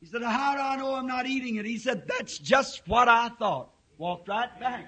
He 0.00 0.06
said, 0.06 0.22
how 0.22 0.54
do 0.54 0.60
I 0.60 0.76
know 0.76 0.94
I'm 0.94 1.06
not 1.06 1.26
eating 1.26 1.56
it? 1.56 1.66
He 1.66 1.76
said, 1.78 2.04
that's 2.06 2.38
just 2.38 2.86
what 2.88 3.08
I 3.08 3.28
thought. 3.28 3.70
Walked 3.98 4.28
right 4.28 4.58
back. 4.58 4.86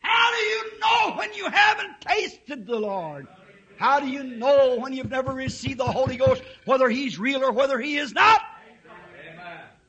How 0.00 0.30
do 0.32 0.36
you 0.36 0.78
know 0.80 1.16
when 1.16 1.32
you 1.32 1.48
haven't 1.48 2.00
tasted 2.00 2.66
the 2.66 2.78
Lord? 2.78 3.28
How 3.76 4.00
do 4.00 4.08
you 4.08 4.24
know 4.24 4.78
when 4.78 4.92
you've 4.92 5.10
never 5.10 5.32
received 5.32 5.78
the 5.78 5.84
Holy 5.84 6.16
Ghost 6.16 6.42
whether 6.64 6.88
He's 6.88 7.18
real 7.18 7.44
or 7.44 7.52
whether 7.52 7.78
He 7.78 7.96
is 7.98 8.12
not? 8.12 8.40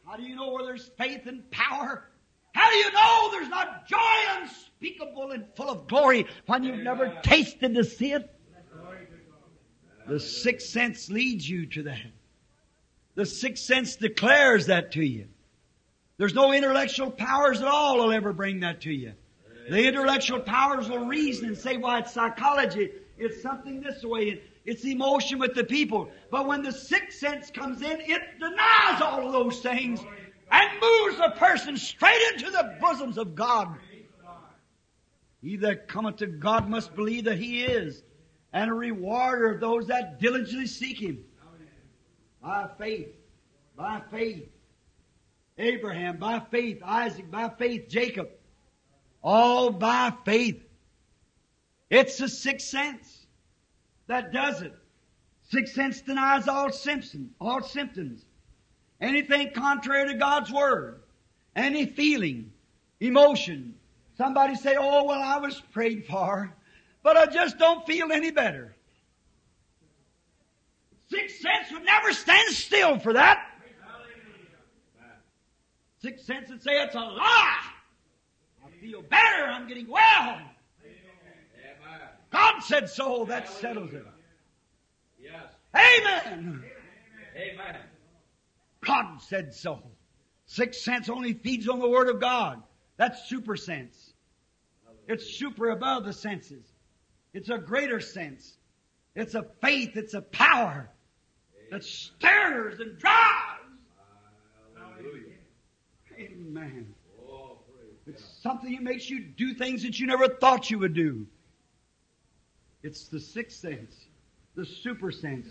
How 0.05 0.17
do 0.17 0.23
you 0.23 0.35
know 0.35 0.51
where 0.51 0.65
there's 0.65 0.91
faith 0.99 1.25
and 1.25 1.49
power? 1.49 2.07
How 2.53 2.69
do 2.69 2.75
you 2.75 2.91
know 2.91 3.29
there's 3.31 3.49
not 3.49 3.87
joy 3.87 3.97
unspeakable 4.39 5.31
and 5.31 5.45
full 5.55 5.71
of 5.71 5.87
glory 5.87 6.27
when 6.45 6.63
you've 6.63 6.83
never 6.83 7.19
tasted 7.23 7.73
to 7.73 7.83
see 7.83 8.13
it? 8.13 8.29
The 10.07 10.19
sixth 10.19 10.67
sense 10.67 11.09
leads 11.09 11.49
you 11.49 11.65
to 11.67 11.83
that. 11.83 12.01
The 13.15 13.25
sixth 13.25 13.63
sense 13.63 13.95
declares 13.95 14.67
that 14.67 14.93
to 14.93 15.03
you. 15.03 15.27
There's 16.17 16.33
no 16.33 16.51
intellectual 16.51 17.11
powers 17.11 17.61
at 17.61 17.67
all 17.67 17.97
will 17.97 18.11
ever 18.11 18.33
bring 18.33 18.61
that 18.61 18.81
to 18.81 18.91
you. 18.91 19.13
The 19.69 19.87
intellectual 19.87 20.39
powers 20.39 20.89
will 20.89 21.05
reason 21.05 21.47
and 21.47 21.57
say, 21.57 21.77
well, 21.77 21.97
it's 21.97 22.11
psychology. 22.11 22.91
It's 23.17 23.41
something 23.41 23.81
this 23.81 24.03
way. 24.03 24.41
It's 24.65 24.85
emotion 24.85 25.39
with 25.39 25.53
the 25.53 25.63
people. 25.63 26.09
But 26.31 26.47
when 26.47 26.63
the 26.63 26.71
sixth 26.71 27.19
sense 27.19 27.49
comes 27.49 27.81
in, 27.81 28.01
it 28.01 28.21
denies 28.39 29.01
all 29.01 29.25
of 29.25 29.31
those 29.31 29.59
things 29.59 29.99
and 30.51 30.69
moves 30.81 31.17
the 31.17 31.33
person 31.37 31.77
straight 31.77 32.21
into 32.33 32.51
the 32.51 32.77
bosoms 32.79 33.17
of 33.17 33.35
God. 33.35 33.75
He 35.41 35.57
that 35.57 35.87
cometh 35.87 36.17
to 36.17 36.27
God 36.27 36.69
must 36.69 36.95
believe 36.95 37.25
that 37.25 37.37
He 37.37 37.63
is, 37.63 38.01
and 38.53 38.69
a 38.69 38.73
rewarder 38.73 39.51
of 39.51 39.59
those 39.59 39.87
that 39.87 40.19
diligently 40.19 40.67
seek 40.67 41.01
Him. 41.01 41.25
By 42.43 42.67
faith, 42.77 43.15
by 43.77 44.01
faith. 44.11 44.49
Abraham, 45.57 46.17
by 46.17 46.41
faith. 46.51 46.81
Isaac, 46.83 47.31
by 47.31 47.49
faith. 47.49 47.87
Jacob. 47.87 48.29
All 49.23 49.69
by 49.69 50.11
faith. 50.25 50.61
It's 51.89 52.17
the 52.17 52.27
sixth 52.27 52.67
sense 52.67 53.27
that 54.07 54.33
does 54.33 54.61
it. 54.61 54.73
Sixth 55.49 55.73
sense 55.73 56.01
denies 56.01 56.47
all 56.47 56.71
symptoms, 56.71 57.29
all 57.39 57.61
symptoms. 57.61 58.25
Anything 58.99 59.51
contrary 59.53 60.09
to 60.09 60.15
God's 60.15 60.51
Word. 60.51 61.01
Any 61.55 61.85
feeling, 61.85 62.51
emotion. 62.99 63.75
Somebody 64.17 64.55
say, 64.55 64.75
oh, 64.77 65.05
well, 65.05 65.21
I 65.21 65.37
was 65.37 65.61
prayed 65.71 66.05
for, 66.07 66.53
but 67.03 67.15
I 67.15 67.27
just 67.27 67.57
don't 67.57 67.85
feel 67.85 68.11
any 68.11 68.31
better. 68.31 68.75
Sixth 71.13 71.41
sense 71.41 71.71
would 71.71 71.85
never 71.85 72.11
stand 72.11 72.53
still 72.55 72.97
for 72.97 73.13
that. 73.13 73.47
Sixth 75.99 76.25
sense 76.25 76.49
would 76.49 76.63
say 76.63 76.71
it's 76.81 76.95
a 76.95 76.99
lie. 76.99 77.59
I 78.65 78.71
feel 78.81 79.03
better. 79.03 79.45
I'm 79.45 79.67
getting 79.67 79.87
well. 79.87 80.41
God 82.31 82.61
said 82.61 82.89
so. 82.89 83.25
That 83.25 83.47
settles 83.47 83.93
it. 83.93 84.05
Yes. 85.21 85.53
Amen. 85.75 86.63
Amen. 87.37 87.75
God 88.81 89.21
said 89.21 89.53
so. 89.53 89.83
Sixth 90.47 90.81
sense 90.81 91.09
only 91.09 91.33
feeds 91.33 91.69
on 91.69 91.79
the 91.79 91.87
Word 91.87 92.09
of 92.09 92.19
God. 92.19 92.63
That's 92.97 93.29
super 93.29 93.55
sense. 93.55 94.13
It's 95.07 95.27
super 95.37 95.69
above 95.69 96.05
the 96.05 96.13
senses. 96.13 96.65
It's 97.35 97.49
a 97.49 97.59
greater 97.59 97.99
sense. 97.99 98.57
It's 99.15 99.35
a 99.35 99.45
faith. 99.61 99.95
It's 99.95 100.15
a 100.15 100.21
power 100.21 100.89
that 101.73 101.83
stirs 101.83 102.79
and 102.79 102.99
drives. 102.99 103.63
Hallelujah. 104.77 105.33
Amen. 106.19 106.93
Oh, 107.27 107.57
It's 108.05 108.23
something 108.43 108.73
that 108.73 108.83
makes 108.83 109.09
you 109.09 109.21
do 109.21 109.55
things 109.55 109.81
that 109.81 109.99
you 109.99 110.05
never 110.05 110.27
thought 110.27 110.69
you 110.69 110.77
would 110.77 110.93
do. 110.93 111.25
It's 112.83 113.07
the 113.07 113.19
sixth 113.19 113.59
sense, 113.59 113.95
the 114.55 114.67
super 114.67 115.11
sense. 115.11 115.47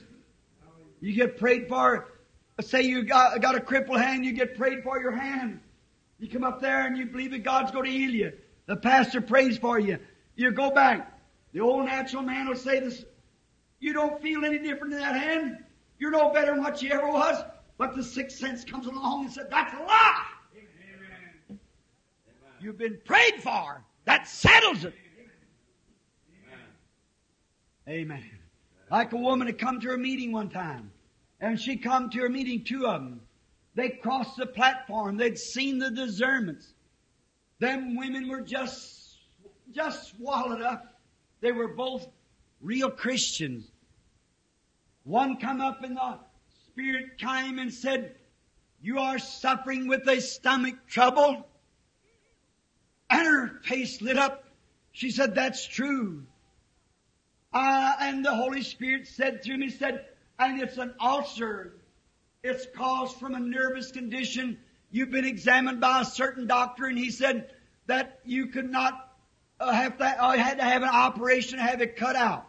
You 1.01 1.13
get 1.13 1.39
prayed 1.39 1.67
for. 1.69 2.07
Say 2.61 2.83
you 2.83 3.03
got, 3.03 3.41
got 3.41 3.57
a 3.57 3.61
crippled 3.61 4.01
hand, 4.01 4.25
you 4.25 4.33
get 4.33 4.57
prayed 4.57 4.85
for 4.85 5.01
your 5.01 5.11
hand. 5.11 5.59
You 6.21 6.29
come 6.29 6.45
up 6.45 6.61
there 6.61 6.87
and 6.87 6.97
you 6.97 7.07
believe 7.07 7.33
that 7.33 7.43
God's 7.43 7.73
going 7.73 7.87
to 7.87 7.91
heal 7.91 8.13
you. 8.13 8.33
The 8.67 8.77
pastor 8.77 9.21
prays 9.21 9.59
for 9.59 9.77
you. 9.77 9.99
You 10.37 10.53
go 10.53 10.71
back. 10.71 11.19
The 11.53 11.61
old 11.61 11.87
natural 11.87 12.23
man 12.23 12.47
will 12.47 12.55
say 12.55 12.79
this. 12.79 13.05
You 13.81 13.93
don't 13.93 14.23
feel 14.23 14.45
any 14.45 14.59
different 14.59 14.93
in 14.93 15.01
that 15.01 15.17
hand. 15.17 15.65
You're 15.99 16.11
no 16.11 16.31
better 16.31 16.53
than 16.53 16.63
what 16.63 16.83
you 16.83 16.91
ever 16.91 17.09
was. 17.09 17.43
But 17.79 17.97
the 17.97 18.05
sixth 18.05 18.39
sense 18.39 18.65
comes 18.65 18.87
along 18.87 19.25
and 19.25 19.33
said, 19.33 19.49
that's 19.51 19.75
a 19.75 19.83
lie. 19.83 20.25
You've 22.61 22.79
been 22.79 23.01
prayed 23.05 23.43
for. 23.43 23.83
That 24.05 24.29
settles 24.29 24.85
it. 24.85 24.95
Amen. 27.89 28.23
Like 28.91 29.13
a 29.13 29.17
woman 29.17 29.49
had 29.49 29.59
come 29.59 29.81
to 29.81 29.89
her 29.89 29.97
meeting 29.97 30.31
one 30.31 30.49
time, 30.49 30.93
and 31.41 31.59
she 31.61 31.77
come 31.77 32.11
to 32.11 32.21
her 32.21 32.29
meeting, 32.29 32.63
two 32.63 32.87
of 32.87 33.01
them. 33.03 33.21
They 33.75 33.89
crossed 33.89 34.37
the 34.37 34.47
platform. 34.47 35.17
They'd 35.17 35.39
seen 35.39 35.79
the 35.79 35.91
discernments. 35.91 36.75
Them 37.59 37.97
women 37.97 38.29
were 38.29 38.43
just, 38.43 39.17
just 39.73 40.11
swallowed 40.11 40.63
up. 40.63 41.01
They 41.41 41.51
were 41.51 41.69
both 41.69 42.07
real 42.61 42.91
Christians. 42.91 43.72
One 45.05 45.37
come 45.37 45.61
up 45.61 45.85
in 45.85 45.95
the 45.95 46.19
Spirit 46.67 47.19
came 47.19 47.59
and 47.59 47.73
said, 47.73 48.15
you 48.81 48.99
are 48.99 49.19
suffering 49.19 49.87
with 49.87 50.09
a 50.09 50.21
stomach 50.21 50.75
trouble? 50.89 51.47
And 53.09 53.27
her 53.27 53.61
face 53.65 54.01
lit 54.01 54.19
up. 54.19 54.45
She 54.91 55.11
said, 55.11 55.35
that's 55.35 55.67
true. 55.67 56.25
Uh, 57.53 57.93
and 58.01 58.25
the 58.25 58.35
Holy 58.35 58.63
Spirit 58.63 59.07
said 59.07 59.45
through 59.45 59.59
me, 59.59 59.71
said, 59.71 60.07
and 60.39 60.61
it's 60.61 60.79
an 60.79 60.95
ulcer. 61.01 61.75
It's 62.43 62.67
caused 62.75 63.19
from 63.19 63.35
a 63.35 63.41
nervous 63.41 63.93
condition. 63.93 64.59
You've 64.91 65.11
been 65.11 65.25
examined 65.25 65.81
by 65.81 66.01
a 66.01 66.05
certain 66.05 66.47
doctor 66.47 66.87
and 66.87 66.99
he 66.99 67.11
said 67.11 67.51
that 67.87 68.21
you 68.25 68.47
could 68.47 68.71
not 68.71 69.13
uh, 69.61 69.73
have 69.73 69.99
that, 69.99 70.19
uh, 70.19 70.33
had 70.33 70.59
to 70.59 70.65
have 70.65 70.83
an 70.83 70.89
operation 70.89 71.59
to 71.59 71.65
have 71.65 71.81
it 71.81 71.97
cut 71.97 72.17
out. 72.17 72.47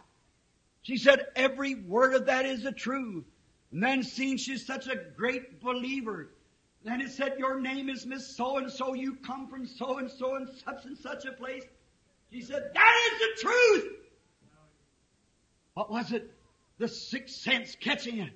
She 0.84 0.98
said 0.98 1.26
every 1.34 1.74
word 1.74 2.14
of 2.14 2.26
that 2.26 2.46
is 2.46 2.62
the 2.62 2.72
truth. 2.72 3.24
And 3.72 3.82
then 3.82 4.02
seeing 4.02 4.36
she's 4.36 4.64
such 4.64 4.86
a 4.86 4.96
great 5.16 5.60
believer, 5.60 6.28
then 6.84 7.00
it 7.00 7.10
said 7.10 7.36
your 7.38 7.58
name 7.58 7.88
is 7.88 8.06
Miss 8.06 8.36
So 8.36 8.58
and 8.58 8.70
So, 8.70 8.94
you 8.94 9.16
come 9.26 9.48
from 9.48 9.66
so 9.66 9.98
and 9.98 10.10
so 10.10 10.36
and 10.36 10.48
such 10.64 10.84
and 10.84 10.96
such 10.96 11.24
a 11.24 11.32
place. 11.32 11.64
She 12.30 12.42
said, 12.42 12.70
that 12.74 13.10
is 13.12 13.18
the 13.18 13.48
truth. 13.48 13.92
What 15.72 15.90
was 15.90 16.12
it? 16.12 16.30
The 16.78 16.88
sixth 16.88 17.36
sense 17.36 17.76
catching 17.80 18.18
it. 18.18 18.32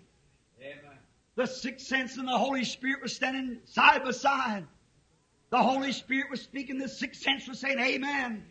Amen. 0.61 0.99
The 1.37 1.47
sixth 1.47 1.87
sense 1.87 2.17
and 2.17 2.27
the 2.27 2.39
Holy 2.39 2.65
Spirit 2.65 3.03
was 3.03 3.15
standing 3.15 3.59
side 3.65 4.03
by 4.03 4.11
side. 4.13 4.67
The 5.51 5.63
Holy 5.63 5.93
Spirit 5.93 6.31
was 6.31 6.41
speaking, 6.41 6.79
the 6.79 6.89
sixth 6.89 7.23
sense 7.23 7.47
was 7.47 7.61
saying, 7.61 7.79
Amen. 7.79 8.45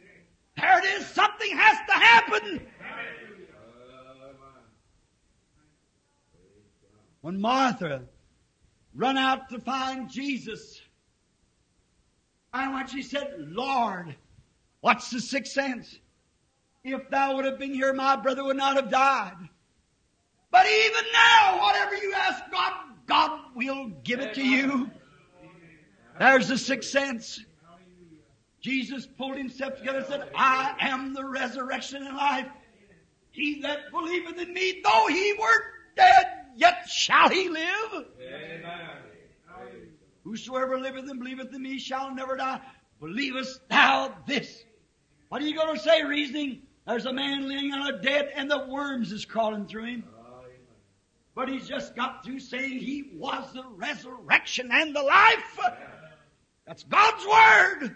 There 0.56 0.80
it 0.80 0.86
is, 0.86 1.06
something 1.08 1.56
has 1.56 1.78
to 1.88 1.94
happen. 1.94 2.68
When 7.22 7.42
Martha 7.42 8.04
run 8.96 9.18
out 9.18 9.50
to 9.50 9.60
find 9.60 10.10
Jesus, 10.10 10.82
and 12.54 12.74
when 12.74 12.88
she 12.88 13.02
said, 13.02 13.36
Lord, 13.38 14.16
what's 14.82 15.10
the 15.10 15.20
sixth 15.20 15.54
sense? 15.54 16.00
If 16.84 17.10
thou 17.10 17.36
would 17.36 17.46
have 17.46 17.60
been 17.60 17.74
here, 17.74 17.94
my 17.94 18.16
brother 18.16 18.44
would 18.44 18.58
not 18.58 18.78
have 18.78 18.90
died. 18.90 19.36
But 20.52 20.66
even 20.66 21.04
now, 21.12 21.60
whatever 21.62 21.96
you 21.96 22.14
ask 22.14 22.42
God, 22.50 22.74
God 23.06 23.42
will 23.56 23.90
give 24.04 24.22
it 24.22 24.34
to 24.36 24.44
you. 24.44 24.90
There's 26.20 26.48
the 26.48 26.58
sixth 26.58 26.90
sense. 26.90 27.44
Jesus 28.62 29.06
pulled 29.06 29.38
himself 29.38 29.78
together 29.78 30.00
and 30.00 30.08
said, 30.08 30.30
I 30.36 30.76
am 30.80 31.14
the 31.14 31.24
resurrection 31.24 32.06
and 32.06 32.18
life. 32.18 32.48
He 33.32 33.62
that 33.62 33.92
believeth 33.92 34.40
in 34.40 34.54
me, 34.54 34.82
though 34.84 35.08
he 35.08 35.34
were 35.40 35.64
dead, 35.96 36.37
yet 36.58 36.90
shall 36.90 37.30
he 37.30 37.50
live. 37.50 38.06
Amen. 38.22 38.62
Whosoever 40.24 40.78
liveth 40.78 41.10
and 41.10 41.20
believeth 41.20 41.54
in 41.54 41.62
me 41.62 41.80
shall 41.80 42.14
never 42.14 42.36
die. 42.36 42.60
Believest 43.00 43.62
thou 43.70 44.14
this? 44.28 44.64
What 45.30 45.42
are 45.42 45.46
you 45.46 45.56
going 45.56 45.76
to 45.76 45.82
say, 45.82 46.04
reasoning? 46.04 46.64
There's 46.86 47.06
a 47.06 47.14
man 47.14 47.48
laying 47.48 47.74
on 47.74 47.94
a 47.94 48.02
dead 48.02 48.32
and 48.36 48.50
the 48.50 48.66
worms 48.68 49.12
is 49.12 49.26
crawling 49.26 49.68
through 49.68 49.86
him. 49.86 50.04
But 51.36 51.50
he's 51.50 51.68
just 51.68 51.96
got 51.96 52.26
through 52.26 52.40
saying 52.40 52.80
he 52.80 53.12
was 53.14 53.54
the 53.54 53.64
resurrection 53.76 54.70
and 54.72 54.96
the 54.96 55.04
life. 55.04 55.60
That's 56.66 56.84
God's 56.84 57.26
Word. 57.26 57.96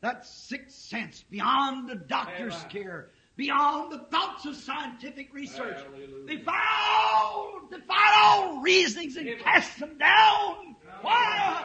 That's 0.00 0.28
sixth 0.28 0.76
sense 0.76 1.24
beyond 1.30 1.88
the 1.88 1.94
doctor's 1.94 2.56
care, 2.68 3.10
beyond 3.38 3.92
the 3.92 4.00
thoughts 4.10 4.44
of 4.44 4.56
scientific 4.56 5.32
research. 5.32 5.78
Hallelujah. 5.78 6.36
Defy 6.36 6.66
all, 6.90 7.60
defy 7.70 8.14
all 8.16 8.60
reasonings 8.60 9.16
and 9.16 9.38
cast 9.38 9.78
them 9.78 9.96
down. 9.96 10.74
Why? 11.00 11.64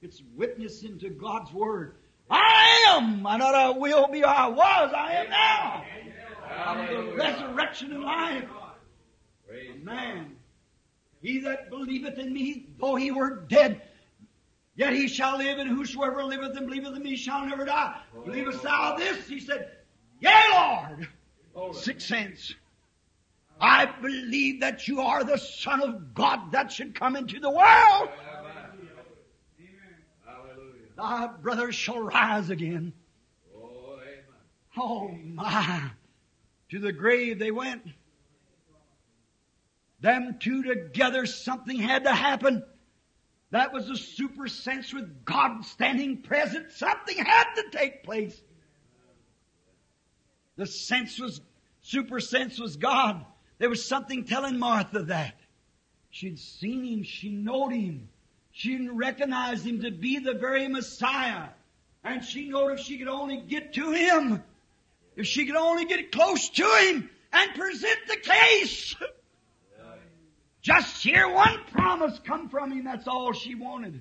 It's 0.00 0.22
witnessing 0.36 1.00
to 1.00 1.10
God's 1.10 1.52
Word. 1.52 1.96
I 2.30 2.86
am, 2.88 3.26
I 3.26 3.36
not 3.36 3.54
I 3.54 3.70
will 3.70 4.08
be, 4.08 4.22
I 4.22 4.46
was, 4.46 4.92
I 4.96 5.12
am 5.14 5.30
now. 5.30 5.84
I'm 6.64 6.86
the 6.86 7.12
resurrection 7.14 7.92
and 7.92 8.04
life. 8.04 8.44
Man, 9.82 10.36
he 11.20 11.40
that 11.40 11.70
believeth 11.70 12.18
in 12.18 12.32
me, 12.32 12.68
though 12.80 12.94
he 12.94 13.10
were 13.10 13.40
dead, 13.48 13.82
yet 14.76 14.92
he 14.92 15.08
shall 15.08 15.38
live, 15.38 15.58
and 15.58 15.68
whosoever 15.68 16.24
liveth 16.24 16.56
and 16.56 16.66
believeth 16.66 16.94
in 16.94 17.02
me 17.02 17.16
shall 17.16 17.44
never 17.44 17.64
die. 17.64 18.00
Believest 18.24 18.62
thou 18.62 18.96
this? 18.96 19.28
He 19.28 19.40
said, 19.40 19.70
Yea, 20.24 21.08
Lord. 21.54 21.74
Sixth 21.74 22.06
sense. 22.06 22.54
I 23.60 23.86
believe 24.00 24.60
that 24.60 24.88
you 24.88 25.00
are 25.00 25.22
the 25.22 25.38
Son 25.38 25.82
of 25.82 26.14
God 26.14 26.52
that 26.52 26.72
should 26.72 26.94
come 26.94 27.14
into 27.14 27.38
the 27.38 27.50
world. 27.50 28.08
Thy 30.96 31.26
brothers 31.26 31.74
shall 31.74 32.00
rise 32.00 32.50
again. 32.50 32.92
Oh 34.76 35.08
my. 35.08 35.90
To 36.70 36.78
the 36.78 36.92
grave 36.92 37.38
they 37.38 37.50
went. 37.50 37.82
Them 40.00 40.36
two 40.40 40.62
together, 40.62 41.26
something 41.26 41.78
had 41.78 42.04
to 42.04 42.12
happen. 42.12 42.64
That 43.50 43.72
was 43.72 43.88
a 43.88 43.96
super 43.96 44.48
sense 44.48 44.92
with 44.92 45.24
God 45.24 45.64
standing 45.64 46.22
present. 46.22 46.72
Something 46.72 47.18
had 47.18 47.54
to 47.54 47.70
take 47.70 48.02
place. 48.02 48.40
The 50.56 50.66
sense 50.66 51.18
was, 51.18 51.40
super 51.82 52.20
sense 52.20 52.58
was 52.58 52.76
God. 52.76 53.24
There 53.58 53.68
was 53.68 53.84
something 53.84 54.24
telling 54.24 54.58
Martha 54.58 55.02
that. 55.04 55.34
She'd 56.10 56.38
seen 56.38 56.84
him, 56.84 57.02
she 57.02 57.30
knowed 57.30 57.72
him. 57.72 58.08
She 58.52 58.88
recognized 58.88 59.66
him 59.66 59.82
to 59.82 59.90
be 59.90 60.20
the 60.20 60.34
very 60.34 60.68
Messiah. 60.68 61.48
And 62.04 62.24
she 62.24 62.48
knowed 62.48 62.78
if 62.78 62.80
she 62.80 62.98
could 62.98 63.08
only 63.08 63.38
get 63.38 63.72
to 63.74 63.92
him, 63.92 64.42
if 65.16 65.26
she 65.26 65.46
could 65.46 65.56
only 65.56 65.86
get 65.86 66.12
close 66.12 66.48
to 66.50 66.64
him 66.64 67.10
and 67.32 67.54
present 67.54 67.98
the 68.06 68.16
case. 68.16 68.94
Just 70.62 71.02
hear 71.02 71.28
one 71.28 71.58
promise 71.72 72.18
come 72.24 72.48
from 72.48 72.72
him, 72.72 72.84
that's 72.84 73.08
all 73.08 73.32
she 73.32 73.54
wanted. 73.54 74.00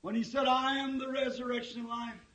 When 0.00 0.14
he 0.14 0.22
said, 0.22 0.46
I 0.46 0.78
am 0.78 0.98
the 0.98 1.10
resurrection 1.10 1.80
and 1.80 1.88
life. 1.88 2.25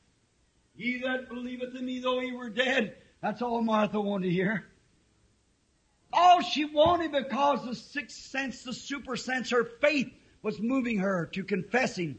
He 0.82 0.98
that 1.00 1.30
believeth 1.30 1.76
in 1.76 1.86
me, 1.86 2.00
though 2.00 2.20
he 2.20 2.32
were 2.32 2.50
dead. 2.50 2.96
That's 3.22 3.44
all 3.44 3.62
Martha 3.62 4.02
wanted 4.02 4.30
to 4.30 4.34
hear. 4.34 4.66
All 6.12 6.42
she 6.42 6.66
wanted 6.66 7.12
because 7.12 7.64
the 7.64 7.76
sixth 7.76 8.18
sense, 8.18 8.64
the 8.64 8.74
super 8.74 9.16
sense, 9.16 9.52
her 9.52 9.64
faith 9.64 10.12
was 10.42 10.60
moving 10.60 10.98
her 10.98 11.28
to 11.34 11.44
confessing, 11.44 12.18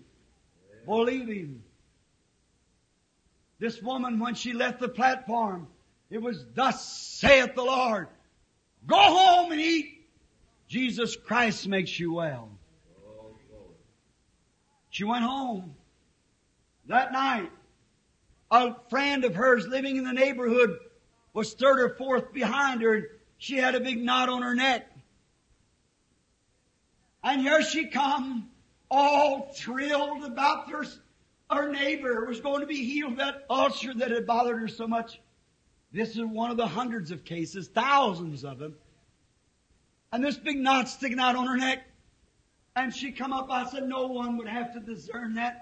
believing. 0.86 1.64
This 3.58 3.82
woman, 3.82 4.20
when 4.20 4.36
she 4.36 4.52
left 4.52 4.78
the 4.78 4.88
platform, 4.88 5.66
it 6.08 6.22
was 6.22 6.44
thus 6.54 6.88
saith 6.88 7.56
the 7.56 7.64
Lord. 7.64 8.06
Go 8.86 8.96
home 8.96 9.50
and 9.50 9.60
eat. 9.60 10.06
Jesus 10.68 11.16
Christ 11.16 11.66
makes 11.66 11.98
you 11.98 12.12
well. 12.14 12.48
She 14.90 15.02
went 15.02 15.24
home. 15.24 15.74
That 16.86 17.12
night, 17.12 17.50
a 18.52 18.76
friend 18.90 19.24
of 19.24 19.34
hers 19.34 19.66
living 19.66 19.96
in 19.96 20.04
the 20.04 20.12
neighborhood 20.12 20.78
was 21.32 21.54
third 21.54 21.80
or 21.80 21.88
fourth 21.96 22.32
behind 22.32 22.82
her. 22.82 22.94
and 22.94 23.06
She 23.38 23.56
had 23.56 23.74
a 23.74 23.80
big 23.80 23.98
knot 23.98 24.28
on 24.28 24.42
her 24.42 24.54
neck. 24.54 24.86
And 27.24 27.40
here 27.40 27.62
she 27.62 27.86
come, 27.86 28.50
all 28.90 29.52
thrilled 29.54 30.24
about 30.24 30.70
her, 30.70 30.84
her 31.50 31.72
neighbor 31.72 32.26
was 32.26 32.40
going 32.40 32.60
to 32.60 32.66
be 32.66 32.84
healed 32.84 33.16
that 33.16 33.46
ulcer 33.48 33.94
that 33.94 34.10
had 34.10 34.26
bothered 34.26 34.60
her 34.60 34.68
so 34.68 34.86
much. 34.86 35.18
This 35.92 36.10
is 36.10 36.24
one 36.24 36.50
of 36.50 36.56
the 36.56 36.66
hundreds 36.66 37.10
of 37.10 37.24
cases, 37.24 37.68
thousands 37.68 38.44
of 38.44 38.58
them. 38.58 38.74
And 40.12 40.22
this 40.22 40.36
big 40.36 40.58
knot 40.58 40.88
sticking 40.88 41.18
out 41.18 41.36
on 41.36 41.46
her 41.46 41.56
neck. 41.56 41.86
And 42.76 42.94
she 42.94 43.12
come 43.12 43.32
up, 43.32 43.50
I 43.50 43.66
said, 43.70 43.88
no 43.88 44.08
one 44.08 44.36
would 44.38 44.48
have 44.48 44.74
to 44.74 44.80
discern 44.80 45.34
that. 45.34 45.61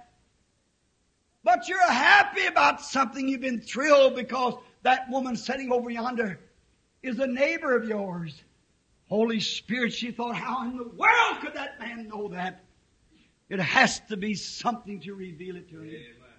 But 1.43 1.69
you're 1.69 1.91
happy 1.91 2.47
about 2.47 2.81
something. 2.81 3.27
You've 3.27 3.41
been 3.41 3.61
thrilled 3.61 4.15
because 4.15 4.55
that 4.83 5.09
woman 5.11 5.37
sitting 5.37 5.73
over 5.73 5.91
yonder 5.91 6.39
is 7.03 7.19
a 7.19 7.27
neighbor 7.27 7.75
of 7.75 7.89
yours. 7.89 8.43
Holy 9.09 9.41
Spirit, 9.41 9.93
she 9.93 10.13
thought, 10.13 10.37
how 10.37 10.63
in 10.65 10.77
the 10.77 10.85
world 10.85 11.41
could 11.41 11.55
that 11.55 11.81
man 11.81 12.09
know 12.09 12.29
that? 12.29 12.65
It 13.49 13.59
has 13.59 14.01
to 14.09 14.17
be 14.17 14.35
something 14.35 15.01
to 15.01 15.15
reveal 15.15 15.57
it 15.57 15.69
to 15.71 15.81
him. 15.81 15.89
Amen. 15.89 16.31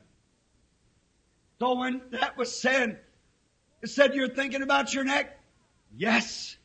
So 1.59 1.75
when 1.75 2.01
that 2.11 2.37
was 2.37 2.55
said, 2.55 3.01
it 3.81 3.89
said, 3.89 4.15
You're 4.15 4.29
thinking 4.29 4.61
about 4.61 4.93
your 4.93 5.03
neck? 5.03 5.37
Yes. 5.95 6.55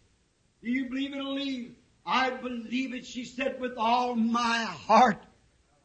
Do 0.62 0.70
you 0.70 0.88
believe 0.88 1.12
it'll 1.12 1.34
leave? 1.34 1.74
I 2.04 2.30
believe 2.30 2.94
it, 2.94 3.04
she 3.04 3.24
said, 3.24 3.60
with 3.60 3.76
all 3.76 4.14
my 4.14 4.64
heart. 4.64 5.22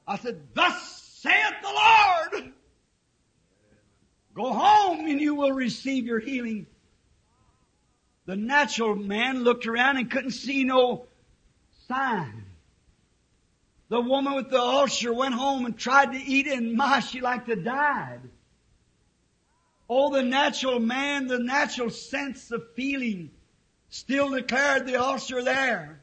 I 0.08 0.18
said, 0.18 0.40
Thus 0.54 1.01
saith 1.22 1.62
the 1.62 1.68
Lord. 1.68 2.54
Go 4.34 4.54
home 4.54 5.06
and 5.06 5.22
you 5.22 5.36
will 5.36 5.52
receive 5.52 6.06
your 6.06 6.20
healing. 6.20 6.66
The 8.26 8.36
natural 8.36 8.96
man 8.96 9.44
looked 9.44 9.68
around 9.68 9.98
and 9.98 10.10
couldn't 10.10 10.32
see 10.32 10.64
no 10.64 11.06
sign. 11.88 12.46
The 13.90 14.02
woman 14.02 14.34
with 14.34 14.50
the 14.50 14.60
ulcer 14.60 15.14
went 15.14 15.36
home 15.36 15.66
and 15.66 15.78
tried 15.78 16.14
to 16.14 16.18
eat 16.18 16.48
it, 16.48 16.58
and 16.58 16.74
my, 16.74 17.02
she 17.02 17.20
like 17.20 17.46
to 17.48 17.56
died. 17.56 18.22
Oh, 19.90 20.14
the 20.14 20.24
natural 20.24 20.80
man, 20.80 21.28
the 21.28 21.40
natural 21.40 21.90
sense 21.90 22.52
of 22.52 22.64
feeling 22.76 23.32
still 23.90 24.30
declared 24.30 24.88
the 24.88 24.96
ulcer 24.96 25.44
there. 25.44 26.02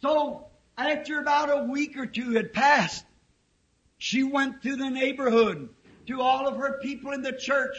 So, 0.00 0.46
after 0.78 1.20
about 1.20 1.50
a 1.50 1.64
week 1.64 1.98
or 1.98 2.06
two 2.06 2.32
had 2.32 2.54
passed, 2.54 3.04
she 3.98 4.22
went 4.22 4.62
through 4.62 4.76
the 4.76 4.90
neighborhood 4.90 5.68
to 6.06 6.20
all 6.20 6.46
of 6.46 6.56
her 6.56 6.78
people 6.82 7.12
in 7.12 7.22
the 7.22 7.32
church 7.32 7.76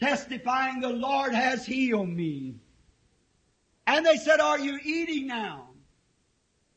testifying 0.00 0.80
the 0.80 0.88
Lord 0.88 1.32
has 1.32 1.64
healed 1.64 2.08
me. 2.08 2.54
And 3.86 4.04
they 4.04 4.16
said, 4.16 4.40
are 4.40 4.58
you 4.58 4.78
eating 4.82 5.26
now? 5.26 5.68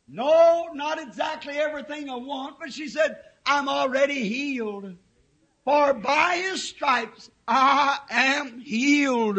No, 0.08 0.70
not 0.74 1.02
exactly 1.02 1.56
everything 1.58 2.10
I 2.10 2.16
want, 2.16 2.60
but 2.60 2.74
she 2.74 2.88
said, 2.88 3.18
I'm 3.46 3.70
already 3.70 4.28
healed. 4.28 4.96
For 5.64 5.94
by 5.94 6.38
his 6.38 6.62
stripes 6.62 7.30
I 7.48 7.98
am 8.10 8.60
healed. 8.60 9.38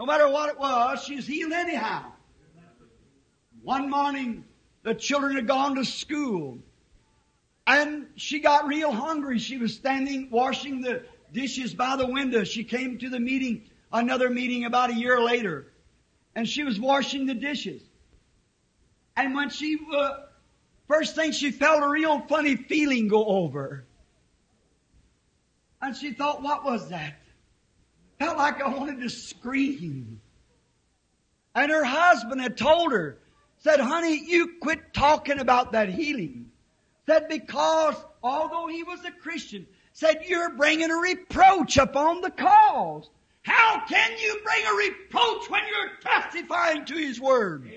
No 0.00 0.06
matter 0.06 0.28
what 0.28 0.48
it 0.48 0.58
was, 0.58 1.02
she's 1.04 1.26
healed 1.26 1.52
anyhow. 1.52 2.12
One 3.62 3.90
morning, 3.90 4.44
the 4.82 4.94
children 4.94 5.36
had 5.36 5.46
gone 5.46 5.74
to 5.74 5.84
school. 5.84 6.58
And 7.68 8.06
she 8.16 8.40
got 8.40 8.66
real 8.66 8.90
hungry. 8.90 9.38
She 9.38 9.58
was 9.58 9.74
standing 9.74 10.30
washing 10.30 10.80
the 10.80 11.02
dishes 11.34 11.74
by 11.74 11.96
the 11.96 12.06
window. 12.06 12.42
She 12.44 12.64
came 12.64 12.96
to 12.98 13.10
the 13.10 13.20
meeting, 13.20 13.68
another 13.92 14.30
meeting 14.30 14.64
about 14.64 14.88
a 14.88 14.94
year 14.94 15.20
later. 15.20 15.66
And 16.34 16.48
she 16.48 16.64
was 16.64 16.80
washing 16.80 17.26
the 17.26 17.34
dishes. 17.34 17.82
And 19.18 19.34
when 19.34 19.50
she, 19.50 19.78
uh, 19.94 20.12
first 20.88 21.14
thing 21.14 21.32
she 21.32 21.50
felt 21.50 21.82
a 21.82 21.88
real 21.88 22.20
funny 22.20 22.56
feeling 22.56 23.06
go 23.06 23.26
over. 23.26 23.84
And 25.82 25.94
she 25.94 26.14
thought, 26.14 26.40
what 26.42 26.64
was 26.64 26.88
that? 26.88 27.20
Felt 28.18 28.38
like 28.38 28.62
I 28.62 28.68
wanted 28.68 29.02
to 29.02 29.10
scream. 29.10 30.22
And 31.54 31.70
her 31.70 31.84
husband 31.84 32.40
had 32.40 32.56
told 32.56 32.92
her, 32.92 33.18
said, 33.58 33.78
honey, 33.78 34.24
you 34.26 34.54
quit 34.62 34.94
talking 34.94 35.38
about 35.38 35.72
that 35.72 35.90
healing. 35.90 36.47
Said, 37.08 37.26
because 37.30 37.94
although 38.22 38.66
he 38.66 38.82
was 38.82 39.02
a 39.06 39.10
Christian, 39.10 39.66
said, 39.94 40.24
you're 40.28 40.50
bringing 40.50 40.90
a 40.90 40.96
reproach 40.96 41.78
upon 41.78 42.20
the 42.20 42.30
cause. 42.30 43.08
How 43.40 43.82
can 43.88 44.18
you 44.18 44.38
bring 44.44 44.66
a 44.66 44.74
reproach 44.76 45.48
when 45.48 45.62
you're 45.66 45.96
testifying 46.02 46.84
to 46.84 46.94
his 46.94 47.18
word? 47.18 47.72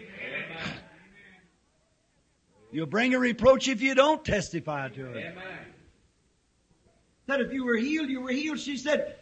You'll 2.73 2.87
bring 2.87 3.13
a 3.13 3.19
reproach 3.19 3.69
if 3.69 3.81
you 3.81 3.95
don't 3.95 4.23
testify 4.25 4.89
to 4.89 5.13
it. 5.13 5.17
Amen. 5.17 5.59
Said 7.25 7.39
if 7.39 7.53
you 7.53 7.63
were 7.63 7.77
healed, 7.77 8.09
you 8.09 8.19
were 8.19 8.31
healed. 8.31 8.59
She 8.59 8.75
said, 8.75 9.15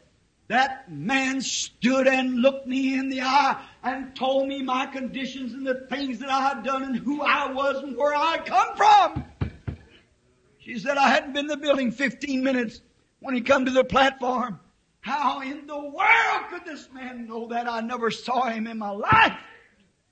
that 0.47 0.91
man 0.91 1.41
stood 1.41 2.07
and 2.07 2.41
looked 2.41 2.65
me 2.65 2.97
in 2.97 3.09
the 3.09 3.21
eye 3.21 3.63
and 3.83 4.15
told 4.15 4.47
me 4.47 4.63
my 4.63 4.87
conditions 4.87 5.53
and 5.53 5.67
the 5.67 5.85
things 5.87 6.17
that 6.17 6.29
I 6.29 6.49
had 6.49 6.63
done 6.63 6.81
and 6.81 6.95
who 6.95 7.21
I 7.21 7.51
was 7.51 7.83
and 7.83 7.95
where 7.95 8.15
I 8.15 8.39
come 8.39 8.75
from. 8.75 9.25
She 10.69 10.77
said 10.77 10.97
I 10.97 11.09
hadn't 11.09 11.33
been 11.33 11.45
in 11.45 11.47
the 11.47 11.57
building 11.57 11.89
15 11.89 12.43
minutes 12.43 12.81
when 13.21 13.33
he 13.33 13.41
come 13.41 13.65
to 13.65 13.71
the 13.71 13.83
platform. 13.83 14.59
How 15.01 15.41
in 15.41 15.65
the 15.65 15.79
world 15.79 16.43
could 16.51 16.63
this 16.63 16.87
man 16.93 17.27
know 17.27 17.47
that? 17.47 17.67
I 17.67 17.81
never 17.81 18.11
saw 18.11 18.47
him 18.49 18.67
in 18.67 18.77
my 18.77 18.91
life. 18.91 19.35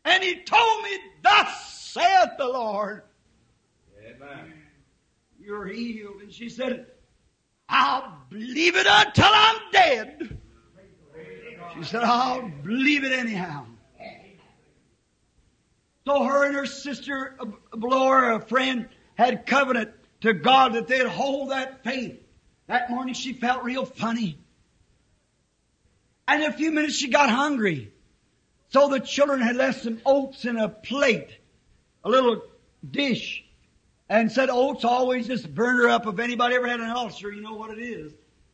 And 0.04 0.24
he 0.24 0.42
told 0.42 0.84
me, 0.84 0.98
thus 1.24 1.92
saith 1.94 2.30
the 2.40 2.48
Lord, 2.48 3.04
Amen. 4.04 4.54
you're 5.40 5.68
healed. 5.68 6.24
And 6.24 6.34
she 6.34 6.50
said, 6.50 6.88
I'll 7.70 8.18
believe 8.32 8.76
it 8.76 8.88
until 8.90 9.30
I'm 9.32 9.58
dead. 9.72 10.40
She 11.76 11.84
said, 11.84 12.02
I'll 12.02 12.50
believe 12.64 13.04
it 13.04 13.12
anyhow. 13.12 13.68
So 16.08 16.24
her 16.24 16.48
and 16.48 16.56
her 16.56 16.66
sister 16.66 17.38
below 17.78 18.08
her, 18.08 18.32
a 18.32 18.42
friend, 18.42 18.90
had 19.14 19.46
covenant 19.46 19.92
to 20.22 20.34
God 20.34 20.74
that 20.74 20.88
they'd 20.88 21.06
hold 21.06 21.52
that 21.52 21.84
faith. 21.84 22.22
That 22.68 22.90
morning 22.90 23.14
she 23.14 23.34
felt 23.34 23.64
real 23.64 23.86
funny. 23.86 24.38
And 26.28 26.44
in 26.44 26.50
a 26.50 26.54
few 26.54 26.72
minutes 26.72 26.96
she 26.96 27.10
got 27.10 27.30
hungry. 27.30 27.92
So 28.70 28.90
the 28.90 29.00
children 29.00 29.42
had 29.42 29.56
left 29.56 29.84
some 29.84 30.02
oats 30.06 30.44
in 30.44 30.58
a 30.58 30.68
plate, 30.68 31.30
a 32.04 32.10
little 32.10 32.42
dish, 32.90 33.46
and 34.10 34.32
said 34.32 34.50
oats 34.50 34.84
always 34.84 35.28
just 35.28 35.54
burn 35.54 35.78
her 35.78 35.90
up. 35.90 36.06
If 36.06 36.20
anybody 36.20 36.56
ever 36.56 36.68
had 36.68 36.82
an 36.82 36.90
ulcer, 36.90 37.32
you 37.32 37.42
know 37.42 37.54
what 37.54 37.72
it 37.72 37.82
is. 37.82 38.14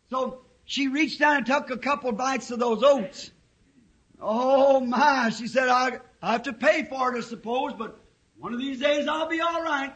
So 0.09 0.41
she 0.66 0.88
reached 0.88 1.20
down 1.20 1.38
and 1.38 1.45
took 1.45 1.72
a 1.72 1.78
couple 1.78 2.11
bites 2.11 2.51
of 2.51 2.59
those 2.59 2.84
oats. 2.84 3.32
Oh 4.22 4.80
my, 4.80 5.30
she 5.30 5.47
said, 5.47 5.68
I, 5.68 5.99
I 6.22 6.34
have 6.34 6.43
to 6.43 6.53
pay 6.53 6.86
for 6.86 7.14
it, 7.14 7.18
I 7.18 7.22
suppose, 7.22 7.74
but 7.74 7.99
one 8.38 8.53
of 8.53 8.59
these 8.59 8.80
days 8.80 9.07
I'll 9.07 9.28
be 9.28 9.41
alright. 9.41 9.93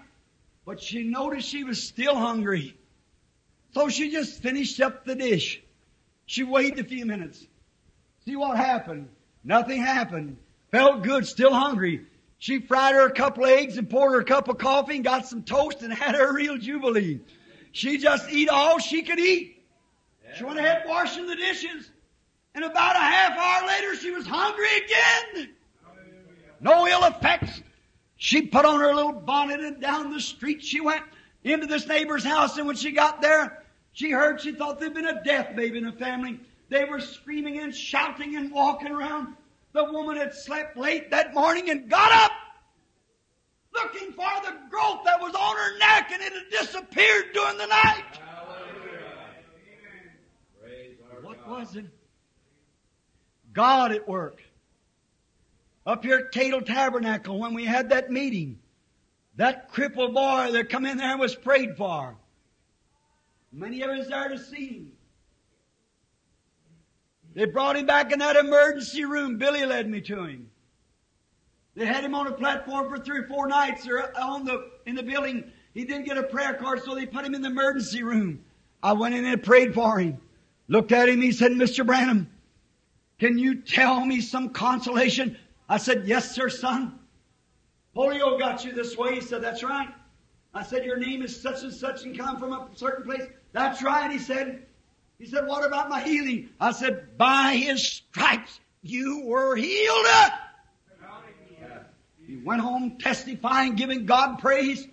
But 0.68 0.82
she 0.82 1.04
noticed 1.04 1.48
she 1.48 1.64
was 1.64 1.82
still 1.82 2.14
hungry. 2.14 2.78
So 3.74 3.88
she 3.88 4.12
just 4.12 4.42
finished 4.42 4.82
up 4.82 5.06
the 5.06 5.16
dish. 5.16 5.62
She 6.26 6.44
waited 6.44 6.80
a 6.80 6.84
few 6.84 7.06
minutes. 7.06 7.48
See 8.26 8.36
what 8.36 8.58
happened. 8.58 9.08
Nothing 9.46 9.82
happened. 9.82 10.36
Felt 10.72 11.04
good, 11.04 11.26
still 11.26 11.54
hungry. 11.54 12.06
She 12.38 12.60
fried 12.60 12.96
her 12.96 13.08
a 13.08 13.14
couple 13.14 13.46
of 13.46 13.52
eggs 13.52 13.78
and 13.78 13.90
poured 13.90 14.12
her 14.12 14.20
a 14.20 14.26
cup 14.26 14.50
of 14.50 14.58
coffee 14.58 14.96
and 14.96 15.06
got 15.06 15.26
some 15.26 15.44
toast 15.44 15.84
and 15.84 15.94
had 15.94 16.16
her 16.16 16.34
real 16.34 16.58
jubilee. 16.58 17.22
She 17.72 17.98
just 17.98 18.30
eat 18.30 18.50
all 18.50 18.78
she 18.78 19.04
could 19.04 19.20
eat. 19.20 19.64
She 20.36 20.44
went 20.44 20.60
ahead 20.60 20.84
washing 20.86 21.28
the 21.28 21.38
dishes. 21.38 21.90
And 22.54 22.66
about 22.66 22.98
a 22.98 23.00
half 23.00 23.38
hour 23.38 23.68
later 23.70 23.96
she 23.96 24.12
was 24.12 24.28
hungry 24.28 24.68
again. 24.84 25.50
No 26.60 26.86
ill 26.86 27.06
effects. 27.06 27.62
She 28.18 28.42
put 28.42 28.66
on 28.66 28.80
her 28.80 28.94
little 28.94 29.14
bonnet 29.14 29.60
and 29.60 29.80
down 29.80 30.12
the 30.12 30.20
street 30.20 30.64
she 30.64 30.82
went 30.82 31.04
into 31.44 31.68
this 31.68 31.88
neighbor's 31.88 32.24
house 32.24 32.58
and 32.58 32.68
when 32.68 32.76
she 32.76 32.92
got 32.92 33.22
there, 33.22 33.64
she 33.94 34.12
heard 34.12 34.42
she 34.42 34.52
thought 34.52 34.80
there'd 34.80 34.94
been 34.94 35.08
a 35.08 35.24
death 35.24 35.56
baby 35.56 35.78
in 35.78 35.86
the 35.86 35.92
family. 35.92 36.40
They 36.70 36.84
were 36.84 37.00
screaming 37.00 37.60
and 37.60 37.74
shouting 37.74 38.36
and 38.36 38.52
walking 38.52 38.92
around. 38.92 39.36
The 39.74 39.84
woman 39.86 40.18
had 40.18 40.34
slept 40.34 40.76
late 40.78 41.12
that 41.12 41.34
morning 41.34 41.70
and 41.70 41.90
got 41.90 42.12
up 42.12 42.32
looking 43.74 44.12
for 44.14 44.30
the 44.44 44.56
growth 44.70 45.02
that 45.06 45.22
was 45.22 45.34
on 45.36 45.56
her 45.56 45.78
neck 45.78 46.12
and 46.12 46.22
it 46.22 46.34
had 46.34 46.50
disappeared 46.50 47.26
during 47.34 47.58
the 47.58 47.68
night. 47.68 48.04
Hallelujah. 48.20 49.08
What 51.22 51.46
God. 51.46 51.60
was 51.60 51.76
it? 51.76 51.86
God 53.54 53.92
at 53.92 54.08
work. 54.08 54.42
Up 55.88 56.04
here 56.04 56.18
at 56.18 56.34
Cadle 56.34 56.62
Tabernacle 56.62 57.40
when 57.40 57.54
we 57.54 57.64
had 57.64 57.92
that 57.92 58.12
meeting, 58.12 58.60
that 59.38 59.70
crippled 59.70 60.14
boy 60.14 60.52
that 60.52 60.70
come 60.70 60.86
in 60.86 60.98
there 60.98 61.12
and 61.12 61.20
was 61.20 61.34
prayed 61.34 61.78
for. 61.78 62.18
Many 63.54 63.82
of 63.82 63.92
us 63.92 64.08
there 64.08 64.28
to 64.28 64.38
see 64.38 64.68
him. 64.68 64.92
They 67.36 67.46
brought 67.46 67.78
him 67.78 67.86
back 67.86 68.12
in 68.12 68.20
that 68.20 68.36
emergency 68.36 69.06
room. 69.06 69.38
Billy 69.38 69.66
led 69.66 69.90
me 69.90 70.02
to 70.02 70.26
him. 70.26 70.50
They 71.76 71.86
had 71.86 72.04
him 72.04 72.16
on 72.16 72.28
a 72.28 72.34
platform 72.34 72.90
for 72.90 73.00
three 73.00 73.20
or 73.20 73.28
four 73.28 73.48
nights 73.48 73.88
or 73.88 74.12
on 74.20 74.44
the, 74.44 74.70
in 74.86 74.96
the 74.96 75.04
building. 75.04 75.50
He 75.74 75.86
didn't 75.86 76.06
get 76.06 76.18
a 76.18 76.24
prayer 76.24 76.56
card, 76.56 76.84
so 76.84 76.96
they 76.96 77.06
put 77.06 77.24
him 77.24 77.34
in 77.34 77.42
the 77.42 77.50
emergency 77.50 78.04
room. 78.04 78.44
I 78.84 78.92
went 78.92 79.16
in 79.16 79.24
and 79.24 79.42
prayed 79.42 79.74
for 79.74 80.00
him. 80.00 80.18
Looked 80.68 80.92
at 80.92 81.08
him, 81.08 81.22
he 81.22 81.32
said, 81.32 81.54
Mr. 81.54 81.86
Branham, 81.86 82.30
can 83.20 83.38
you 83.38 83.62
tell 83.62 84.04
me 84.04 84.20
some 84.20 84.50
consolation? 84.50 85.38
I 85.70 85.78
said, 85.78 86.08
yes, 86.08 86.32
sir, 86.34 86.50
son. 86.50 87.00
Polio 87.96 88.40
got 88.40 88.64
you 88.64 88.72
this 88.72 88.96
way. 88.98 89.16
He 89.16 89.22
said, 89.22 89.42
that's 89.42 89.64
right. 89.64 89.90
I 90.54 90.64
said, 90.64 90.86
your 90.86 90.98
name 90.98 91.22
is 91.22 91.40
such 91.40 91.64
and 91.64 91.74
such 91.74 92.04
and 92.04 92.18
come 92.18 92.38
from 92.38 92.54
a 92.54 92.68
certain 92.76 93.04
place. 93.04 93.24
That's 93.52 93.82
right, 93.82 94.12
he 94.12 94.20
said. 94.20 94.66
He 95.20 95.26
said, 95.26 95.48
what 95.48 95.66
about 95.66 95.90
my 95.90 96.02
healing? 96.02 96.50
I 96.60 96.72
said, 96.72 97.18
by 97.18 97.56
his 97.56 97.86
stripes 97.86 98.60
you 98.82 99.24
were 99.26 99.56
healed. 99.56 100.06
He 102.26 102.38
went 102.38 102.62
home 102.62 102.98
testifying, 103.00 103.76
giving 103.76 104.06
God 104.06 104.40
praise. 104.40 104.88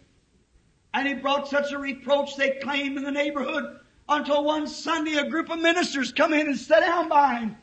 And 0.92 1.08
he 1.08 1.14
brought 1.14 1.48
such 1.48 1.72
a 1.72 1.78
reproach 1.78 2.36
they 2.36 2.52
claimed 2.62 2.96
in 2.96 3.02
the 3.02 3.10
neighborhood 3.10 3.80
until 4.08 4.44
one 4.44 4.66
Sunday 4.66 5.16
a 5.16 5.28
group 5.28 5.50
of 5.50 5.58
ministers 5.58 6.12
come 6.12 6.32
in 6.32 6.46
and 6.46 6.56
sat 6.56 6.80
down 6.80 7.08
by 7.08 7.40
him 7.40 7.56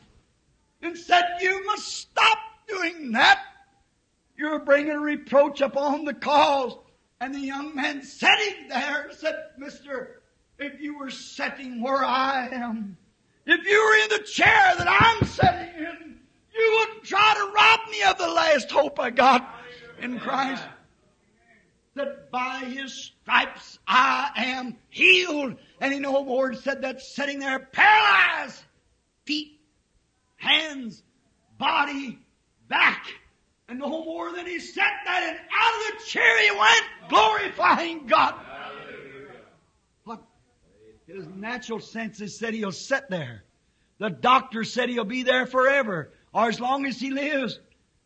and 0.82 0.96
said, 0.96 1.24
you 1.40 1.64
must 1.64 1.88
stop 1.88 2.38
doing 2.72 3.12
that. 3.12 3.40
You're 4.36 4.60
bringing 4.60 5.00
reproach 5.00 5.60
upon 5.60 6.04
the 6.04 6.14
cause. 6.14 6.76
And 7.20 7.34
the 7.34 7.40
young 7.40 7.76
man 7.76 8.02
sitting 8.02 8.68
there 8.68 9.10
said, 9.16 9.36
Mister, 9.56 10.22
if 10.58 10.80
you 10.80 10.98
were 10.98 11.10
sitting 11.10 11.80
where 11.80 12.04
I 12.04 12.48
am, 12.48 12.96
if 13.46 13.64
you 13.64 13.84
were 13.84 14.02
in 14.04 14.20
the 14.20 14.26
chair 14.26 14.74
that 14.78 14.88
I'm 14.88 15.26
sitting 15.26 15.74
in, 15.76 16.18
you 16.54 16.78
wouldn't 16.78 17.04
try 17.04 17.34
to 17.34 17.52
rob 17.52 17.80
me 17.90 18.02
of 18.02 18.18
the 18.18 18.28
last 18.28 18.70
hope 18.70 18.98
I 18.98 19.10
got 19.10 19.54
in 20.00 20.18
Christ. 20.18 20.64
That 21.94 22.30
by 22.30 22.58
His 22.58 22.92
stripes 22.92 23.78
I 23.86 24.30
am 24.36 24.78
healed. 24.88 25.56
And 25.80 25.92
he 25.92 26.00
no 26.00 26.24
more 26.24 26.54
said 26.54 26.82
that 26.82 27.02
sitting 27.02 27.38
there 27.38 27.58
paralyzed, 27.58 28.62
feet, 29.24 29.60
hands, 30.36 31.02
body, 31.58 32.18
back. 32.68 33.06
And 33.68 33.78
no 33.78 33.88
more 33.88 34.32
than 34.32 34.46
he 34.46 34.58
sat 34.58 34.92
that 35.04 35.22
and 35.22 35.38
out 35.38 35.92
of 35.94 35.98
the 35.98 36.10
chair 36.10 36.42
he 36.42 36.50
went, 36.58 36.84
glorifying 37.08 38.06
God. 38.06 38.34
What? 40.04 40.22
His 41.06 41.26
natural 41.28 41.80
senses 41.80 42.38
said 42.38 42.54
he'll 42.54 42.72
sit 42.72 43.08
there. 43.08 43.44
The 43.98 44.10
doctor 44.10 44.64
said 44.64 44.88
he'll 44.88 45.04
be 45.04 45.22
there 45.22 45.46
forever, 45.46 46.12
or 46.34 46.48
as 46.48 46.60
long 46.60 46.86
as 46.86 46.98
he 46.98 47.10
lives. 47.10 47.60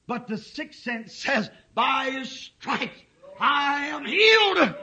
But 0.06 0.28
the 0.28 0.38
sixth 0.38 0.82
sense 0.82 1.14
says, 1.14 1.50
by 1.74 2.10
his 2.10 2.30
stripes, 2.30 3.00
I 3.40 3.86
am 3.86 4.04
healed. 4.04 4.74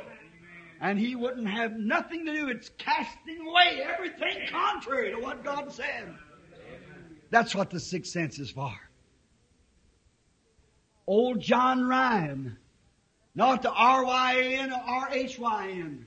And 0.82 1.00
he 1.00 1.16
wouldn't 1.16 1.48
have 1.48 1.78
nothing 1.78 2.26
to 2.26 2.34
do. 2.34 2.50
It's 2.50 2.70
casting 2.78 3.48
away 3.48 3.82
everything 3.84 4.48
contrary 4.50 5.12
to 5.12 5.20
what 5.20 5.44
God 5.44 5.72
said. 5.72 6.14
That's 7.30 7.56
what 7.56 7.70
the 7.70 7.80
sixth 7.80 8.12
sense 8.12 8.38
is 8.38 8.52
for. 8.52 8.74
Old 11.06 11.42
John 11.42 11.82
Rhyn, 11.84 12.58
not 13.36 13.62
the 13.62 13.72
R-Y-N 13.72 14.72
or 14.72 14.82
R-H-Y-N. 14.82 16.06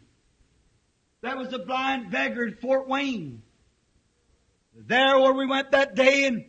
That 1.22 1.36
was 1.36 1.52
a 1.52 1.58
blind 1.58 2.10
beggar 2.10 2.46
at 2.46 2.60
Fort 2.60 2.88
Wayne. 2.88 3.42
There 4.74 5.18
where 5.18 5.32
we 5.32 5.46
went 5.46 5.72
that 5.72 5.94
day 5.94 6.24
and 6.24 6.44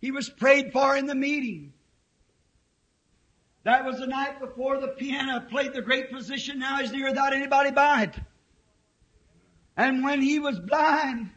he 0.00 0.10
was 0.10 0.28
prayed 0.28 0.72
for 0.72 0.96
in 0.96 1.06
the 1.06 1.14
meeting. 1.14 1.72
That 3.64 3.84
was 3.84 3.98
the 3.98 4.06
night 4.06 4.40
before 4.40 4.80
the 4.80 4.88
piano 4.88 5.40
played 5.40 5.74
the 5.74 5.82
Great 5.82 6.10
Physician. 6.10 6.58
Now 6.58 6.78
he's 6.78 6.92
near 6.92 7.08
without 7.08 7.34
anybody 7.34 7.70
by 7.70 8.04
it. 8.04 8.16
And 9.76 10.02
when 10.02 10.20
he 10.20 10.38
was 10.38 10.58
blind, 10.58 11.30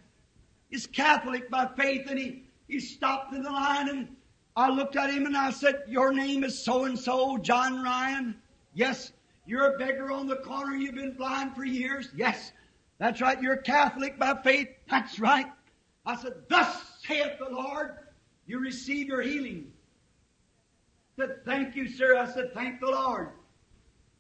he's 0.69 0.87
Catholic 0.87 1.49
by 1.49 1.69
faith 1.77 2.07
and 2.09 2.17
he, 2.17 2.43
he 2.67 2.79
stopped 2.79 3.33
in 3.33 3.43
the 3.43 3.51
line 3.51 3.89
and 3.89 4.15
I 4.55 4.69
looked 4.69 4.95
at 4.95 5.09
him 5.09 5.25
and 5.25 5.35
I 5.35 5.51
said, 5.51 5.83
your 5.87 6.13
name 6.13 6.43
is 6.43 6.63
so 6.63 6.85
and 6.85 6.97
so, 6.97 7.37
John 7.37 7.83
Rhyn. 7.83 8.35
Yes. 8.73 9.11
You're 9.45 9.75
a 9.75 9.77
beggar 9.77 10.11
on 10.11 10.27
the 10.27 10.37
corner. 10.37 10.75
You've 10.75 10.95
been 10.95 11.15
blind 11.15 11.55
for 11.55 11.65
years. 11.65 12.09
Yes. 12.15 12.51
That's 12.97 13.19
right. 13.19 13.41
You're 13.41 13.57
Catholic 13.57 14.17
by 14.17 14.35
faith. 14.43 14.69
That's 14.89 15.19
right. 15.19 15.47
I 16.05 16.15
said, 16.15 16.33
thus 16.49 16.81
saith 17.05 17.39
the 17.39 17.53
Lord, 17.53 17.97
you 18.45 18.59
receive 18.59 19.07
your 19.07 19.21
healing. 19.21 19.71
He 21.15 21.21
said, 21.21 21.43
thank 21.45 21.75
you, 21.75 21.87
sir. 21.87 22.17
I 22.17 22.31
said, 22.31 22.53
thank 22.53 22.79
the 22.79 22.87
Lord. 22.87 23.29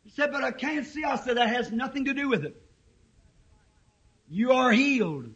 He 0.03 0.09
said, 0.09 0.31
but 0.31 0.43
I 0.43 0.51
can't 0.51 0.85
see. 0.85 1.03
I 1.03 1.15
said, 1.15 1.37
that 1.37 1.49
has 1.49 1.71
nothing 1.71 2.05
to 2.05 2.13
do 2.13 2.27
with 2.27 2.43
it. 2.43 2.61
You 4.29 4.51
are 4.51 4.71
healed. 4.71 5.29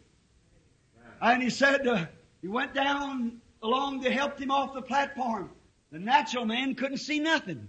And 1.20 1.42
he 1.42 1.50
said, 1.50 1.86
uh, 1.86 2.06
he 2.42 2.48
went 2.48 2.74
down 2.74 3.40
along 3.62 4.02
to 4.02 4.10
help 4.10 4.38
him 4.38 4.50
off 4.50 4.74
the 4.74 4.82
platform. 4.82 5.50
The 5.90 5.98
natural 5.98 6.44
man 6.44 6.74
couldn't 6.74 6.98
see 6.98 7.18
nothing. 7.18 7.68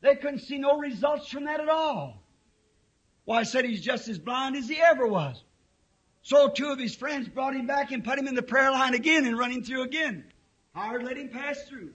They 0.00 0.14
couldn't 0.14 0.40
see 0.40 0.58
no 0.58 0.78
results 0.78 1.28
from 1.28 1.44
that 1.44 1.60
at 1.60 1.68
all. 1.68 2.22
Why, 3.24 3.40
I 3.40 3.42
said 3.42 3.64
he's 3.64 3.82
just 3.82 4.08
as 4.08 4.18
blind 4.18 4.56
as 4.56 4.68
he 4.68 4.80
ever 4.80 5.06
was. 5.06 5.42
So 6.22 6.48
two 6.48 6.68
of 6.68 6.78
his 6.78 6.94
friends 6.94 7.28
brought 7.28 7.54
him 7.54 7.66
back 7.66 7.92
and 7.92 8.04
put 8.04 8.18
him 8.18 8.26
in 8.26 8.34
the 8.34 8.42
prayer 8.42 8.70
line 8.70 8.94
again 8.94 9.26
and 9.26 9.38
run 9.38 9.50
him 9.50 9.62
through 9.62 9.82
again. 9.82 10.24
Howard 10.74 11.02
let 11.02 11.16
him 11.16 11.28
pass 11.28 11.62
through. 11.64 11.90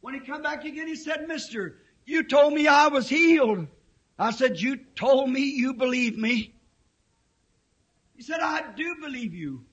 When 0.00 0.14
he 0.14 0.20
come 0.20 0.42
back 0.42 0.64
again, 0.64 0.86
he 0.86 0.96
said, 0.96 1.28
Mister, 1.28 1.76
you 2.06 2.22
told 2.22 2.54
me 2.54 2.66
I 2.66 2.88
was 2.88 3.08
healed. 3.08 3.66
I 4.18 4.30
said, 4.30 4.60
you 4.60 4.76
told 4.96 5.30
me 5.30 5.40
you 5.40 5.74
believe 5.74 6.16
me. 6.16 6.54
He 8.14 8.22
said, 8.22 8.40
I 8.40 8.72
do 8.76 8.96
believe 9.00 9.34
you. 9.34 9.64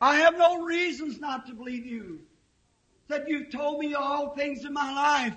I 0.00 0.16
have 0.16 0.38
no 0.38 0.62
reasons 0.62 1.20
not 1.20 1.46
to 1.46 1.54
believe 1.54 1.84
you. 1.84 2.20
Said, 3.08 3.24
you've 3.26 3.50
told 3.50 3.80
me 3.80 3.94
all 3.94 4.34
things 4.34 4.64
in 4.64 4.72
my 4.72 4.92
life. 4.92 5.36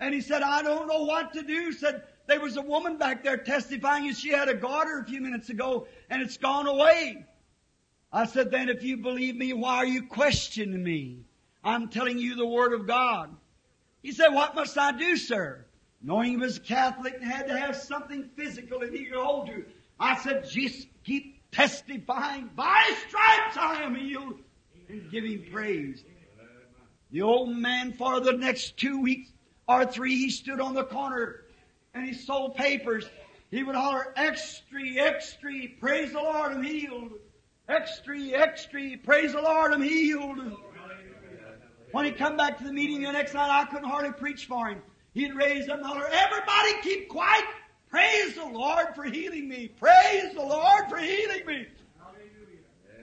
And 0.00 0.14
he 0.14 0.20
said, 0.20 0.42
I 0.42 0.62
don't 0.62 0.88
know 0.88 1.04
what 1.04 1.32
to 1.34 1.42
do. 1.42 1.72
Said, 1.72 2.02
there 2.26 2.40
was 2.40 2.56
a 2.56 2.62
woman 2.62 2.98
back 2.98 3.22
there 3.22 3.36
testifying 3.36 4.06
and 4.06 4.16
she 4.16 4.30
had 4.30 4.48
a 4.48 4.54
goiter 4.54 5.00
a 5.00 5.04
few 5.04 5.20
minutes 5.20 5.50
ago 5.50 5.86
and 6.10 6.22
it's 6.22 6.36
gone 6.36 6.66
away. 6.66 7.24
I 8.12 8.26
said, 8.26 8.50
then 8.50 8.68
if 8.68 8.82
you 8.82 8.96
believe 8.96 9.36
me, 9.36 9.52
why 9.52 9.76
are 9.76 9.86
you 9.86 10.06
questioning 10.06 10.82
me? 10.82 11.18
I'm 11.62 11.88
telling 11.88 12.18
you 12.18 12.36
the 12.36 12.46
Word 12.46 12.72
of 12.72 12.86
God. 12.86 13.34
He 14.02 14.12
said, 14.12 14.28
what 14.28 14.54
must 14.54 14.78
I 14.78 14.92
do, 14.92 15.16
sir? 15.16 15.64
Knowing 16.00 16.30
he 16.30 16.36
was 16.36 16.56
a 16.56 16.60
Catholic 16.60 17.14
and 17.14 17.24
had 17.24 17.48
to 17.48 17.58
have 17.58 17.76
something 17.76 18.30
physical 18.36 18.80
that 18.80 18.94
he 18.94 19.04
could 19.04 19.18
hold 19.18 19.48
to. 19.48 19.64
I 19.98 20.16
said, 20.16 20.48
just 20.48 20.86
keep 21.04 21.37
testifying, 21.52 22.50
by 22.54 22.92
stripes 23.08 23.56
I 23.56 23.82
am 23.82 23.94
healed, 23.94 24.40
and 24.88 25.10
giving 25.10 25.44
praise. 25.50 26.04
The 27.10 27.22
old 27.22 27.56
man 27.56 27.92
for 27.92 28.20
the 28.20 28.32
next 28.32 28.76
two 28.76 29.00
weeks 29.00 29.30
or 29.66 29.86
three, 29.86 30.16
he 30.16 30.30
stood 30.30 30.60
on 30.60 30.74
the 30.74 30.84
corner 30.84 31.44
and 31.94 32.06
he 32.06 32.12
sold 32.12 32.54
papers. 32.54 33.08
He 33.50 33.62
would 33.62 33.74
holler, 33.74 34.12
extra, 34.16 34.82
extra, 34.98 35.52
praise 35.80 36.12
the 36.12 36.18
Lord, 36.18 36.52
I'm 36.52 36.62
healed. 36.62 37.12
Extra, 37.68 38.18
extra, 38.28 38.96
praise 39.04 39.32
the 39.32 39.40
Lord, 39.40 39.72
I'm 39.72 39.82
healed. 39.82 40.38
When 41.92 42.04
he 42.04 42.12
come 42.12 42.36
back 42.36 42.58
to 42.58 42.64
the 42.64 42.72
meeting 42.72 43.02
the 43.02 43.12
next 43.12 43.32
night, 43.32 43.48
I 43.50 43.64
couldn't 43.64 43.88
hardly 43.88 44.12
preach 44.12 44.46
for 44.46 44.68
him. 44.68 44.82
He'd 45.14 45.34
raise 45.34 45.68
up 45.68 45.78
and 45.78 45.86
holler, 45.86 46.06
everybody 46.06 46.82
keep 46.82 47.08
quiet. 47.08 47.44
Praise 47.90 48.34
the 48.34 48.44
Lord 48.44 48.88
for 48.94 49.04
healing 49.04 49.48
me. 49.48 49.68
Praise 49.68 50.34
the 50.34 50.42
Lord 50.42 50.88
for 50.88 50.98
healing 50.98 51.46
me. 51.46 51.66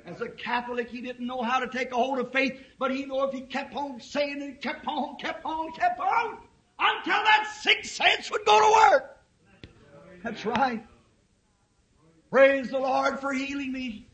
As 0.05 0.21
a 0.21 0.29
Catholic, 0.29 0.89
he 0.89 1.01
didn't 1.01 1.25
know 1.25 1.41
how 1.41 1.59
to 1.59 1.67
take 1.67 1.91
a 1.91 1.95
hold 1.95 2.19
of 2.19 2.31
faith, 2.31 2.61
but 2.77 2.91
he 2.91 3.05
knew 3.05 3.23
if 3.23 3.33
he 3.33 3.41
kept 3.41 3.75
on 3.75 3.99
saying 3.99 4.39
it, 4.41 4.61
kept 4.61 4.85
on, 4.87 5.15
kept 5.17 5.43
on, 5.43 5.71
kept 5.71 5.99
on, 5.99 6.37
until 6.77 7.23
that 7.23 7.51
sixth 7.61 7.93
sense 7.93 8.29
would 8.29 8.45
go 8.45 8.59
to 8.59 8.91
work. 8.91 9.17
That's 10.23 10.45
right. 10.45 10.85
Praise 12.29 12.69
the 12.69 12.77
Lord 12.77 13.19
for 13.19 13.33
healing 13.33 13.71
me. 13.71 14.07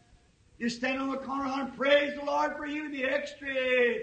You 0.60 0.70
stand 0.70 1.02
on 1.02 1.10
the 1.10 1.18
corner 1.18 1.52
and 1.52 1.76
praise 1.76 2.16
the 2.18 2.24
Lord 2.24 2.56
for 2.56 2.66
healing 2.66 2.92
me. 2.92 3.04
Extra. 3.04 3.96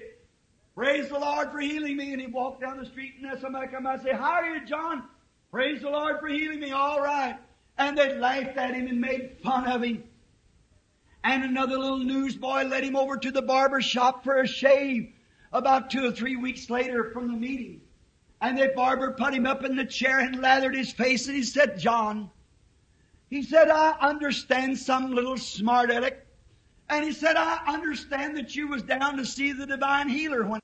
Praise 0.74 1.08
the 1.08 1.18
Lord 1.18 1.50
for 1.52 1.60
healing 1.60 1.96
me. 1.96 2.12
And 2.12 2.20
he 2.20 2.26
walked 2.26 2.60
down 2.60 2.78
the 2.78 2.86
street 2.86 3.14
and 3.16 3.30
then 3.30 3.40
somebody 3.40 3.68
come 3.68 3.84
by 3.84 3.94
and 3.94 4.02
say, 4.02 4.12
How 4.12 4.32
are 4.32 4.56
you, 4.56 4.66
John? 4.66 5.04
Praise 5.50 5.80
the 5.80 5.90
Lord 5.90 6.20
for 6.20 6.28
healing 6.28 6.60
me. 6.60 6.72
All 6.72 7.00
right. 7.00 7.36
And 7.78 7.96
they 7.96 8.18
laughed 8.18 8.56
at 8.56 8.74
him 8.74 8.86
and 8.86 9.00
made 9.00 9.38
fun 9.42 9.66
of 9.66 9.82
him. 9.82 10.04
And 11.24 11.44
another 11.44 11.78
little 11.78 11.98
newsboy 11.98 12.64
led 12.64 12.84
him 12.84 12.96
over 12.96 13.16
to 13.16 13.30
the 13.30 13.42
barber 13.42 13.80
shop 13.80 14.24
for 14.24 14.40
a 14.40 14.46
shave 14.46 15.12
about 15.52 15.90
two 15.90 16.06
or 16.06 16.12
three 16.12 16.36
weeks 16.36 16.70
later 16.70 17.10
from 17.12 17.28
the 17.28 17.38
meeting. 17.38 17.80
And 18.40 18.56
the 18.58 18.72
barber 18.74 19.12
put 19.12 19.34
him 19.34 19.46
up 19.46 19.64
in 19.64 19.76
the 19.76 19.84
chair 19.84 20.20
and 20.20 20.40
lathered 20.40 20.76
his 20.76 20.92
face 20.92 21.26
and 21.26 21.36
he 21.36 21.42
said, 21.42 21.78
John, 21.78 22.30
he 23.30 23.42
said, 23.42 23.68
I 23.68 23.90
understand 24.00 24.78
some 24.78 25.12
little 25.12 25.36
smart 25.36 25.90
aleck. 25.90 26.24
And 26.88 27.04
he 27.04 27.12
said, 27.12 27.36
I 27.36 27.60
understand 27.66 28.36
that 28.36 28.54
you 28.54 28.68
was 28.68 28.82
down 28.82 29.16
to 29.16 29.26
see 29.26 29.52
the 29.52 29.66
divine 29.66 30.08
healer 30.08 30.44
when 30.44 30.60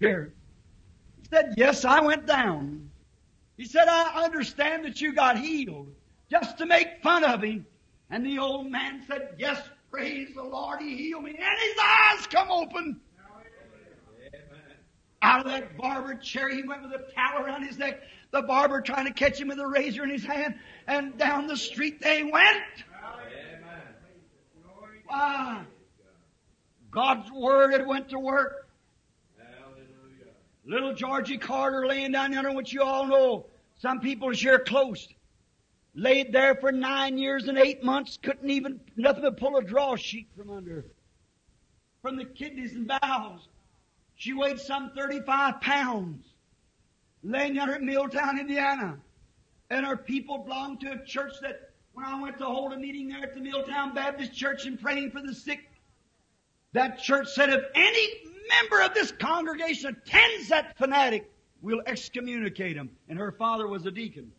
here. 0.00 0.32
Said, 1.30 1.54
yes, 1.56 1.84
I 1.84 2.00
went 2.00 2.26
down. 2.26 2.90
He 3.56 3.64
said, 3.64 3.88
I 3.88 4.24
understand 4.24 4.84
that 4.84 5.00
you 5.00 5.12
got 5.12 5.38
healed 5.38 5.88
just 6.30 6.58
to 6.58 6.66
make 6.66 7.02
fun 7.02 7.24
of 7.24 7.42
him. 7.42 7.66
And 8.10 8.24
the 8.24 8.38
old 8.38 8.70
man 8.70 9.02
said, 9.06 9.34
yes, 9.38 9.60
praise 9.90 10.28
the 10.34 10.42
Lord, 10.42 10.80
he 10.80 10.96
healed 10.96 11.24
me. 11.24 11.30
And 11.30 11.38
his 11.38 11.74
eyes 11.82 12.26
come 12.28 12.50
open. 12.50 13.00
Out 15.20 15.44
of 15.44 15.52
that 15.52 15.76
barber 15.76 16.14
chair, 16.14 16.48
he 16.48 16.62
went 16.62 16.82
with 16.82 16.92
a 16.92 17.12
towel 17.12 17.44
around 17.44 17.64
his 17.64 17.76
neck. 17.76 18.00
The 18.30 18.42
barber 18.42 18.80
trying 18.80 19.06
to 19.06 19.12
catch 19.12 19.40
him 19.40 19.48
with 19.48 19.58
a 19.58 19.66
razor 19.66 20.04
in 20.04 20.10
his 20.10 20.24
hand. 20.24 20.54
And 20.86 21.18
down 21.18 21.48
the 21.48 21.56
street 21.56 22.00
they 22.00 22.22
went. 22.22 22.62
Wow. 25.10 25.64
God's 26.90 27.30
Word 27.32 27.72
had 27.72 27.86
went 27.86 28.10
to 28.10 28.18
work. 28.18 28.67
Little 30.68 30.92
Georgie 30.92 31.38
Carter 31.38 31.86
laying 31.86 32.12
down 32.12 32.34
yonder, 32.34 32.52
which 32.52 32.74
you 32.74 32.82
all 32.82 33.06
know. 33.06 33.46
Some 33.78 34.00
people 34.00 34.28
is 34.30 34.40
here 34.40 34.58
close. 34.58 35.08
Laid 35.94 36.30
there 36.30 36.54
for 36.56 36.70
nine 36.70 37.16
years 37.16 37.48
and 37.48 37.56
eight 37.56 37.82
months, 37.82 38.18
couldn't 38.22 38.50
even, 38.50 38.78
nothing 38.94 39.22
but 39.22 39.38
pull 39.38 39.56
a 39.56 39.62
draw 39.62 39.96
sheet 39.96 40.28
from 40.36 40.50
under. 40.50 40.84
From 42.02 42.16
the 42.16 42.26
kidneys 42.26 42.74
and 42.74 42.86
bowels. 42.86 43.48
She 44.16 44.34
weighed 44.34 44.60
some 44.60 44.92
35 44.94 45.62
pounds. 45.62 46.26
Laying 47.22 47.54
yonder 47.54 47.74
at 47.76 47.82
Milltown, 47.82 48.38
Indiana. 48.38 48.98
And 49.70 49.86
her 49.86 49.96
people 49.96 50.38
belonged 50.38 50.80
to 50.80 50.92
a 50.92 51.04
church 51.04 51.32
that, 51.40 51.70
when 51.94 52.04
I 52.04 52.20
went 52.20 52.38
to 52.38 52.44
hold 52.44 52.74
a 52.74 52.76
meeting 52.76 53.08
there 53.08 53.22
at 53.22 53.34
the 53.34 53.40
Milltown 53.40 53.94
Baptist 53.94 54.34
Church 54.34 54.66
and 54.66 54.78
praying 54.78 55.12
for 55.12 55.22
the 55.22 55.34
sick, 55.34 55.60
that 56.74 56.98
church 56.98 57.28
said 57.28 57.48
if 57.48 57.64
any 57.74 58.27
member 58.48 58.82
of 58.82 58.94
this 58.94 59.12
congregation 59.12 59.96
attends 59.96 60.48
that 60.48 60.76
fanatic, 60.78 61.30
we'll 61.60 61.82
excommunicate 61.86 62.76
him. 62.76 62.90
And 63.08 63.18
her 63.18 63.32
father 63.32 63.66
was 63.66 63.86
a 63.86 63.90
deacon. 63.90 64.32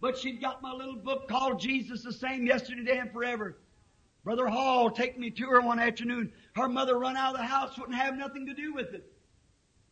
But 0.00 0.16
she'd 0.16 0.40
got 0.40 0.62
my 0.62 0.72
little 0.72 0.96
book 0.96 1.28
called 1.28 1.60
Jesus 1.60 2.02
the 2.02 2.12
Same 2.12 2.46
Yesterday, 2.46 2.84
Today, 2.84 2.98
and 2.98 3.12
Forever. 3.12 3.58
Brother 4.24 4.46
Hall 4.46 4.90
take 4.90 5.18
me 5.18 5.30
to 5.30 5.46
her 5.46 5.60
one 5.60 5.78
afternoon. 5.78 6.32
Her 6.54 6.68
mother 6.68 6.98
run 6.98 7.16
out 7.16 7.34
of 7.34 7.40
the 7.40 7.46
house, 7.46 7.78
wouldn't 7.78 7.98
have 7.98 8.16
nothing 8.16 8.46
to 8.46 8.54
do 8.54 8.72
with 8.72 8.94
it. 8.94 9.10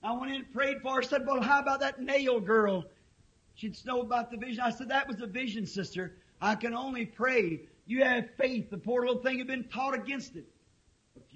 I 0.03 0.13
went 0.13 0.31
in 0.31 0.43
and 0.43 0.53
prayed 0.53 0.83
for 0.83 0.97
her, 0.97 1.03
said, 1.03 1.27
well, 1.27 1.41
how 1.41 1.61
about 1.61 1.81
that 1.81 2.01
nail 2.01 2.39
girl? 2.39 2.85
She'd 3.55 3.77
know 3.87 4.01
about 4.03 4.31
the 4.31 4.37
vision. 4.37 4.61
I 4.61 4.71
said, 4.71 4.91
that 4.91 5.09
was 5.09 5.21
a 5.21 5.27
vision, 5.27 5.67
sister. 5.67 6.17
I 6.41 6.55
can 6.55 6.75
only 6.75 7.07
pray. 7.07 7.63
You 7.87 8.05
have 8.05 8.29
faith. 8.37 8.71
The 8.71 8.79
poor 8.79 9.07
little 9.07 9.23
thing 9.23 9.39
had 9.39 9.47
been 9.47 9.65
taught 9.65 9.95
against 9.95 10.37
it. 10.37 10.45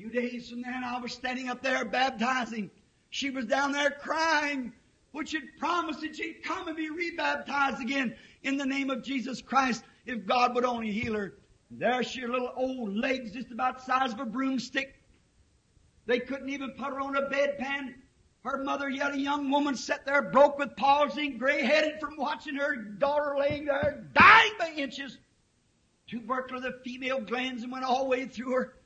Few 0.00 0.08
days 0.08 0.48
from 0.48 0.62
then, 0.62 0.82
I 0.82 0.98
was 0.98 1.12
standing 1.12 1.50
up 1.50 1.62
there 1.62 1.84
baptizing. 1.84 2.70
She 3.10 3.28
was 3.28 3.44
down 3.44 3.70
there 3.70 3.90
crying, 3.90 4.72
which 5.12 5.32
had 5.32 5.42
promised 5.58 6.00
that 6.00 6.16
she'd 6.16 6.42
come 6.42 6.68
and 6.68 6.76
be 6.76 6.88
rebaptized 6.88 7.82
again 7.82 8.16
in 8.42 8.56
the 8.56 8.64
name 8.64 8.88
of 8.88 9.02
Jesus 9.02 9.42
Christ 9.42 9.84
if 10.06 10.24
God 10.24 10.54
would 10.54 10.64
only 10.64 10.90
heal 10.90 11.12
her. 11.12 11.34
There 11.70 12.02
she, 12.02 12.22
her 12.22 12.28
little 12.28 12.50
old 12.56 12.96
legs 12.96 13.32
just 13.32 13.50
about 13.50 13.76
the 13.76 13.84
size 13.84 14.14
of 14.14 14.20
a 14.20 14.24
broomstick. 14.24 14.94
They 16.06 16.18
couldn't 16.18 16.48
even 16.48 16.70
put 16.78 16.94
her 16.94 17.00
on 17.02 17.16
a 17.16 17.28
bedpan. 17.28 17.92
Her 18.42 18.64
mother, 18.64 18.88
yet 18.88 19.12
a 19.12 19.18
young 19.18 19.50
woman, 19.50 19.76
sat 19.76 20.06
there 20.06 20.22
broke 20.22 20.58
with 20.58 20.76
palsy, 20.76 21.28
gray-headed 21.28 22.00
from 22.00 22.16
watching 22.16 22.54
her 22.54 22.74
daughter 22.74 23.36
laying 23.38 23.66
there, 23.66 24.02
dying 24.14 24.52
by 24.58 24.72
inches. 24.78 25.18
Tubercular, 26.06 26.62
the 26.62 26.80
female 26.82 27.20
glands, 27.20 27.64
and 27.64 27.70
went 27.70 27.84
all 27.84 28.04
the 28.04 28.08
way 28.08 28.24
through 28.24 28.52
her. 28.52 28.76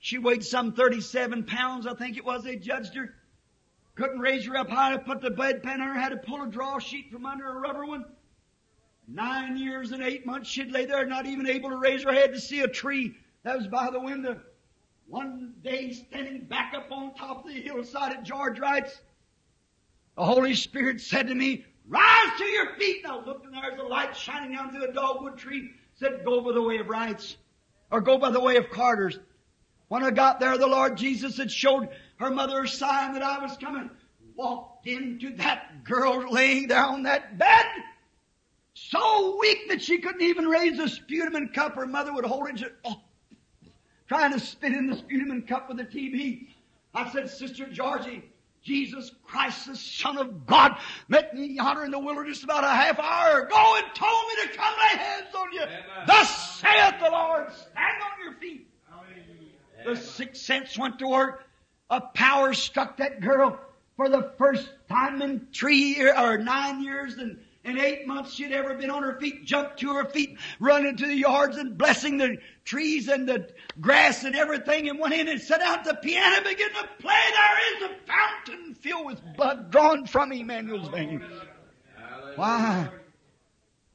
She 0.00 0.16
weighed 0.16 0.42
some 0.42 0.72
37 0.72 1.44
pounds, 1.44 1.86
I 1.86 1.94
think 1.94 2.16
it 2.16 2.24
was, 2.24 2.42
they 2.42 2.56
judged 2.56 2.94
her. 2.94 3.14
Couldn't 3.94 4.20
raise 4.20 4.46
her 4.46 4.56
up 4.56 4.70
high 4.70 4.92
to 4.92 4.98
put 4.98 5.20
the 5.20 5.30
bedpan 5.30 5.74
on 5.74 5.80
her, 5.80 5.94
had 5.94 6.08
to 6.08 6.16
pull 6.16 6.42
a 6.42 6.48
draw 6.48 6.78
sheet 6.78 7.12
from 7.12 7.26
under 7.26 7.46
a 7.46 7.60
rubber 7.60 7.84
one. 7.84 8.06
Nine 9.06 9.58
years 9.58 9.92
and 9.92 10.02
eight 10.02 10.24
months 10.24 10.48
she'd 10.48 10.72
lay 10.72 10.86
there, 10.86 11.04
not 11.04 11.26
even 11.26 11.46
able 11.46 11.68
to 11.68 11.76
raise 11.76 12.02
her 12.04 12.12
head 12.12 12.32
to 12.32 12.40
see 12.40 12.60
a 12.60 12.68
tree 12.68 13.14
that 13.42 13.58
was 13.58 13.66
by 13.66 13.90
the 13.90 14.00
window. 14.00 14.40
One 15.06 15.54
day, 15.62 15.92
standing 15.92 16.44
back 16.44 16.72
up 16.74 16.90
on 16.90 17.12
top 17.14 17.44
of 17.44 17.52
the 17.52 17.60
hillside 17.60 18.12
at 18.12 18.22
George 18.22 18.58
Wright's, 18.58 19.02
the 20.16 20.24
Holy 20.24 20.54
Spirit 20.54 21.00
said 21.00 21.28
to 21.28 21.34
me, 21.34 21.66
Rise 21.86 22.38
to 22.38 22.44
your 22.44 22.74
feet! 22.76 23.04
And 23.04 23.12
I 23.12 23.16
looked 23.16 23.44
and 23.44 23.54
there's 23.54 23.78
a 23.78 23.82
light 23.82 24.16
shining 24.16 24.56
down 24.56 24.70
through 24.70 24.88
a 24.88 24.92
dogwood 24.92 25.36
tree. 25.36 25.72
Said, 25.94 26.24
Go 26.24 26.40
by 26.40 26.52
the 26.52 26.62
way 26.62 26.78
of 26.78 26.88
Wright's. 26.88 27.36
Or 27.90 28.00
go 28.00 28.16
by 28.16 28.30
the 28.30 28.40
way 28.40 28.56
of 28.56 28.70
Carter's. 28.70 29.18
When 29.90 30.04
I 30.04 30.12
got 30.12 30.38
there, 30.38 30.56
the 30.56 30.68
Lord 30.68 30.96
Jesus 30.96 31.36
had 31.36 31.50
showed 31.50 31.88
her 32.20 32.30
mother 32.30 32.62
a 32.62 32.68
sign 32.68 33.14
that 33.14 33.24
I 33.24 33.40
was 33.40 33.56
coming. 33.56 33.90
Walked 34.36 34.86
into 34.86 35.34
that 35.38 35.82
girl 35.82 36.32
laying 36.32 36.68
there 36.68 36.84
on 36.84 37.02
that 37.02 37.36
bed 37.38 37.66
so 38.72 39.36
weak 39.40 39.68
that 39.68 39.82
she 39.82 39.98
couldn't 39.98 40.22
even 40.22 40.46
raise 40.46 40.76
the 40.76 40.88
sputum 40.88 41.34
and 41.34 41.52
cup. 41.52 41.74
Her 41.74 41.88
mother 41.88 42.14
would 42.14 42.24
hold 42.24 42.48
it, 42.50 42.72
oh, 42.84 43.00
trying 44.06 44.32
to 44.32 44.38
spit 44.38 44.74
in 44.74 44.86
the 44.86 44.96
sputum 44.96 45.32
and 45.32 45.44
cup 45.44 45.68
with 45.68 45.78
the 45.78 45.84
TB. 45.84 46.46
I 46.94 47.10
said, 47.10 47.28
Sister 47.28 47.66
Georgie, 47.66 48.22
Jesus 48.62 49.10
Christ, 49.24 49.66
the 49.66 49.74
Son 49.74 50.18
of 50.18 50.46
God, 50.46 50.76
met 51.08 51.34
me 51.34 51.46
yonder 51.46 51.84
in 51.84 51.90
the 51.90 51.98
wilderness 51.98 52.44
about 52.44 52.62
a 52.62 52.68
half 52.68 53.00
hour 53.00 53.40
ago 53.40 53.74
and 53.76 53.86
told 53.96 54.24
me 54.28 54.46
to 54.46 54.56
come 54.56 54.74
lay 54.78 54.98
hands 54.98 55.34
on 55.36 55.52
you. 55.52 55.62
Amen. 55.62 55.80
Thus 56.06 56.60
saith 56.60 56.94
the 57.02 57.10
Lord, 57.10 57.50
stand 57.50 58.02
on 58.04 58.24
your 58.24 58.34
feet. 58.34 58.69
The 59.84 59.96
sixth 59.96 60.42
sense 60.42 60.78
went 60.78 60.98
to 60.98 61.08
work. 61.08 61.44
A 61.88 62.00
power 62.00 62.54
struck 62.54 62.98
that 62.98 63.20
girl 63.20 63.58
for 63.96 64.08
the 64.08 64.32
first 64.38 64.68
time 64.88 65.22
in 65.22 65.48
three 65.52 65.94
years 65.94 66.14
or 66.16 66.38
nine 66.38 66.82
years 66.82 67.14
and 67.16 67.38
in 67.64 67.78
eight 67.78 68.06
months 68.06 68.32
she'd 68.32 68.52
ever 68.52 68.74
been 68.74 68.90
on 68.90 69.02
her 69.02 69.18
feet, 69.20 69.44
jumped 69.44 69.80
to 69.80 69.92
her 69.94 70.06
feet, 70.06 70.38
run 70.58 70.86
into 70.86 71.06
the 71.06 71.14
yards 71.14 71.56
and 71.58 71.76
blessing 71.76 72.16
the 72.16 72.38
trees 72.64 73.08
and 73.08 73.28
the 73.28 73.50
grass 73.80 74.24
and 74.24 74.34
everything 74.34 74.88
and 74.88 74.98
went 74.98 75.12
in 75.12 75.28
and 75.28 75.40
sat 75.40 75.60
out 75.60 75.84
the 75.84 75.94
piano 75.94 76.36
and 76.36 76.44
began 76.44 76.70
to 76.70 76.88
play. 76.98 77.20
There 77.34 77.76
is 77.76 77.90
a 77.90 78.06
fountain 78.06 78.74
filled 78.74 79.06
with 79.06 79.20
blood 79.36 79.70
drawn 79.70 80.06
from 80.06 80.32
Emmanuel's 80.32 80.88
veins. 80.88 81.22
Why? 82.36 82.88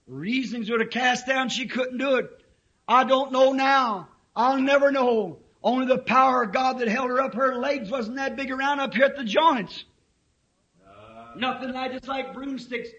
Reasons 0.07 0.69
would 0.69 0.81
have 0.81 0.91
cast 0.91 1.25
down 1.25 1.49
she 1.49 1.65
couldn't 1.65 1.97
do 1.97 2.17
it. 2.17 2.29
I 2.87 3.03
don't 3.03 3.31
know 3.31 3.53
now. 3.53 4.09
I'll 4.35 4.61
never 4.61 4.91
know. 4.91 5.39
Only 5.65 5.87
the 5.87 5.97
power 5.97 6.43
of 6.43 6.51
God 6.51 6.77
that 6.77 6.87
held 6.87 7.09
her 7.09 7.19
up. 7.19 7.33
Her 7.33 7.55
legs 7.55 7.89
wasn't 7.89 8.17
that 8.17 8.35
big 8.35 8.51
around 8.51 8.79
up 8.79 8.93
here 8.93 9.05
at 9.05 9.17
the 9.17 9.23
joints. 9.23 9.83
Nothing 11.35 11.73
like 11.73 11.91
just 11.91 12.07
like 12.07 12.35
broomsticks. 12.35 12.89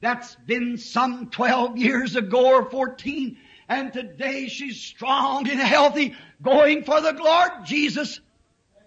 That's 0.00 0.36
been 0.46 0.78
some 0.78 1.28
12 1.30 1.76
years 1.76 2.14
ago 2.14 2.46
or 2.46 2.70
14. 2.70 3.36
And 3.68 3.92
today 3.92 4.46
she's 4.46 4.80
strong 4.80 5.48
and 5.50 5.58
healthy, 5.58 6.14
going 6.40 6.84
for 6.84 7.00
the 7.00 7.14
Lord 7.14 7.50
Jesus. 7.64 8.20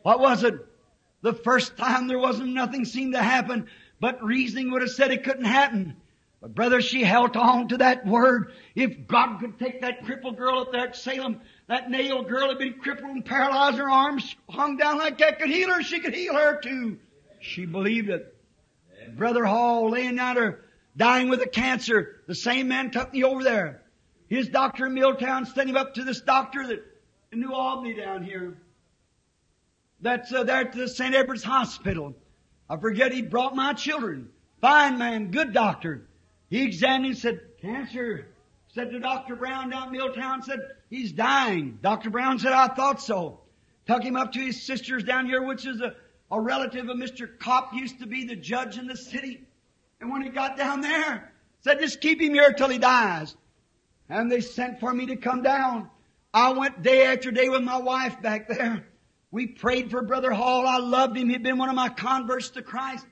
What 0.04 0.22
was 0.22 0.44
it? 0.44 0.54
The 1.22 1.34
first 1.34 1.76
time 1.76 2.08
there 2.08 2.20
wasn't 2.20 2.54
nothing 2.54 2.86
seemed 2.86 3.14
to 3.14 3.22
happen, 3.22 3.68
but 4.00 4.24
reasoning 4.24 4.72
would 4.72 4.84
have 4.84 4.92
said 4.92 5.12
it 5.12 5.26
couldn't 5.26 5.46
happen. 5.46 5.98
But 6.46 6.54
brother, 6.54 6.80
she 6.80 7.04
held 7.04 7.36
on 7.36 7.70
to 7.70 7.78
that 7.78 8.06
word. 8.06 8.52
If 8.76 9.08
God 9.08 9.40
could 9.40 9.58
take 9.58 9.82
that 9.82 10.06
crippled 10.06 10.38
girl 10.38 10.60
up 10.60 10.72
there 10.72 10.90
at 10.90 10.96
Salem, 10.96 11.42
that 11.66 11.90
nail 11.90 12.22
girl 12.22 12.50
had 12.50 12.60
been 12.60 12.76
crippled 12.76 13.10
and 13.10 13.26
paralyzed, 13.26 13.80
her 13.80 13.90
arms 13.90 14.36
hung 14.48 14.78
down 14.78 15.00
like 15.00 15.18
that, 15.18 15.40
could 15.40 15.50
heal 15.50 15.72
her, 15.72 15.82
she 15.82 16.02
could 16.02 16.14
heal 16.14 16.36
her 16.36 16.62
too. 16.62 17.00
She 17.42 17.66
believed 17.66 18.10
it. 18.10 18.38
Brother 19.18 19.44
Hall 19.44 19.90
laying 19.90 20.18
down 20.18 20.36
her, 20.36 20.64
dying 20.96 21.30
with 21.30 21.42
a 21.42 21.48
cancer. 21.48 22.22
The 22.28 22.36
same 22.36 22.68
man 22.68 22.92
took 22.92 23.12
me 23.12 23.24
over 23.24 23.44
there. 23.44 23.82
His 24.28 24.48
doctor 24.48 24.86
in 24.86 24.94
Milltown 24.94 25.48
sent 25.48 25.68
him 25.68 25.78
up 25.78 25.96
to 25.96 26.04
this 26.04 26.22
doctor 26.22 26.68
that 26.68 26.84
in 27.32 27.40
New 27.40 27.54
Albany 27.54 27.96
down 27.96 28.24
here. 28.24 28.56
That's 30.00 30.32
uh, 30.32 30.44
there 30.44 30.58
at 30.58 30.74
the 30.74 30.88
St. 30.90 31.16
Edward's 31.16 31.44
Hospital. 31.44 32.14
I 32.70 32.78
forget 32.78 33.12
he 33.12 33.24
brought 33.24 33.56
my 33.56 33.74
children. 33.74 34.30
Fine 34.62 35.00
man, 35.00 35.32
good 35.32 35.52
doctor. 35.52 36.08
He 36.50 36.64
examined 36.64 37.06
and 37.06 37.18
said, 37.18 37.40
cancer. 37.62 38.28
Said 38.74 38.92
to 38.92 39.00
Dr. 39.00 39.36
Brown 39.36 39.70
down 39.70 39.88
in 39.88 39.94
Milltown, 39.94 40.44
said, 40.44 40.60
he's 40.90 41.12
dying. 41.12 41.80
Dr. 41.82 42.10
Brown 42.10 42.40
said, 42.40 42.52
I 42.52 42.68
thought 42.68 43.02
so. 43.02 43.40
Took 43.88 44.04
him 44.04 44.16
up 44.16 44.34
to 44.34 44.40
his 44.40 44.62
sisters 44.62 45.04
down 45.04 45.28
here, 45.28 45.42
which 45.44 45.66
is 45.66 45.80
a, 45.80 45.96
a 46.32 46.40
relative 46.40 46.90
of 46.90 46.98
Mr. 46.98 47.28
Kopp, 47.40 47.74
used 47.74 48.00
to 48.00 48.08
be 48.08 48.26
the 48.26 48.36
judge 48.36 48.78
in 48.78 48.88
the 48.88 48.98
city. 48.98 49.44
And 50.02 50.12
when 50.12 50.22
he 50.22 50.30
got 50.30 50.58
down 50.58 50.82
there, 50.82 51.32
said, 51.62 51.80
just 51.80 52.02
keep 52.02 52.22
him 52.22 52.34
here 52.34 52.52
till 52.52 52.70
he 52.70 52.78
dies. 52.78 53.36
And 54.10 54.32
they 54.32 54.42
sent 54.42 54.80
for 54.80 54.94
me 54.94 55.08
to 55.08 55.16
come 55.16 55.42
down. 55.42 55.90
I 56.34 56.52
went 56.52 56.82
day 56.84 57.06
after 57.06 57.32
day 57.32 57.48
with 57.48 57.64
my 57.64 57.78
wife 57.78 58.22
back 58.22 58.50
there. 58.50 58.86
We 59.32 59.48
prayed 59.48 59.90
for 59.90 60.02
Brother 60.02 60.32
Hall. 60.32 60.68
I 60.68 60.78
loved 60.78 61.18
him. 61.18 61.30
He'd 61.30 61.44
been 61.44 61.58
one 61.58 61.70
of 61.70 61.76
my 61.76 61.90
converts 61.90 62.50
to 62.52 62.62
Christ. 62.62 63.06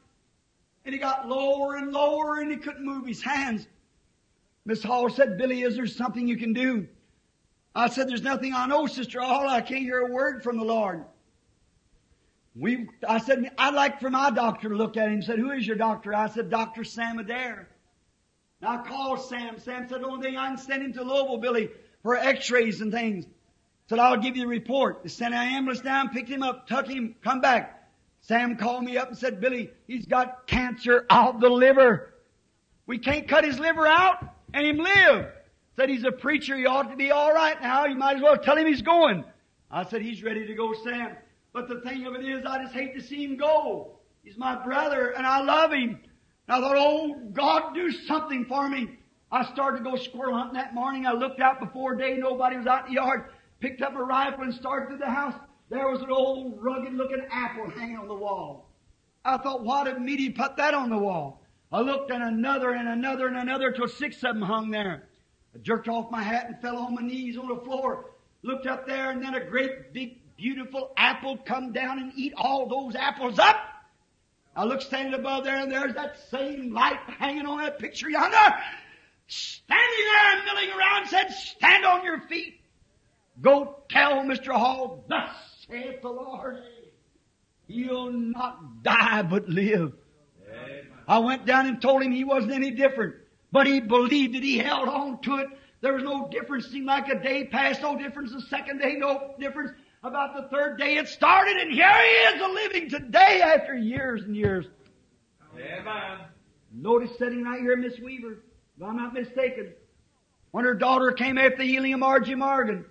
And 0.86 0.94
he 0.94 1.00
got 1.00 1.28
lower 1.28 1.76
and 1.76 1.92
lower 1.92 2.40
and 2.40 2.52
he 2.52 2.58
couldn't 2.58 2.86
move 2.86 3.06
his 3.06 3.22
hands. 3.22 3.68
Miss 4.66 4.84
Hall 4.84 5.10
said, 5.10 5.38
Billy, 5.38 5.62
is 5.62 5.76
there 5.76 5.88
something 5.88 6.28
you 6.28 6.38
can 6.38 6.54
do? 6.54 6.88
I 7.76 7.90
said, 7.90 8.08
there's 8.08 8.22
nothing 8.22 8.54
I 8.54 8.68
know, 8.68 8.86
Sister 8.88 9.20
Hall. 9.22 9.48
I 9.48 9.62
can't 9.62 9.82
hear 9.82 10.00
a 10.00 10.12
word 10.12 10.44
from 10.44 10.58
the 10.58 10.64
Lord. 10.64 11.04
We, 12.56 12.88
I 13.08 13.18
said, 13.18 13.52
I'd 13.58 13.74
like 13.74 14.00
for 14.00 14.12
my 14.12 14.30
doctor 14.30 14.70
to 14.70 14.76
look 14.76 14.96
at 14.96 15.10
him. 15.10 15.22
He 15.22 15.26
said, 15.26 15.40
who 15.40 15.52
is 15.52 15.66
your 15.66 15.76
doctor? 15.76 16.14
I 16.14 16.30
said, 16.30 16.50
Dr. 16.50 16.84
Sam 16.84 17.18
Adair. 17.18 17.68
And 18.62 18.70
I 18.70 18.88
called 18.88 19.22
Sam. 19.22 19.60
Sam 19.60 19.90
said, 19.90 20.02
the 20.02 20.08
only 20.08 20.24
thing 20.24 20.38
I 20.38 20.50
can 20.50 20.58
send 20.58 20.84
him 20.84 20.94
to 20.94 21.04
Louisville, 21.04 21.38
Billy, 21.38 21.70
for 22.04 22.16
x-rays 22.16 22.80
and 22.82 22.92
things. 22.92 23.26
Said, 23.90 24.00
I'll 24.00 24.18
give 24.18 24.38
you 24.38 24.44
the 24.44 24.48
report. 24.48 25.02
They 25.04 25.10
sent 25.10 25.34
an 25.34 25.42
ambulance 25.42 25.82
down, 25.82 26.10
picked 26.10 26.30
him 26.30 26.44
up, 26.44 26.68
took 26.68 26.88
him, 26.88 27.16
come 27.24 27.42
back. 27.42 27.83
Sam 28.24 28.56
called 28.56 28.84
me 28.84 28.98
up 28.98 29.10
and 29.10 29.18
said, 29.18 29.42
Billy, 29.42 29.70
he's 29.86 30.06
got 30.06 30.48
cancer 30.48 31.06
of 31.10 31.42
the 31.42 31.50
liver. 31.50 32.14
We 32.86 32.98
can't 32.98 33.28
cut 33.28 33.44
his 33.44 33.60
liver 33.60 33.86
out 33.86 34.18
and 34.54 34.66
him 34.66 34.78
live. 34.78 35.28
Said 35.76 35.90
he's 35.90 36.06
a 36.06 36.12
preacher, 36.12 36.56
he 36.56 36.66
ought 36.66 36.90
to 36.90 36.96
be 36.96 37.12
alright 37.12 37.62
now. 37.62 37.86
You 37.86 37.96
might 37.96 38.18
as 38.18 38.22
well 38.22 38.38
tell 38.38 38.58
him 38.58 38.66
he's 38.66 38.82
going. 38.82 39.26
I 39.70 39.84
said, 39.84 40.02
he's 40.02 40.24
ready 40.24 40.48
to 40.48 40.54
go, 40.56 40.74
Sam. 40.84 41.18
But 41.52 41.68
the 41.68 41.82
thing 41.82 42.06
of 42.06 42.16
it 42.16 42.26
is, 42.26 42.46
I 42.46 42.64
just 42.64 42.74
hate 42.74 42.96
to 42.96 43.02
see 43.02 43.26
him 43.26 43.38
go. 43.38 44.00
He's 44.24 44.38
my 44.38 44.64
brother 44.64 45.10
and 45.10 45.28
I 45.28 45.42
love 45.42 45.74
him. 45.74 46.00
And 46.48 46.56
I 46.56 46.60
thought, 46.60 46.78
oh 46.78 47.16
God, 47.34 47.74
do 47.74 47.92
something 47.92 48.46
for 48.46 48.70
me. 48.70 48.88
I 49.32 49.44
started 49.52 49.80
to 49.80 49.84
go 49.84 49.98
squirrel 49.98 50.38
hunting 50.38 50.56
that 50.56 50.74
morning. 50.74 51.06
I 51.06 51.12
looked 51.12 51.42
out 51.42 51.60
before 51.60 51.96
day. 51.96 52.16
Nobody 52.18 52.56
was 52.56 52.68
out 52.68 52.88
in 52.88 52.94
the 52.94 53.02
yard. 53.02 53.26
Picked 53.60 53.82
up 53.82 53.96
a 53.96 54.04
rifle 54.04 54.44
and 54.44 54.54
started 54.54 54.92
to 54.92 54.98
the 54.98 55.10
house. 55.10 55.34
There 55.74 55.88
was 55.88 56.02
an 56.02 56.12
old 56.12 56.62
rugged 56.62 56.94
looking 56.94 57.26
apple 57.32 57.68
hanging 57.68 57.98
on 57.98 58.08
the 58.08 58.14
wall. 58.14 58.70
I 59.26 59.38
thought, 59.38 59.64
what 59.64 59.88
if 59.88 59.98
Meda 59.98 60.32
put 60.32 60.56
that 60.58 60.76
on 60.76 60.92
the 60.92 61.00
wall? 61.00 61.42
I 61.72 61.82
looked 61.82 62.12
and 62.12 62.22
another 62.22 62.74
and 62.74 62.88
another 62.88 63.26
and 63.26 63.38
another 63.38 63.72
till 63.72 63.88
six 63.88 64.18
of 64.18 64.36
them 64.36 64.44
hung 64.44 64.70
there. 64.70 65.08
I 65.56 65.58
jerked 65.58 65.88
off 65.88 66.12
my 66.12 66.22
hat 66.22 66.46
and 66.46 66.62
fell 66.62 66.78
on 66.78 66.94
my 66.94 67.02
knees 67.02 67.40
on 67.40 67.48
the 67.48 67.56
floor. 67.56 68.12
Looked 68.44 68.68
up 68.68 68.86
there 68.86 69.10
and 69.10 69.24
then 69.24 69.34
a 69.34 69.44
great 69.44 69.94
big 69.94 70.20
beautiful 70.38 70.92
apple 70.96 71.38
come 71.38 71.72
down 71.72 71.98
and 71.98 72.12
eat 72.16 72.34
all 72.38 72.68
those 72.68 72.96
apples 72.96 73.40
up. 73.40 73.58
I 74.56 74.66
looked 74.66 74.84
standing 74.84 75.16
above 75.16 75.44
there 75.44 75.56
and 75.56 75.72
there's 75.72 75.96
that 75.96 76.20
same 76.30 76.72
light 76.72 77.00
hanging 77.18 77.48
on 77.48 77.58
that 77.64 77.80
picture 77.80 78.12
yonder. 78.12 78.38
Standing 79.26 80.06
there 80.06 80.36
and 80.36 80.46
milling 80.46 80.78
around 80.78 81.08
said, 81.08 81.32
stand 81.32 81.84
on 81.84 82.04
your 82.04 82.22
feet. 82.28 82.62
Go 83.42 83.80
tell 83.90 84.22
Mr. 84.22 84.52
Hall, 84.52 85.04
thus 85.10 85.53
saith 85.74 86.02
the 86.02 86.10
Lord. 86.10 86.60
He'll 87.68 88.12
not 88.12 88.84
die 88.84 89.24
but 89.24 89.50
live. 89.50 89.94
I 91.08 91.18
went 91.20 91.46
down 91.46 91.66
and 91.66 91.82
told 91.82 92.04
him 92.04 92.12
he 92.12 92.24
wasn't 92.24 92.54
any 92.54 92.72
different. 92.72 93.16
But 93.52 93.68
he 93.68 93.80
believed 93.82 94.36
it. 94.36 94.44
He 94.44 94.58
held 94.58 94.88
on 94.88 95.22
to 95.22 95.38
it. 95.38 95.48
There 95.82 95.94
was 95.94 96.04
no 96.04 96.30
difference. 96.30 96.68
Seemed 96.68 96.86
like 96.86 97.10
a 97.10 97.20
day 97.20 97.46
passed. 97.46 97.82
No 97.82 97.98
difference. 97.98 98.32
The 98.32 98.42
second 98.42 98.80
day, 98.80 98.96
no 98.98 99.34
difference. 99.40 99.72
About 100.04 100.36
the 100.36 100.50
third 100.50 100.78
day, 100.78 100.98
it 100.98 101.08
started, 101.08 101.56
and 101.56 101.72
here 101.72 101.88
he 101.88 102.36
is, 102.36 102.42
a 102.42 102.48
living 102.48 102.90
today 102.90 103.42
after 103.42 103.74
years 103.74 104.22
and 104.24 104.36
years. 104.36 104.66
Amen. 105.56 106.20
Notice 106.74 107.18
sitting 107.18 107.44
right 107.44 107.62
here, 107.62 107.78
Miss 107.78 107.98
Weaver, 108.00 108.44
if 108.78 108.84
I'm 108.84 108.98
not 108.98 109.14
mistaken. 109.14 109.72
When 110.52 110.66
her 110.66 110.74
daughter 110.74 111.14
came 111.14 111.38
after 111.38 111.60
the 111.60 111.64
healing 111.64 111.94
of 111.94 112.02
Margie 112.02 112.36
Morgan, 112.36 112.84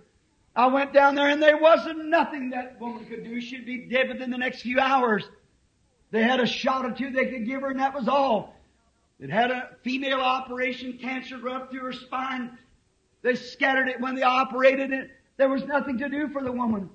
I 0.55 0.67
went 0.67 0.93
down 0.93 1.15
there 1.15 1.29
and 1.29 1.43
there 1.43 1.57
wasn't 1.57 2.07
nothing 2.07 2.51
that 2.51 2.79
woman 2.81 3.05
could 3.07 3.25
do. 3.25 3.41
She'd 3.41 3.65
be 3.65 3.87
dead 3.87 4.09
within 4.09 4.31
the 4.31 4.39
next 4.39 4.63
few 4.63 4.79
hours. 4.79 5.25
They 6.11 6.23
had 6.23 6.41
a 6.41 6.47
shot 6.47 6.85
or 6.85 6.91
two 6.91 7.11
they 7.11 7.27
could 7.27 7.47
give 7.47 7.63
her 7.63 7.71
and 7.71 7.81
that 7.81 7.95
was 7.95 8.07
all. 8.07 8.55
It 9.19 9.31
had 9.31 9.51
a 9.51 9.71
female 9.83 10.21
operation, 10.21 10.99
cancer 10.99 11.49
up 11.49 11.71
through 11.71 11.85
her 11.85 11.93
spine. 11.93 12.59
They 13.23 13.37
scattered 13.37 13.89
it 13.89 14.01
when 14.01 14.15
they 14.15 14.23
operated 14.23 14.93
it. 14.93 15.11
There 15.37 15.49
was 15.49 15.65
nothing 15.65 15.99
to 15.99 16.09
do 16.09 16.29
for 16.29 16.43
the 16.43 16.53
woman. 16.53 16.91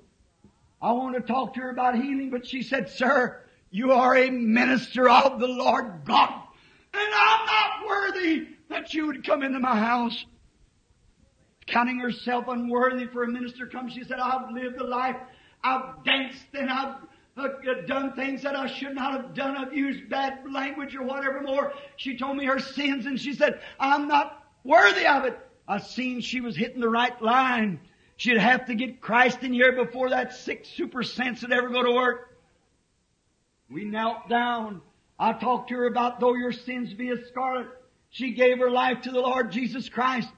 I 0.81 0.91
wanted 0.91 1.21
to 1.21 1.33
talk 1.33 1.55
to 1.55 1.61
her 1.61 1.69
about 1.69 1.95
healing, 1.95 2.29
but 2.29 2.45
she 2.45 2.61
said, 2.61 2.89
sir, 2.89 3.41
you 3.71 3.91
are 3.93 4.15
a 4.15 4.29
minister 4.29 5.09
of 5.09 5.39
the 5.39 5.47
Lord 5.47 6.01
God, 6.05 6.33
and 6.93 7.13
I'm 7.15 7.45
not 7.45 7.87
worthy 7.87 8.47
that 8.69 8.93
you 8.93 9.07
would 9.07 9.25
come 9.25 9.41
into 9.41 9.59
my 9.59 9.77
house. 9.77 10.25
Counting 11.67 11.99
herself 11.99 12.47
unworthy 12.47 13.05
for 13.05 13.23
a 13.23 13.27
minister 13.27 13.67
come, 13.67 13.89
she 13.89 14.03
said, 14.03 14.19
I've 14.19 14.51
lived 14.51 14.77
a 14.77 14.85
life, 14.85 15.17
I've 15.63 16.03
danced 16.03 16.45
and 16.53 16.69
I've 16.69 16.95
uh, 17.37 17.49
done 17.85 18.13
things 18.13 18.41
that 18.43 18.55
I 18.55 18.67
should 18.67 18.95
not 18.95 19.13
have 19.13 19.33
done. 19.33 19.55
I've 19.55 19.73
used 19.73 20.09
bad 20.09 20.39
language 20.51 20.95
or 20.95 21.03
whatever 21.03 21.41
more. 21.41 21.73
She 21.97 22.17
told 22.17 22.37
me 22.37 22.45
her 22.45 22.59
sins 22.59 23.05
and 23.05 23.19
she 23.19 23.33
said, 23.33 23.61
I'm 23.79 24.07
not 24.07 24.43
worthy 24.63 25.05
of 25.05 25.25
it. 25.25 25.37
I 25.67 25.79
seen 25.79 26.21
she 26.21 26.41
was 26.41 26.55
hitting 26.55 26.79
the 26.79 26.89
right 26.89 27.21
line. 27.21 27.79
She'd 28.15 28.37
have 28.37 28.65
to 28.65 28.75
get 28.75 29.01
Christ 29.01 29.43
in 29.43 29.53
here 29.53 29.73
before 29.73 30.09
that 30.09 30.33
sick 30.33 30.65
super 30.65 31.03
sense 31.03 31.41
would 31.41 31.51
ever 31.51 31.69
go 31.69 31.83
to 31.83 31.91
work. 31.91 32.37
We 33.69 33.83
knelt 33.83 34.29
down. 34.29 34.81
I 35.19 35.33
talked 35.33 35.69
to 35.69 35.75
her 35.75 35.87
about 35.87 36.19
though 36.19 36.35
your 36.35 36.53
sins 36.53 36.93
be 36.93 37.09
as 37.09 37.19
scarlet. 37.27 37.67
She 38.09 38.31
gave 38.31 38.59
her 38.59 38.71
life 38.71 39.01
to 39.01 39.11
the 39.11 39.19
Lord 39.19 39.51
Jesus 39.51 39.89
Christ. 39.89 40.29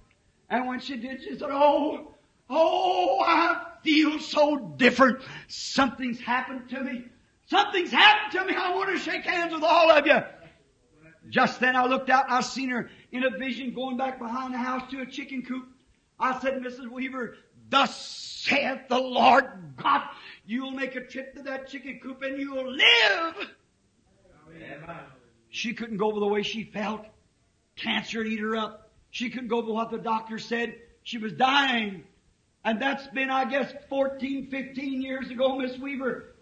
And 0.50 0.68
when 0.68 0.80
she 0.80 0.98
did, 0.98 1.22
she 1.22 1.38
said, 1.38 1.50
Oh, 1.52 2.16
oh, 2.50 3.20
I 3.26 3.62
feel 3.84 4.20
so 4.20 4.58
different. 4.78 5.22
Something's 5.48 6.20
happened 6.20 6.70
to 6.70 6.84
me. 6.84 7.06
Something's 7.46 7.92
happened 7.92 8.40
to 8.40 8.46
me. 8.46 8.56
I 8.56 8.76
want 8.76 8.90
to 8.90 8.98
shake 8.98 9.26
hands 9.26 9.54
with 9.54 9.64
all 9.64 9.92
of 9.92 10.06
you. 10.06 10.20
Just 11.30 11.60
then 11.60 11.76
I 11.76 11.86
looked 11.86 12.10
out 12.10 12.26
and 12.26 12.34
I 12.34 12.42
seen 12.42 12.70
her 12.70 12.90
in 13.12 13.24
a 13.24 13.38
vision 13.38 13.74
going 13.74 13.98
back 13.98 14.20
behind 14.20 14.54
the 14.54 14.58
house 14.58 14.90
to 14.92 15.02
a 15.02 15.06
chicken 15.06 15.44
coop. 15.44 15.66
I 16.20 16.40
said, 16.40 16.62
Mrs. 16.62 16.90
Weaver, 16.92 17.36
thus 17.70 17.96
saith 17.96 18.88
the 18.90 18.98
Lord 18.98 19.46
God, 19.78 20.02
you'll 20.46 20.72
make 20.72 20.96
a 20.96 21.02
trip 21.02 21.36
to 21.36 21.44
that 21.44 21.68
chicken 21.68 22.00
coop 22.02 22.22
and 22.24 22.40
you'll 22.40 22.72
live. 22.72 23.36
Amen. 24.56 25.00
She 25.50 25.74
couldn't 25.74 25.98
go 25.98 26.08
over 26.08 26.20
the 26.20 26.28
way 26.28 26.44
she 26.44 26.64
felt. 26.64 27.06
Cancer 27.76 28.24
eat 28.24 28.40
her 28.40 28.56
up. 28.56 28.89
She 29.12 29.30
couldn't 29.30 29.48
go 29.48 29.62
by 29.62 29.72
what 29.72 29.92
the 29.92 29.98
doctor 29.98 30.38
said. 30.38 30.76
She 31.04 31.18
was 31.18 31.34
dying. 31.34 32.04
And 32.64 32.82
that's 32.82 33.08
been, 33.08 33.30
I 33.30 33.46
guess, 33.46 33.72
14, 33.90 34.50
15 34.50 35.02
years 35.02 35.30
ago, 35.32 35.58
Miss 35.58 35.78
Weaver. 35.78 36.36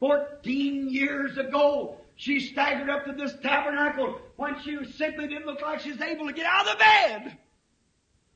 14 0.00 0.88
years 0.88 1.38
ago, 1.38 1.96
she 2.16 2.40
staggered 2.40 2.90
up 2.90 3.04
to 3.06 3.12
this 3.12 3.34
tabernacle 3.42 4.20
when 4.36 4.60
she 4.62 4.76
simply 4.96 5.28
didn't 5.28 5.46
look 5.46 5.62
like 5.62 5.80
she 5.80 5.92
was 5.92 6.00
able 6.00 6.26
to 6.26 6.32
get 6.32 6.46
out 6.46 6.66
of 6.66 6.72
the 6.72 6.78
bed. 6.78 7.38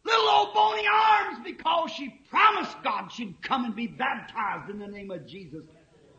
Little 0.04 0.28
old 0.28 0.54
bony 0.54 0.86
arms 0.86 1.38
because 1.44 1.90
she 1.90 2.20
promised 2.30 2.76
God 2.84 3.10
she'd 3.10 3.42
come 3.42 3.64
and 3.64 3.74
be 3.74 3.88
baptized 3.88 4.70
in 4.70 4.78
the 4.78 4.86
name 4.86 5.10
of 5.10 5.26
Jesus. 5.26 5.64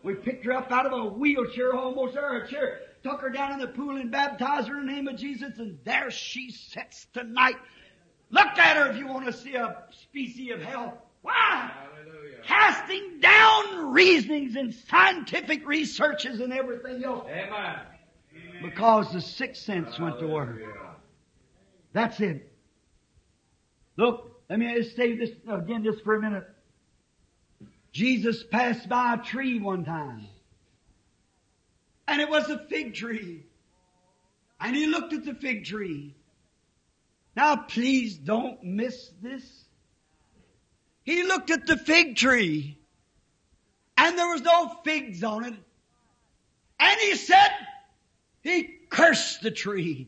We 0.03 0.15
picked 0.15 0.45
her 0.45 0.51
up 0.51 0.71
out 0.71 0.85
of 0.85 0.91
a 0.91 1.05
wheelchair, 1.05 1.73
almost 1.73 2.15
there, 2.15 2.43
a 2.43 2.47
chair, 2.47 2.81
took 3.07 3.21
her 3.21 3.29
down 3.29 3.53
in 3.53 3.59
the 3.59 3.67
pool 3.67 3.97
and 3.97 4.11
baptized 4.11 4.67
her 4.67 4.79
in 4.79 4.85
the 4.85 4.91
name 4.91 5.07
of 5.07 5.15
Jesus, 5.15 5.57
and 5.59 5.79
there 5.83 6.11
she 6.11 6.51
sits 6.51 7.07
tonight. 7.13 7.55
Look 8.29 8.57
at 8.57 8.75
her 8.75 8.91
if 8.91 8.97
you 8.97 9.07
want 9.07 9.25
to 9.25 9.33
see 9.33 9.55
a 9.55 9.83
species 9.91 10.51
of 10.53 10.61
hell. 10.61 11.01
Why? 11.21 11.71
Hallelujah. 11.73 12.37
Casting 12.43 13.19
down 13.19 13.91
reasonings 13.91 14.55
and 14.55 14.73
scientific 14.73 15.65
researches 15.65 16.41
and 16.41 16.51
everything 16.51 17.03
else 17.03 17.25
Amen. 17.29 17.79
because 18.61 19.11
the 19.13 19.21
sixth 19.21 19.63
sense 19.63 19.97
went 19.99 20.19
to 20.19 20.27
work. 20.27 20.61
That's 21.93 22.19
it. 22.19 22.51
Look, 23.95 24.41
let 24.49 24.59
me 24.59 24.73
just 24.75 24.95
say 24.95 25.15
this 25.15 25.31
again 25.49 25.83
just 25.83 26.03
for 26.03 26.15
a 26.15 26.21
minute. 26.21 26.47
Jesus 27.91 28.43
passed 28.43 28.87
by 28.89 29.15
a 29.15 29.17
tree 29.17 29.59
one 29.59 29.85
time. 29.85 30.27
And 32.07 32.21
it 32.21 32.29
was 32.29 32.49
a 32.49 32.57
fig 32.57 32.93
tree. 32.93 33.43
And 34.59 34.75
he 34.75 34.87
looked 34.87 35.13
at 35.13 35.25
the 35.25 35.33
fig 35.33 35.65
tree. 35.65 36.15
Now 37.35 37.55
please 37.55 38.17
don't 38.17 38.63
miss 38.63 39.11
this. 39.21 39.65
He 41.03 41.23
looked 41.23 41.51
at 41.51 41.67
the 41.67 41.77
fig 41.77 42.15
tree. 42.15 42.77
And 43.97 44.17
there 44.17 44.27
was 44.27 44.41
no 44.41 44.75
figs 44.83 45.23
on 45.23 45.45
it. 45.45 45.53
And 46.79 46.99
he 47.01 47.15
said, 47.15 47.49
he 48.41 48.63
cursed 48.89 49.41
the 49.41 49.51
tree 49.51 50.07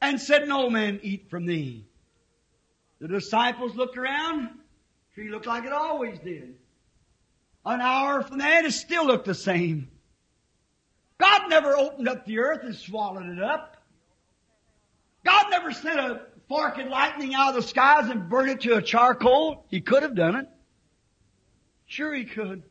and 0.00 0.20
said, 0.20 0.48
no 0.48 0.68
man 0.68 1.00
eat 1.02 1.30
from 1.30 1.46
thee. 1.46 1.86
The 3.00 3.08
disciples 3.08 3.74
looked 3.74 3.96
around. 3.96 4.50
Tree 5.14 5.30
looked 5.30 5.46
like 5.46 5.64
it 5.64 5.72
always 5.72 6.18
did. 6.18 6.56
An 7.64 7.80
hour 7.80 8.22
from 8.22 8.38
that, 8.38 8.64
it 8.64 8.72
still 8.72 9.06
looked 9.06 9.26
the 9.26 9.34
same. 9.34 9.90
God 11.18 11.48
never 11.48 11.76
opened 11.76 12.08
up 12.08 12.26
the 12.26 12.38
earth 12.38 12.60
and 12.62 12.74
swallowed 12.74 13.26
it 13.26 13.42
up. 13.42 13.76
God 15.24 15.46
never 15.50 15.72
sent 15.72 15.98
a 15.98 16.20
fork 16.48 16.78
and 16.78 16.90
lightning 16.90 17.34
out 17.34 17.50
of 17.50 17.54
the 17.56 17.68
skies 17.68 18.08
and 18.10 18.28
burned 18.28 18.50
it 18.50 18.60
to 18.62 18.76
a 18.76 18.82
charcoal. 18.82 19.64
He 19.68 19.80
could 19.80 20.02
have 20.02 20.14
done 20.14 20.36
it. 20.36 20.48
Sure 21.86 22.14
he 22.14 22.24
could. 22.24 22.62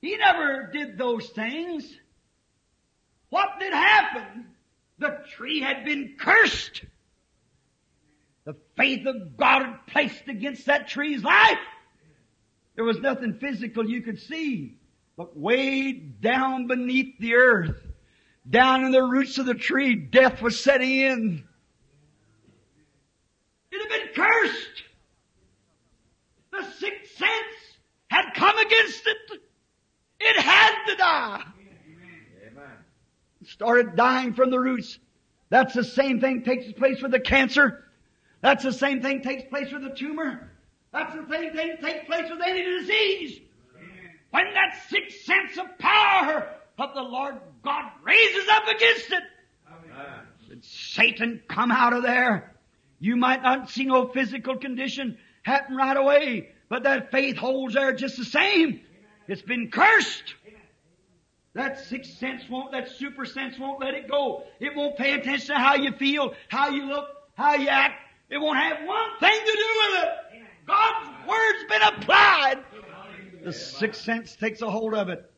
He 0.00 0.16
never 0.16 0.70
did 0.72 0.98
those 0.98 1.28
things. 1.28 1.90
What 3.30 3.60
did 3.60 3.72
happen? 3.72 4.46
The 4.98 5.18
tree 5.36 5.60
had 5.60 5.84
been 5.84 6.16
cursed. 6.18 6.84
The 8.44 8.56
faith 8.76 9.06
of 9.06 9.36
God 9.36 9.62
had 9.62 9.86
placed 9.86 10.28
against 10.28 10.66
that 10.66 10.88
tree's 10.88 11.22
life. 11.22 11.58
There 12.74 12.84
was 12.84 12.98
nothing 12.98 13.34
physical 13.34 13.88
you 13.88 14.02
could 14.02 14.20
see, 14.20 14.76
but 15.16 15.36
way 15.36 15.92
down 15.92 16.66
beneath 16.66 17.18
the 17.18 17.34
earth, 17.34 17.76
down 18.48 18.84
in 18.84 18.92
the 18.92 19.02
roots 19.02 19.38
of 19.38 19.46
the 19.46 19.54
tree, 19.54 19.94
death 19.94 20.42
was 20.42 20.58
setting 20.58 20.90
in. 20.90 21.44
It 23.70 23.80
had 23.80 23.88
been 23.88 24.24
cursed. 24.24 24.82
The 26.50 26.64
sixth 26.78 27.16
sense 27.16 27.78
had 28.08 28.32
come 28.34 28.58
against 28.58 29.06
it. 29.06 29.40
It 30.20 30.40
had 30.40 30.84
to 30.86 30.96
die. 30.96 31.42
Amen. 32.46 32.64
It 33.40 33.48
started 33.48 33.96
dying 33.96 34.34
from 34.34 34.50
the 34.50 34.58
roots. 34.58 34.98
That's 35.50 35.74
the 35.74 35.84
same 35.84 36.20
thing 36.20 36.42
takes 36.42 36.72
place 36.72 37.02
with 37.02 37.12
the 37.12 37.20
cancer. 37.20 37.84
That's 38.40 38.64
the 38.64 38.72
same 38.72 39.02
thing 39.02 39.22
takes 39.22 39.44
place 39.48 39.72
with 39.72 39.82
the 39.82 39.94
tumor. 39.94 40.50
That's 40.92 41.14
the 41.14 41.26
same 41.30 41.52
thing 41.52 41.76
takes 41.82 42.06
place 42.06 42.30
with 42.30 42.40
any 42.44 42.62
disease. 42.62 43.40
When 44.32 44.52
that 44.54 44.76
sixth 44.88 45.20
sense 45.24 45.58
of 45.58 45.78
power 45.78 46.48
of 46.78 46.94
the 46.94 47.02
Lord 47.02 47.36
God 47.62 47.84
raises 48.02 48.48
up 48.50 48.66
against 48.66 49.12
it, 49.12 49.22
Amen. 49.68 50.20
said, 50.48 50.64
Satan, 50.64 51.42
come 51.48 51.70
out 51.70 51.92
of 51.92 52.02
there. 52.02 52.54
You 52.98 53.16
might 53.16 53.42
not 53.42 53.68
see 53.68 53.84
no 53.84 54.08
physical 54.08 54.56
condition 54.56 55.18
happen 55.42 55.76
right 55.76 55.96
away, 55.96 56.48
but 56.68 56.84
that 56.84 57.10
faith 57.10 57.36
holds 57.36 57.74
there 57.74 57.92
just 57.92 58.16
the 58.16 58.24
same. 58.24 58.80
It's 59.28 59.42
been 59.42 59.70
cursed. 59.70 60.34
That 61.54 61.80
sixth 61.80 62.18
sense 62.18 62.42
won't, 62.48 62.72
that 62.72 62.88
super 62.88 63.26
sense 63.26 63.58
won't 63.58 63.80
let 63.80 63.92
it 63.92 64.10
go. 64.10 64.44
It 64.58 64.74
won't 64.74 64.96
pay 64.96 65.12
attention 65.12 65.54
to 65.54 65.60
how 65.60 65.74
you 65.74 65.92
feel, 65.92 66.32
how 66.48 66.70
you 66.70 66.86
look, 66.86 67.08
how 67.34 67.54
you 67.56 67.68
act. 67.68 68.00
It 68.30 68.38
won't 68.38 68.58
have 68.58 68.86
one 68.86 69.10
thing 69.20 69.38
to 69.38 69.52
do 69.52 69.68
with 69.80 70.04
it. 70.04 70.08
God's 70.66 71.28
word's 71.28 71.64
been 71.68 71.82
applied. 71.82 72.58
The 73.44 73.52
sixth 73.52 74.02
sense 74.02 74.36
takes 74.36 74.62
a 74.62 74.70
hold 74.70 74.94
of 74.94 75.08
it. 75.08 75.28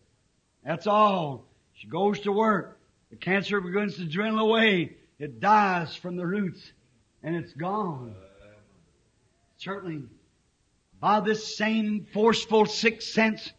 That's 0.63 0.87
all. 0.87 1.47
She 1.73 1.87
goes 1.87 2.21
to 2.21 2.33
work. 2.33 2.79
The 3.11 3.17
cancer 3.17 3.61
begins 3.61 3.97
to 3.97 4.05
dwindle 4.05 4.47
away. 4.47 4.97
It 5.19 5.41
dies 5.41 5.97
from 5.97 6.17
the 6.17 6.27
roots 6.27 6.73
and 7.23 7.35
it's 7.35 7.55
gone. 7.55 8.15
Certainly, 9.57 10.03
by 11.01 11.21
this 11.21 11.57
same 11.57 12.07
forceful 12.13 12.67
sixth 12.67 13.09
sense, 13.09 13.53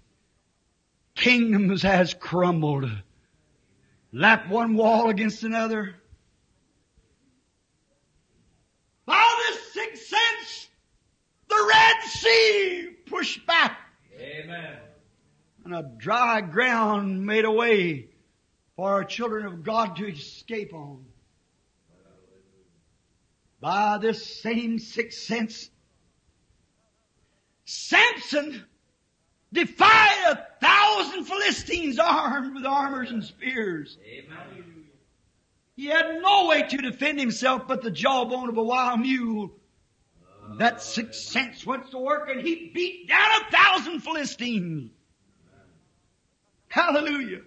kingdoms 1.16 1.82
has 1.82 2.14
crumbled. 2.14 2.92
Lap 4.12 4.48
one 4.50 4.76
wall 4.76 5.10
against 5.10 5.44
another. 5.44 5.96
By 9.06 9.48
this 9.48 9.74
sixth 9.74 10.06
sense, 10.06 10.68
the 11.50 11.68
Red 11.68 12.04
Sea 12.04 12.90
pushed 13.08 13.46
back 13.48 13.85
Amen. 14.20 14.78
and 15.66 15.76
a 15.76 15.84
dry 15.98 16.42
ground 16.42 17.26
made 17.26 17.44
a 17.44 17.52
way 17.52 18.10
for 18.76 18.94
our 18.94 19.04
children 19.04 19.46
of 19.46 19.64
God 19.64 19.96
to 19.98 20.08
escape 20.08 20.74
on. 20.74 21.06
By 23.60 23.98
this 23.98 24.24
same 24.42 24.78
sixth 24.78 25.24
sense, 25.24 25.70
Samson 27.66 28.64
defied 29.52 30.18
a 30.30 30.48
thousand 30.64 31.26
Philistines 31.26 31.98
armed 31.98 32.56
with 32.56 32.66
armors 32.66 33.10
and 33.10 33.24
spears. 33.24 33.98
Amen. 34.06 34.86
He 35.76 35.88
had 35.88 36.22
no 36.22 36.46
way 36.48 36.64
to 36.64 36.78
defend 36.78 37.20
himself 37.20 37.68
but 37.68 37.82
the 37.82 37.92
jawbone 37.92 38.50
of 38.50 38.58
a 38.58 38.64
wild 38.64 39.00
mule. 39.00 39.52
That 40.58 40.82
sixth 40.82 41.22
sense 41.22 41.66
went 41.66 41.92
to 41.92 41.98
work 41.98 42.30
and 42.30 42.42
he 42.42 42.72
beat 42.74 43.10
down 43.10 43.30
a 43.42 43.52
thousand 43.52 44.00
Philistines. 44.02 44.92
Hallelujah. 46.68 47.42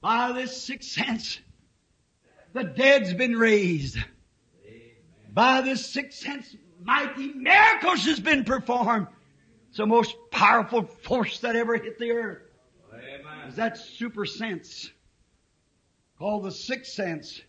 By 0.00 0.32
this 0.32 0.62
sixth 0.62 0.90
sense, 0.90 1.40
the 2.52 2.64
dead's 2.64 3.12
been 3.12 3.36
raised. 3.36 3.98
By 5.32 5.60
this 5.62 5.84
sixth 5.84 6.18
sense, 6.20 6.56
mighty 6.82 7.32
miracles 7.32 8.04
has 8.06 8.20
been 8.20 8.44
performed. 8.44 9.08
It's 9.68 9.78
the 9.78 9.86
most 9.86 10.14
powerful 10.30 10.84
force 10.84 11.40
that 11.40 11.56
ever 11.56 11.76
hit 11.76 11.98
the 11.98 12.10
earth 12.10 12.42
Amen. 12.94 13.48
is 13.48 13.56
that 13.56 13.76
super 13.76 14.24
sense 14.24 14.90
called 16.18 16.44
the 16.44 16.50
sixth 16.50 16.92
sense 16.92 17.42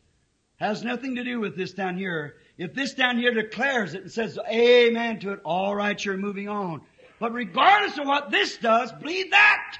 has 0.58 0.84
nothing 0.84 1.16
to 1.16 1.24
do 1.24 1.40
with 1.40 1.56
this 1.56 1.74
down 1.74 1.98
here. 1.98 2.36
If 2.58 2.74
this 2.74 2.94
down 2.94 3.18
here 3.18 3.34
declares 3.34 3.94
it 3.94 4.04
and 4.04 4.12
says 4.12 4.38
amen 4.50 5.20
to 5.20 5.32
it, 5.32 5.40
all 5.46 5.76
right, 5.76 6.04
you're 6.04 6.18
moving 6.18 6.50
on. 6.50 6.82
But 7.20 7.34
regardless 7.34 7.98
of 7.98 8.06
what 8.06 8.32
this 8.32 8.58
does, 8.58 8.92
believe 8.92 9.32
that. 9.32 9.78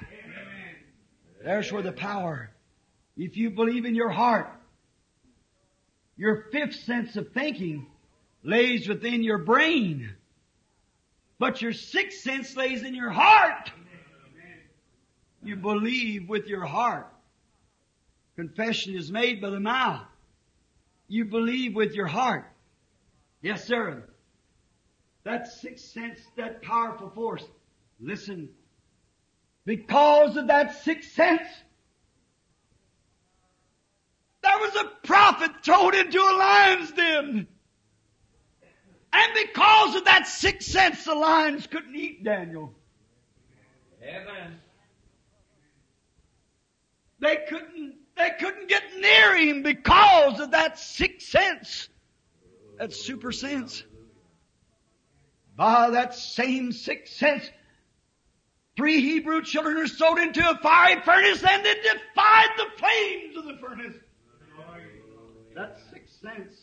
There's 1.44 1.70
where 1.70 1.82
the 1.82 1.92
power. 1.92 2.50
If 3.16 3.36
you 3.36 3.50
believe 3.50 3.84
in 3.84 3.94
your 3.94 4.10
heart, 4.10 4.50
your 6.16 6.46
fifth 6.52 6.74
sense 6.74 7.16
of 7.16 7.32
thinking 7.32 7.86
lays 8.42 8.88
within 8.88 9.22
your 9.22 9.38
brain. 9.38 10.14
But 11.38 11.62
your 11.62 11.72
sixth 11.72 12.20
sense 12.20 12.56
lays 12.56 12.82
in 12.82 12.94
your 12.94 13.10
heart. 13.10 13.70
You 15.42 15.56
believe 15.56 16.28
with 16.28 16.46
your 16.46 16.64
heart. 16.64 17.06
Confession 18.34 18.96
is 18.96 19.10
made 19.10 19.40
by 19.40 19.50
the 19.50 19.60
mouth. 19.60 20.06
You 21.08 21.24
believe 21.24 21.74
with 21.74 21.94
your 21.94 22.06
heart. 22.06 22.44
Yes, 23.40 23.64
sir. 23.64 24.04
That 25.24 25.48
sixth 25.48 25.86
sense, 25.86 26.20
that 26.36 26.62
powerful 26.62 27.10
force. 27.10 27.44
Listen. 27.98 28.50
Because 29.64 30.36
of 30.36 30.46
that 30.46 30.82
sixth 30.82 31.12
sense, 31.12 31.48
there 34.42 34.58
was 34.58 34.76
a 34.76 35.06
prophet 35.06 35.50
thrown 35.62 35.94
into 35.94 36.18
a 36.18 36.36
lion's 36.38 36.92
den. 36.92 37.48
And 39.12 39.34
because 39.34 39.96
of 39.96 40.04
that 40.04 40.26
sixth 40.26 40.70
sense, 40.70 41.04
the 41.04 41.14
lions 41.14 41.66
couldn't 41.66 41.96
eat 41.96 42.24
Daniel. 42.24 42.74
Amen. 44.02 44.60
They 47.20 47.38
couldn't, 47.48 47.94
they 48.18 48.30
couldn't 48.38 48.68
get 48.68 48.82
near 49.00 49.36
him 49.36 49.62
because 49.62 50.40
of 50.40 50.50
that 50.50 50.78
sixth 50.78 51.28
sense. 51.28 51.88
That 52.78 52.92
super 52.92 53.32
sense. 53.32 53.82
By 55.56 55.90
that 55.90 56.14
same 56.14 56.72
sixth 56.72 57.14
sense, 57.14 57.50
three 58.76 59.00
Hebrew 59.00 59.42
children 59.42 59.76
are 59.78 59.88
sold 59.88 60.18
into 60.18 60.48
a 60.48 60.58
fiery 60.58 61.00
furnace 61.02 61.42
and 61.42 61.64
they 61.64 61.74
defied 61.74 62.48
the 62.56 62.66
flames 62.76 63.36
of 63.36 63.44
the 63.44 63.56
furnace. 63.56 63.96
That 65.56 65.78
sixth 65.92 66.20
sense. 66.20 66.54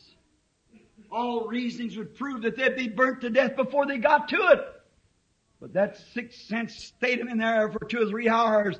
All 1.11 1.47
reasonings 1.47 1.97
would 1.97 2.15
prove 2.15 2.43
that 2.43 2.55
they'd 2.55 2.75
be 2.75 2.87
burnt 2.87 3.21
to 3.21 3.29
death 3.29 3.55
before 3.55 3.85
they 3.85 3.97
got 3.97 4.29
to 4.29 4.37
it. 4.37 4.59
But 5.59 5.73
that 5.73 5.97
sixth 6.13 6.41
sense 6.43 6.75
stayed 6.75 7.19
them 7.19 7.27
in 7.27 7.37
there 7.37 7.69
for 7.71 7.85
two 7.85 8.03
or 8.03 8.09
three 8.09 8.29
hours. 8.29 8.79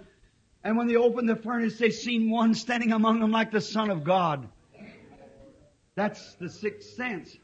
And 0.65 0.75
when 0.75 0.87
they 0.87 0.95
opened 0.95 1.29
the 1.29 1.35
furnace, 1.35 1.77
they 1.77 1.91
seen 1.91 2.31
one 2.31 2.55
standing 2.55 2.91
among 2.91 3.19
them 3.19 3.31
like 3.31 3.51
the 3.51 3.61
Son 3.61 3.91
of 3.91 4.03
God. 4.03 4.49
That's 5.93 6.33
the 6.35 6.49
sixth 6.49 6.95
sense. 6.95 7.37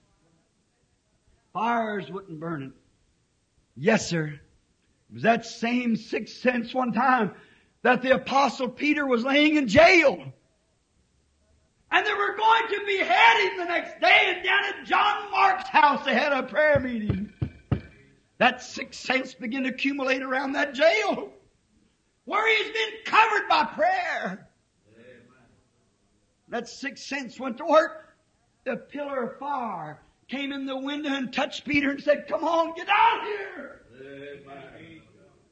Fires 1.53 2.09
wouldn't 2.09 2.39
burn 2.39 2.63
it. 2.63 2.71
Yes, 3.77 4.09
sir. 4.09 4.25
It 4.25 5.13
was 5.13 5.21
that 5.21 5.45
same 5.45 5.95
sixth 5.95 6.37
sense 6.37 6.73
one 6.73 6.93
time 6.93 7.35
that 7.83 8.01
the 8.01 8.15
apostle 8.15 8.67
Peter 8.67 9.05
was 9.05 9.23
laying 9.23 9.55
in 9.55 9.67
jail. 9.67 10.33
And 11.91 12.05
they 12.07 12.13
were 12.13 12.35
going 12.35 12.67
to 12.69 12.85
behead 12.87 13.51
him 13.51 13.57
the 13.59 13.65
next 13.65 14.01
day 14.01 14.33
and 14.35 14.43
down 14.43 14.63
at 14.65 14.85
John 14.85 15.29
Mark's 15.29 15.69
house 15.69 16.03
they 16.05 16.15
had 16.15 16.33
a 16.33 16.41
prayer 16.41 16.79
meeting. 16.79 17.31
That 18.39 18.63
sixth 18.63 18.99
sense 18.99 19.35
began 19.35 19.63
to 19.63 19.69
accumulate 19.69 20.23
around 20.23 20.53
that 20.53 20.73
jail 20.73 21.33
where 22.25 22.47
he's 22.57 22.73
been 22.73 22.91
covered 23.05 23.47
by 23.49 23.65
prayer. 23.65 24.47
That 26.49 26.67
sixth 26.67 27.05
sense 27.05 27.39
went 27.39 27.57
to 27.57 27.65
work. 27.65 28.13
The 28.65 28.75
pillar 28.75 29.23
of 29.23 29.39
fire 29.39 29.99
came 30.27 30.51
in 30.51 30.65
the 30.65 30.77
window 30.77 31.09
and 31.09 31.33
touched 31.33 31.65
Peter 31.65 31.91
and 31.91 32.01
said, 32.01 32.25
come 32.27 32.43
on, 32.43 32.73
get 32.75 32.87
out 32.89 33.23
here. 33.23 33.81
Amen. 34.01 35.01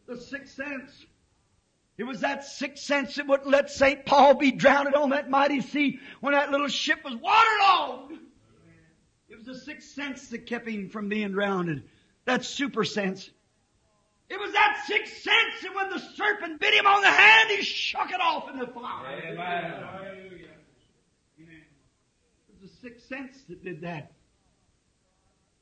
The 0.07 0.17
sixth 0.17 0.55
sense. 0.55 1.05
It 1.97 2.03
was 2.03 2.21
that 2.21 2.45
sixth 2.45 2.83
sense 2.83 3.15
that 3.15 3.27
wouldn't 3.27 3.49
let 3.49 3.69
St. 3.69 4.05
Paul 4.05 4.35
be 4.35 4.51
drowned 4.51 4.95
on 4.95 5.09
that 5.09 5.29
mighty 5.29 5.61
sea 5.61 5.99
when 6.21 6.33
that 6.33 6.51
little 6.51 6.67
ship 6.67 6.99
was 7.03 7.15
waterlogged. 7.15 8.13
It 9.29 9.35
was 9.37 9.45
the 9.45 9.59
sixth 9.59 9.89
sense 9.91 10.29
that 10.29 10.45
kept 10.45 10.67
him 10.67 10.89
from 10.89 11.09
being 11.09 11.31
drowned. 11.31 11.83
That 12.25 12.45
super 12.45 12.83
sense. 12.83 13.29
It 14.29 14.39
was 14.39 14.53
that 14.53 14.83
sixth 14.85 15.23
sense 15.23 15.61
that 15.63 15.75
when 15.75 15.89
the 15.89 15.99
serpent 15.99 16.59
bit 16.59 16.75
him 16.75 16.85
on 16.85 17.01
the 17.01 17.09
hand, 17.09 17.49
he 17.49 17.63
shook 17.63 18.11
it 18.11 18.21
off 18.21 18.47
in 18.49 18.59
the 18.59 18.67
fire. 18.67 19.21
Amen. 19.25 19.73
It 21.37 22.61
was 22.61 22.69
the 22.69 22.89
sixth 22.89 23.07
sense 23.07 23.43
that 23.49 23.63
did 23.63 23.81
that. 23.81 24.11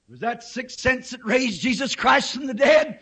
It 0.07 0.11
was 0.11 0.19
that 0.19 0.43
sixth 0.43 0.79
sense 0.79 1.11
that 1.11 1.23
raised 1.23 1.61
Jesus 1.61 1.95
Christ 1.95 2.33
from 2.33 2.45
the 2.45 2.53
dead 2.53 2.99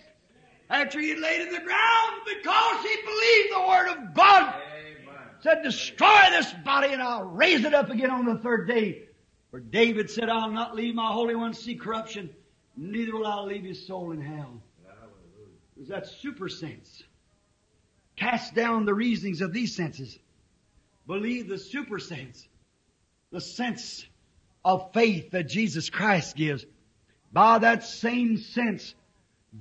after 0.69 0.99
he 0.99 1.15
laid 1.15 1.41
in 1.41 1.51
the 1.51 1.59
ground 1.59 2.13
because 2.25 2.83
he 2.83 2.95
believed 3.03 3.53
the 3.53 3.67
word 3.67 3.87
of 3.89 4.13
God. 4.13 4.53
Amen. 4.53 5.15
Said, 5.41 5.63
destroy 5.63 6.29
this 6.31 6.51
body 6.63 6.93
and 6.93 7.01
I'll 7.01 7.23
raise 7.23 7.63
it 7.63 7.73
up 7.73 7.89
again 7.89 8.11
on 8.11 8.25
the 8.25 8.37
third 8.37 8.67
day. 8.67 9.03
For 9.49 9.59
David 9.59 10.09
said, 10.09 10.29
I'll 10.29 10.51
not 10.51 10.75
leave 10.75 10.95
my 10.95 11.11
Holy 11.11 11.35
One 11.35 11.53
to 11.53 11.59
see 11.59 11.75
corruption, 11.75 12.29
neither 12.75 13.15
will 13.15 13.27
I 13.27 13.41
leave 13.41 13.63
his 13.63 13.85
soul 13.85 14.11
in 14.11 14.21
hell. 14.21 14.61
Was 15.77 15.89
that 15.89 16.07
super 16.07 16.47
sense. 16.47 17.03
Cast 18.15 18.55
down 18.55 18.85
the 18.85 18.93
reasonings 18.93 19.41
of 19.41 19.51
these 19.51 19.75
senses. 19.75 20.17
Believe 21.05 21.49
the 21.49 21.57
super 21.57 21.99
sense. 21.99 22.47
The 23.31 23.41
sense 23.41 24.05
of 24.63 24.93
faith 24.93 25.31
that 25.31 25.49
Jesus 25.49 25.89
Christ 25.89 26.35
gives. 26.35 26.65
By 27.31 27.59
that 27.59 27.83
same 27.83 28.37
sense, 28.37 28.95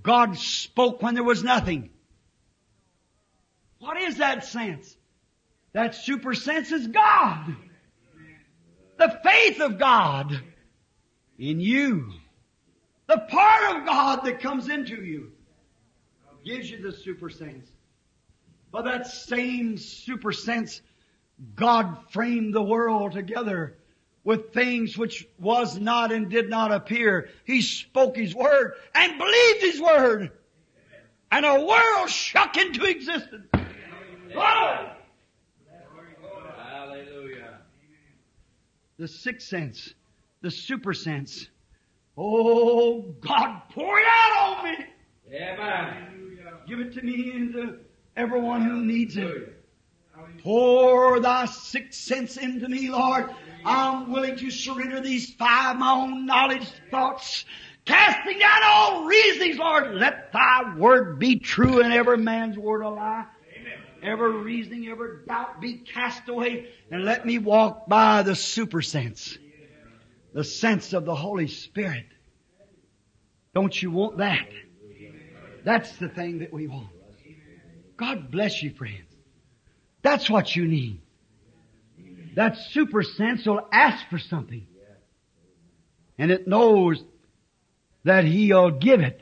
God 0.02 0.38
spoke 0.38 1.02
when 1.02 1.14
there 1.14 1.24
was 1.24 1.42
nothing. 1.42 1.90
What 3.80 4.00
is 4.00 4.18
that 4.18 4.44
sense? 4.44 4.96
That 5.72 5.96
super 5.96 6.34
sense 6.34 6.70
is 6.70 6.86
God. 6.86 7.56
The 8.96 9.20
faith 9.24 9.60
of 9.60 9.78
God 9.78 10.40
in 11.38 11.58
you. 11.58 12.12
The 13.08 13.18
part 13.18 13.76
of 13.76 13.84
God 13.84 14.24
that 14.24 14.40
comes 14.40 14.68
into 14.68 15.04
you 15.04 15.32
gives 16.44 16.70
you 16.70 16.82
the 16.82 16.92
super 16.92 17.30
sense. 17.30 17.68
But 18.70 18.84
that 18.84 19.06
same 19.06 19.78
super 19.78 20.32
sense, 20.32 20.82
God 21.54 21.96
framed 22.10 22.54
the 22.54 22.62
world 22.62 23.12
together 23.12 23.76
with 24.24 24.52
things 24.52 24.98
which 24.98 25.28
was 25.38 25.78
not 25.78 26.10
and 26.10 26.28
did 26.30 26.48
not 26.48 26.72
appear. 26.72 27.28
He 27.44 27.62
spoke 27.62 28.16
His 28.16 28.34
word 28.34 28.72
and 28.94 29.18
believed 29.18 29.60
His 29.60 29.80
word. 29.80 30.30
And 31.30 31.44
a 31.44 31.64
world 31.64 32.10
shook 32.10 32.56
into 32.56 32.84
existence. 32.84 33.46
Hallelujah. 34.32 34.96
The 38.96 39.08
sixth 39.08 39.48
sense, 39.48 39.92
the 40.40 40.50
super 40.50 40.94
sense. 40.94 41.48
Oh, 42.16 43.02
God, 43.20 43.62
pour 43.70 43.98
it 43.98 44.06
out 44.08 44.58
on 44.58 44.64
me. 44.64 44.86
Amen. 45.32 46.13
Give 46.66 46.80
it 46.80 46.94
to 46.94 47.02
me 47.02 47.32
and 47.32 47.52
to 47.52 47.78
everyone 48.16 48.62
who 48.62 48.84
needs 48.84 49.16
it. 49.16 49.60
Pour 50.42 51.20
thy 51.20 51.46
sixth 51.46 52.00
sense 52.00 52.36
into 52.36 52.68
me, 52.68 52.90
Lord. 52.90 53.30
I'm 53.64 54.12
willing 54.12 54.36
to 54.36 54.50
surrender 54.50 55.00
these 55.00 55.32
five, 55.34 55.78
my 55.78 55.92
own 55.92 56.26
knowledge, 56.26 56.66
thoughts, 56.90 57.44
casting 57.84 58.38
down 58.38 58.60
all 58.64 59.04
reasonings, 59.04 59.58
Lord. 59.58 59.94
Let 59.94 60.32
thy 60.32 60.74
word 60.76 61.18
be 61.18 61.38
true 61.38 61.82
and 61.82 61.92
every 61.92 62.18
man's 62.18 62.58
word 62.58 62.82
a 62.82 62.90
lie. 62.90 63.26
Every 64.02 64.36
reasoning, 64.42 64.88
every 64.88 65.24
doubt 65.26 65.62
be 65.62 65.78
cast 65.78 66.28
away 66.28 66.68
and 66.90 67.04
let 67.04 67.24
me 67.24 67.38
walk 67.38 67.88
by 67.88 68.22
the 68.22 68.36
super 68.36 68.82
sense. 68.82 69.38
The 70.34 70.44
sense 70.44 70.92
of 70.92 71.06
the 71.06 71.14
Holy 71.14 71.48
Spirit. 71.48 72.06
Don't 73.54 73.80
you 73.80 73.90
want 73.90 74.18
that? 74.18 74.46
That's 75.64 75.96
the 75.96 76.08
thing 76.08 76.40
that 76.40 76.52
we 76.52 76.66
want. 76.66 76.88
God 77.96 78.30
bless 78.30 78.62
you, 78.62 78.70
friends. 78.74 79.10
That's 80.02 80.28
what 80.28 80.54
you 80.54 80.66
need. 80.66 81.00
That 82.34 82.58
super 82.58 83.02
sense 83.02 83.46
will 83.46 83.66
ask 83.72 84.08
for 84.10 84.18
something. 84.18 84.66
And 86.18 86.30
it 86.30 86.46
knows 86.46 87.02
that 88.04 88.24
He'll 88.24 88.70
give 88.70 89.00
it. 89.00 89.20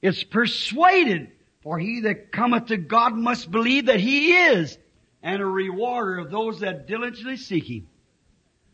It's 0.00 0.22
persuaded, 0.22 1.32
for 1.62 1.78
he 1.78 2.00
that 2.00 2.30
cometh 2.30 2.66
to 2.66 2.76
God 2.76 3.14
must 3.14 3.50
believe 3.50 3.86
that 3.86 4.00
He 4.00 4.32
is, 4.32 4.78
and 5.22 5.42
a 5.42 5.46
rewarder 5.46 6.18
of 6.18 6.30
those 6.30 6.60
that 6.60 6.86
diligently 6.86 7.38
seek 7.38 7.64
Him. 7.64 7.88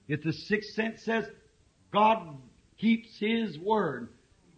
If 0.08 0.22
the 0.22 0.32
sixth 0.32 0.74
sense 0.74 1.02
says, 1.02 1.24
God 1.92 2.36
keeps 2.76 3.16
His 3.18 3.58
word, 3.58 4.08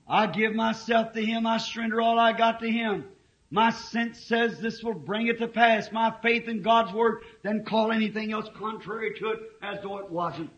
I 0.08 0.26
give 0.26 0.54
myself 0.54 1.12
to 1.12 1.24
Him, 1.24 1.46
I 1.46 1.58
surrender 1.58 2.00
all 2.00 2.18
I 2.18 2.32
got 2.32 2.60
to 2.60 2.70
Him. 2.70 3.04
My 3.50 3.70
sense 3.70 4.18
says 4.18 4.58
this 4.58 4.82
will 4.82 4.94
bring 4.94 5.26
it 5.26 5.38
to 5.38 5.48
pass. 5.48 5.92
My 5.92 6.12
faith 6.22 6.48
in 6.48 6.62
God's 6.62 6.92
Word, 6.92 7.24
then 7.42 7.64
call 7.64 7.92
anything 7.92 8.32
else 8.32 8.48
contrary 8.56 9.14
to 9.18 9.30
it 9.32 9.40
as 9.62 9.78
though 9.82 9.98
it 9.98 10.10
wasn't. 10.10 10.50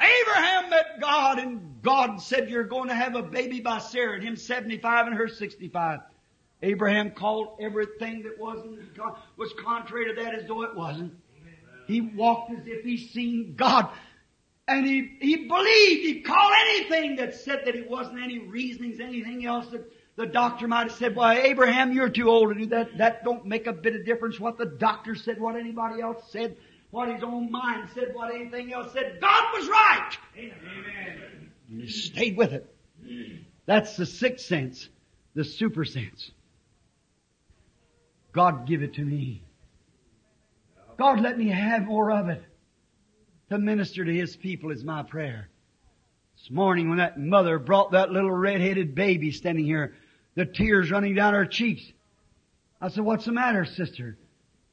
Abraham 0.00 0.70
met 0.70 1.00
God 1.00 1.38
and 1.38 1.82
God 1.82 2.20
said 2.22 2.48
you're 2.48 2.64
going 2.64 2.88
to 2.88 2.94
have 2.94 3.14
a 3.14 3.22
baby 3.22 3.60
by 3.60 3.78
Sarah 3.78 4.14
and 4.14 4.22
him 4.22 4.36
75 4.36 5.08
and 5.08 5.16
her 5.16 5.28
65. 5.28 6.00
Abraham 6.62 7.10
called 7.10 7.58
everything 7.60 8.22
that 8.22 8.38
wasn't, 8.38 8.78
was 9.36 9.52
contrary 9.64 10.06
to 10.06 10.22
that 10.22 10.34
as 10.34 10.46
though 10.46 10.62
it 10.62 10.74
wasn't. 10.74 11.12
He 11.86 12.00
walked 12.00 12.52
as 12.52 12.66
if 12.66 12.84
he 12.84 12.96
seen 12.96 13.54
God. 13.56 13.88
And 14.68 14.86
he, 14.86 15.16
he 15.20 15.48
believed, 15.48 16.02
he 16.02 16.20
called 16.20 16.52
anything 16.68 17.16
that 17.16 17.34
said 17.34 17.62
that 17.64 17.74
it 17.74 17.88
wasn't 17.88 18.22
any 18.22 18.38
reasonings, 18.38 19.00
anything 19.00 19.46
else 19.46 19.66
that 19.68 19.90
the 20.16 20.26
doctor 20.26 20.68
might 20.68 20.88
have 20.88 20.98
said, 20.98 21.16
well, 21.16 21.30
Abraham, 21.30 21.92
you're 21.92 22.10
too 22.10 22.28
old 22.28 22.50
to 22.50 22.54
do 22.54 22.66
that. 22.66 22.98
That 22.98 23.24
don't 23.24 23.46
make 23.46 23.66
a 23.66 23.72
bit 23.72 23.96
of 23.96 24.04
difference 24.04 24.38
what 24.38 24.58
the 24.58 24.66
doctor 24.66 25.14
said, 25.14 25.40
what 25.40 25.56
anybody 25.56 26.02
else 26.02 26.22
said, 26.30 26.58
what 26.90 27.08
his 27.08 27.22
own 27.22 27.50
mind 27.50 27.88
said, 27.94 28.10
what 28.12 28.34
anything 28.34 28.74
else 28.74 28.92
said. 28.92 29.18
God 29.22 29.44
was 29.54 29.68
right. 29.68 30.10
Amen. 30.36 31.50
And 31.70 31.80
he 31.80 31.88
stayed 31.88 32.36
with 32.36 32.52
it. 32.52 32.74
That's 33.64 33.96
the 33.96 34.04
sixth 34.04 34.46
sense, 34.46 34.88
the 35.34 35.44
super 35.44 35.86
sense. 35.86 36.30
God 38.32 38.66
give 38.66 38.82
it 38.82 38.94
to 38.94 39.02
me. 39.02 39.42
God 40.98 41.20
let 41.20 41.38
me 41.38 41.48
have 41.48 41.86
more 41.86 42.10
of 42.10 42.28
it. 42.28 42.42
To 43.50 43.58
minister 43.58 44.04
to 44.04 44.14
His 44.14 44.36
people 44.36 44.70
is 44.70 44.84
my 44.84 45.02
prayer. 45.02 45.48
This 46.36 46.50
morning 46.50 46.88
when 46.88 46.98
that 46.98 47.18
mother 47.18 47.58
brought 47.58 47.92
that 47.92 48.10
little 48.10 48.30
red-headed 48.30 48.94
baby 48.94 49.30
standing 49.30 49.64
here, 49.64 49.94
the 50.34 50.44
tears 50.44 50.90
running 50.90 51.14
down 51.14 51.34
her 51.34 51.46
cheeks. 51.46 51.82
I 52.80 52.88
said, 52.88 53.04
what's 53.04 53.24
the 53.24 53.32
matter, 53.32 53.64
sister? 53.64 54.18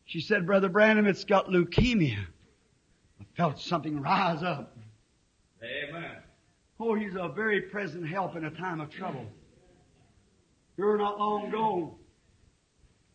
She 0.05 0.19
said, 0.19 0.45
Brother 0.45 0.69
Branham, 0.69 1.07
it's 1.07 1.23
got 1.23 1.47
leukemia. 1.47 2.19
I 3.19 3.23
felt 3.35 3.59
something 3.59 3.99
rise 4.01 4.43
up. 4.43 4.77
Amen. 5.63 6.17
Oh, 6.79 6.93
he's 6.93 7.15
a 7.15 7.29
very 7.29 7.61
present 7.61 8.07
help 8.07 8.35
in 8.35 8.45
a 8.45 8.51
time 8.51 8.81
of 8.81 8.91
trouble. 8.91 9.25
Here 10.75 10.97
not 10.97 11.17
long 11.17 11.47
ago, 11.47 11.97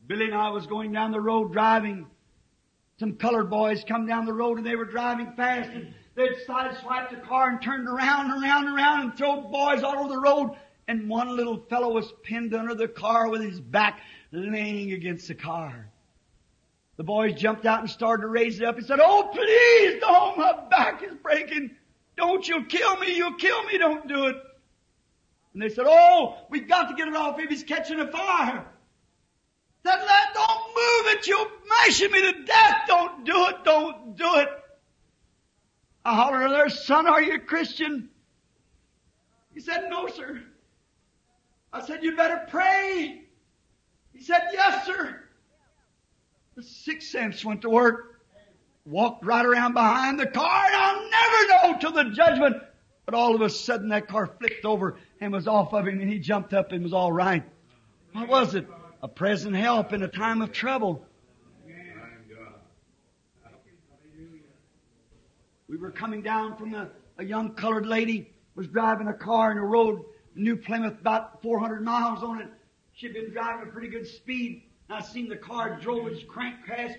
Billy 0.06 0.24
and 0.24 0.34
I 0.34 0.48
was 0.48 0.66
going 0.66 0.92
down 0.92 1.12
the 1.12 1.20
road 1.20 1.52
driving. 1.52 2.06
Some 3.00 3.14
colored 3.14 3.48
boys 3.48 3.82
come 3.82 4.06
down 4.06 4.26
the 4.26 4.34
road 4.34 4.58
and 4.58 4.66
they 4.66 4.76
were 4.76 4.84
driving 4.84 5.32
fast 5.32 5.70
and 5.70 5.94
they'd 6.16 6.36
sideswiped 6.46 7.08
the 7.08 7.26
car 7.26 7.48
and 7.48 7.62
turned 7.62 7.88
around 7.88 8.30
and 8.30 8.44
around 8.44 8.66
and 8.66 8.76
around 8.76 9.00
and 9.00 9.16
throw 9.16 9.40
boys 9.40 9.82
all 9.82 10.00
over 10.00 10.10
the 10.10 10.20
road. 10.20 10.50
And 10.86 11.08
one 11.08 11.34
little 11.34 11.56
fellow 11.70 11.94
was 11.94 12.12
pinned 12.22 12.52
under 12.52 12.74
the 12.74 12.88
car 12.88 13.30
with 13.30 13.40
his 13.40 13.58
back 13.58 14.00
laying 14.32 14.92
against 14.92 15.28
the 15.28 15.34
car. 15.34 15.88
The 16.98 17.02
boys 17.02 17.40
jumped 17.40 17.64
out 17.64 17.80
and 17.80 17.88
started 17.88 18.20
to 18.20 18.28
raise 18.28 18.60
it 18.60 18.66
up. 18.66 18.76
He 18.78 18.84
said, 18.84 19.00
Oh, 19.02 19.30
please 19.32 19.98
don't, 19.98 20.36
my 20.36 20.52
back 20.68 21.02
is 21.02 21.14
breaking. 21.22 21.70
Don't 22.18 22.46
you 22.46 22.66
kill 22.66 22.96
me, 22.96 23.16
you'll 23.16 23.38
kill 23.38 23.62
me, 23.64 23.78
don't 23.78 24.06
do 24.08 24.26
it. 24.26 24.36
And 25.54 25.62
they 25.62 25.70
said, 25.70 25.86
Oh, 25.88 26.36
we've 26.50 26.68
got 26.68 26.90
to 26.90 26.94
get 26.96 27.08
it 27.08 27.16
off 27.16 27.40
if 27.40 27.48
he's 27.48 27.62
catching 27.62 27.98
a 27.98 28.12
fire. 28.12 28.66
Said, 29.86 29.96
let, 29.96 30.34
don't 30.34 30.68
move 30.68 31.14
it, 31.14 31.26
you're 31.26 31.50
mashing 31.68 32.10
me 32.10 32.20
to 32.32 32.44
death, 32.44 32.76
don't 32.86 33.24
do 33.24 33.46
it, 33.46 33.64
don't 33.64 34.16
do 34.16 34.36
it. 34.36 34.48
I 36.04 36.14
hollered 36.14 36.44
at 36.44 36.50
their 36.50 36.68
son, 36.68 37.06
are 37.06 37.22
you 37.22 37.34
a 37.34 37.38
Christian? 37.38 38.10
He 39.54 39.60
said, 39.60 39.88
no, 39.90 40.06
sir. 40.06 40.42
I 41.72 41.84
said, 41.84 42.02
you 42.02 42.16
better 42.16 42.46
pray. 42.48 43.22
He 44.12 44.22
said, 44.22 44.42
yes, 44.52 44.86
sir. 44.86 45.20
The 46.56 46.62
sixth 46.62 47.08
sense 47.08 47.44
went 47.44 47.62
to 47.62 47.70
work, 47.70 48.20
walked 48.84 49.24
right 49.24 49.44
around 49.46 49.74
behind 49.74 50.18
the 50.18 50.26
car, 50.26 50.66
and 50.66 50.76
I'll 50.76 51.10
never 51.10 51.72
know 51.72 51.78
till 51.78 51.92
the 51.92 52.10
judgment. 52.10 52.56
But 53.06 53.14
all 53.14 53.34
of 53.34 53.40
a 53.40 53.50
sudden 53.50 53.88
that 53.88 54.08
car 54.08 54.26
flipped 54.26 54.64
over 54.64 54.98
and 55.20 55.32
was 55.32 55.48
off 55.48 55.72
of 55.72 55.86
him 55.86 56.00
and 56.00 56.10
he 56.10 56.18
jumped 56.18 56.52
up 56.54 56.72
and 56.72 56.82
was 56.82 56.92
all 56.92 57.10
right. 57.10 57.42
What 58.12 58.28
was 58.28 58.54
it? 58.54 58.66
A 59.02 59.08
present 59.08 59.56
help 59.56 59.92
in 59.92 60.02
a 60.02 60.08
time 60.08 60.42
of 60.42 60.52
trouble. 60.52 61.06
We 65.68 65.76
were 65.76 65.90
coming 65.90 66.20
down 66.20 66.56
from 66.56 66.74
a, 66.74 66.90
a 67.16 67.24
young 67.24 67.54
colored 67.54 67.86
lady 67.86 68.32
was 68.54 68.66
driving 68.66 69.08
a 69.08 69.14
car 69.14 69.52
in 69.52 69.58
a 69.58 69.64
road, 69.64 70.04
New 70.34 70.56
Plymouth, 70.56 71.00
about 71.00 71.40
400 71.40 71.82
miles 71.82 72.22
on 72.22 72.40
it. 72.40 72.48
She'd 72.92 73.14
been 73.14 73.30
driving 73.30 73.68
a 73.68 73.72
pretty 73.72 73.88
good 73.88 74.06
speed. 74.06 74.64
I 74.90 75.00
seen 75.00 75.28
the 75.28 75.36
car 75.36 75.78
drove 75.80 76.08
its 76.08 76.24
crankcase 76.24 76.96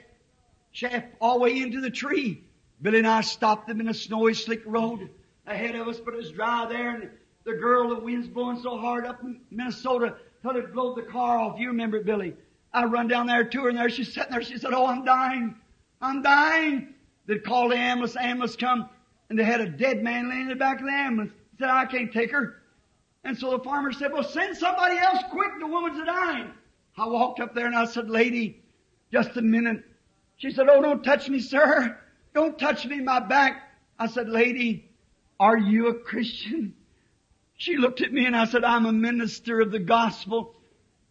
shaft 0.71 1.07
all 1.19 1.35
the 1.35 1.41
way 1.41 1.61
into 1.61 1.81
the 1.81 1.91
tree. 1.91 2.45
Billy 2.81 2.99
and 2.99 3.07
I 3.07 3.21
stopped 3.21 3.67
them 3.67 3.79
in 3.79 3.89
a 3.89 3.93
snowy, 3.93 4.33
slick 4.33 4.63
road 4.65 5.09
ahead 5.45 5.75
of 5.75 5.87
us, 5.87 5.99
but 5.99 6.13
it 6.13 6.17
was 6.17 6.31
dry 6.31 6.65
there, 6.67 6.95
and 6.95 7.09
the 7.43 7.53
girl, 7.53 7.89
the 7.89 7.99
wind's 7.99 8.27
blowing 8.27 8.59
so 8.61 8.77
hard 8.77 9.05
up 9.05 9.21
in 9.21 9.41
Minnesota 9.51 10.15
till 10.41 10.55
it 10.55 10.73
blew 10.73 10.95
the 10.95 11.03
car 11.03 11.39
off. 11.39 11.59
You 11.59 11.67
remember 11.69 11.97
it, 11.97 12.05
Billy. 12.05 12.35
I 12.73 12.85
run 12.85 13.07
down 13.07 13.27
there 13.27 13.43
to 13.43 13.61
her, 13.63 13.69
and 13.69 13.77
there 13.77 13.89
she's 13.89 14.13
sitting 14.13 14.31
there. 14.31 14.41
She 14.41 14.57
said, 14.57 14.73
Oh, 14.73 14.85
I'm 14.85 15.03
dying. 15.03 15.55
I'm 16.01 16.21
dying. 16.21 16.93
They 17.27 17.37
called 17.37 17.71
the 17.71 17.77
ambulance. 17.77 18.13
The 18.13 18.23
ambulance 18.23 18.55
come, 18.55 18.89
and 19.29 19.37
they 19.37 19.43
had 19.43 19.61
a 19.61 19.69
dead 19.69 20.03
man 20.03 20.29
laying 20.29 20.43
in 20.43 20.47
the 20.47 20.55
back 20.55 20.79
of 20.79 20.85
the 20.85 20.93
ambulance. 20.93 21.33
He 21.51 21.57
said, 21.63 21.69
I 21.69 21.85
can't 21.85 22.11
take 22.11 22.31
her. 22.31 22.61
And 23.23 23.37
so 23.37 23.51
the 23.51 23.63
farmer 23.63 23.91
said, 23.91 24.11
Well, 24.11 24.23
send 24.23 24.57
somebody 24.57 24.97
else 24.97 25.19
quick. 25.29 25.51
The 25.59 25.67
woman's 25.67 26.03
dying. 26.05 26.51
I 26.97 27.07
walked 27.07 27.39
up 27.39 27.53
there 27.53 27.67
and 27.67 27.75
I 27.75 27.85
said, 27.85 28.09
Lady, 28.09 28.63
just 29.11 29.37
a 29.37 29.41
minute. 29.41 29.83
She 30.37 30.51
said, 30.51 30.67
Oh, 30.69 30.81
don't 30.81 31.03
touch 31.03 31.29
me, 31.29 31.39
sir. 31.39 31.97
Don't 32.33 32.57
touch 32.57 32.85
me, 32.85 32.99
my 32.99 33.19
back. 33.19 33.69
I 33.99 34.07
said, 34.07 34.29
Lady, 34.29 34.89
are 35.39 35.57
you 35.57 35.89
a 35.89 35.93
Christian? 35.93 36.73
She 37.61 37.77
looked 37.77 38.01
at 38.01 38.11
me 38.11 38.25
and 38.25 38.35
I 38.35 38.45
said, 38.45 38.63
I'm 38.63 38.87
a 38.87 38.91
minister 38.91 39.61
of 39.61 39.69
the 39.69 39.77
gospel. 39.77 40.55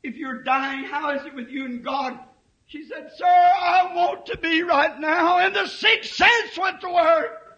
If 0.03 0.17
you're 0.17 0.43
dying, 0.43 0.83
how 0.83 1.15
is 1.15 1.25
it 1.25 1.33
with 1.33 1.49
you 1.49 1.65
and 1.65 1.85
God? 1.85 2.19
She 2.67 2.83
said, 2.89 3.09
Sir, 3.17 3.25
I 3.25 3.93
want 3.95 4.27
to 4.27 4.37
be 4.37 4.65
right 4.65 4.99
now. 4.99 5.39
And 5.39 5.55
the 5.55 5.69
sixth 5.69 6.15
sense 6.15 6.59
went 6.61 6.81
to 6.81 6.89
work. 6.89 7.57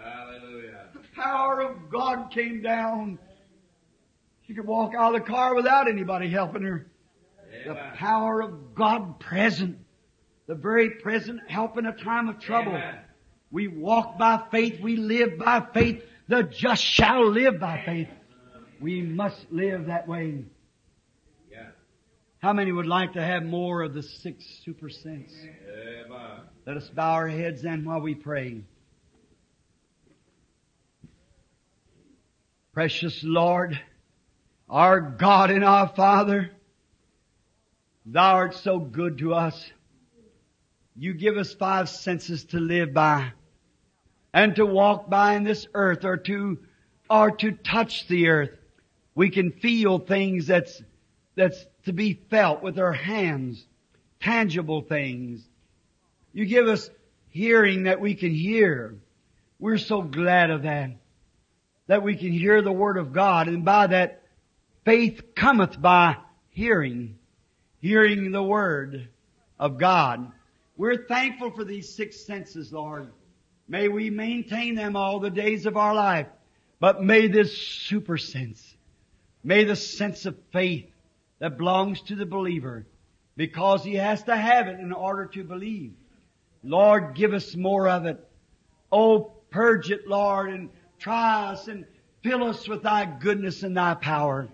Hallelujah. 0.00 0.90
The 0.94 1.00
power 1.16 1.60
of 1.62 1.90
God 1.90 2.30
came 2.30 2.62
down. 2.62 3.18
She 4.46 4.54
could 4.54 4.66
walk 4.66 4.92
out 4.96 5.16
of 5.16 5.20
the 5.20 5.28
car 5.28 5.56
without 5.56 5.88
anybody 5.88 6.28
helping 6.28 6.62
her. 6.62 6.86
The 7.66 7.74
power 7.94 8.42
of 8.42 8.76
God 8.76 9.18
present. 9.18 9.78
The 10.46 10.54
very 10.54 10.90
present 10.90 11.40
help 11.48 11.78
in 11.78 11.86
a 11.86 11.92
time 11.92 12.28
of 12.28 12.38
trouble. 12.38 12.76
Amen. 12.76 12.94
We 13.50 13.66
walk 13.66 14.18
by 14.20 14.40
faith. 14.52 14.80
We 14.80 14.94
live 14.94 15.36
by 15.36 15.66
faith. 15.74 16.04
The 16.28 16.42
just 16.42 16.82
shall 16.82 17.28
live 17.28 17.60
by 17.60 17.82
faith. 17.84 18.08
We 18.80 19.02
must 19.02 19.46
live 19.50 19.86
that 19.86 20.08
way. 20.08 20.44
Yeah. 21.50 21.68
How 22.38 22.52
many 22.52 22.72
would 22.72 22.86
like 22.86 23.12
to 23.14 23.22
have 23.22 23.44
more 23.44 23.82
of 23.82 23.94
the 23.94 24.02
six 24.02 24.44
super 24.64 24.88
sense? 24.88 25.32
Amen. 25.36 26.40
Let 26.66 26.76
us 26.76 26.88
bow 26.88 27.12
our 27.12 27.28
heads 27.28 27.62
then 27.62 27.84
while 27.84 28.00
we 28.00 28.14
pray. 28.14 28.62
Precious 32.72 33.20
Lord, 33.22 33.78
our 34.68 35.00
God 35.00 35.50
and 35.50 35.64
our 35.64 35.88
Father, 35.88 36.50
Thou 38.06 38.34
art 38.34 38.54
so 38.54 38.78
good 38.78 39.18
to 39.18 39.32
us. 39.32 39.70
You 40.94 41.14
give 41.14 41.38
us 41.38 41.54
five 41.54 41.88
senses 41.88 42.44
to 42.46 42.60
live 42.60 42.92
by 42.92 43.32
and 44.34 44.56
to 44.56 44.66
walk 44.66 45.08
by 45.08 45.36
in 45.36 45.44
this 45.44 45.68
earth 45.74 46.04
or 46.04 46.16
to, 46.16 46.58
or 47.08 47.30
to 47.30 47.52
touch 47.52 48.08
the 48.08 48.28
earth. 48.28 48.50
We 49.14 49.30
can 49.30 49.52
feel 49.52 50.00
things 50.00 50.48
that's, 50.48 50.82
that's 51.36 51.64
to 51.84 51.92
be 51.92 52.14
felt 52.30 52.60
with 52.60 52.80
our 52.80 52.92
hands, 52.92 53.64
tangible 54.20 54.82
things. 54.82 55.40
You 56.32 56.46
give 56.46 56.66
us 56.66 56.90
hearing 57.28 57.84
that 57.84 58.00
we 58.00 58.16
can 58.16 58.34
hear. 58.34 58.96
We're 59.60 59.78
so 59.78 60.02
glad 60.02 60.50
of 60.50 60.64
that. 60.64 60.90
That 61.86 62.02
we 62.02 62.16
can 62.16 62.32
hear 62.32 62.60
the 62.60 62.72
Word 62.72 62.96
of 62.96 63.12
God 63.12 63.46
and 63.46 63.64
by 63.64 63.86
that 63.86 64.22
faith 64.84 65.36
cometh 65.36 65.80
by 65.80 66.16
hearing. 66.50 67.18
Hearing 67.80 68.32
the 68.32 68.42
Word 68.42 69.08
of 69.60 69.78
God. 69.78 70.32
We're 70.76 71.06
thankful 71.06 71.52
for 71.52 71.62
these 71.62 71.94
six 71.94 72.26
senses, 72.26 72.72
Lord. 72.72 73.12
May 73.66 73.88
we 73.88 74.10
maintain 74.10 74.74
them 74.74 74.96
all 74.96 75.20
the 75.20 75.30
days 75.30 75.66
of 75.66 75.76
our 75.76 75.94
life. 75.94 76.26
But 76.80 77.02
may 77.02 77.28
this 77.28 77.56
super 77.56 78.18
sense, 78.18 78.76
may 79.42 79.64
the 79.64 79.76
sense 79.76 80.26
of 80.26 80.36
faith 80.52 80.90
that 81.38 81.56
belongs 81.56 82.02
to 82.02 82.14
the 82.14 82.26
believer, 82.26 82.86
because 83.36 83.82
he 83.84 83.94
has 83.94 84.22
to 84.24 84.36
have 84.36 84.68
it 84.68 84.80
in 84.80 84.92
order 84.92 85.26
to 85.26 85.44
believe. 85.44 85.94
Lord, 86.62 87.14
give 87.14 87.32
us 87.32 87.56
more 87.56 87.88
of 87.88 88.06
it. 88.06 88.22
Oh, 88.92 89.32
purge 89.50 89.90
it, 89.90 90.06
Lord, 90.06 90.50
and 90.50 90.70
try 90.98 91.52
us 91.52 91.68
and 91.68 91.86
fill 92.22 92.44
us 92.44 92.68
with 92.68 92.82
thy 92.82 93.06
goodness 93.06 93.62
and 93.62 93.76
thy 93.76 93.94
power. 93.94 94.48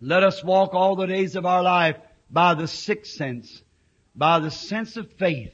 Let 0.00 0.22
us 0.22 0.42
walk 0.42 0.74
all 0.74 0.96
the 0.96 1.06
days 1.06 1.36
of 1.36 1.44
our 1.44 1.62
life 1.62 1.96
by 2.30 2.54
the 2.54 2.68
sixth 2.68 3.12
sense, 3.12 3.62
by 4.14 4.38
the 4.38 4.50
sense 4.50 4.96
of 4.96 5.12
faith 5.12 5.52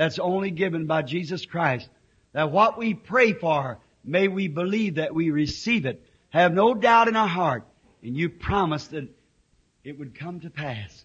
that's 0.00 0.18
only 0.18 0.50
given 0.50 0.86
by 0.86 1.02
Jesus 1.02 1.44
Christ. 1.44 1.86
That 2.32 2.50
what 2.50 2.78
we 2.78 2.94
pray 2.94 3.34
for, 3.34 3.80
may 4.02 4.28
we 4.28 4.48
believe 4.48 4.94
that 4.94 5.14
we 5.14 5.30
receive 5.30 5.84
it. 5.84 6.02
Have 6.30 6.54
no 6.54 6.72
doubt 6.72 7.08
in 7.08 7.16
our 7.16 7.28
heart. 7.28 7.66
And 8.02 8.16
you 8.16 8.30
promised 8.30 8.92
that 8.92 9.14
it 9.84 9.98
would 9.98 10.18
come 10.18 10.40
to 10.40 10.48
pass. 10.48 11.04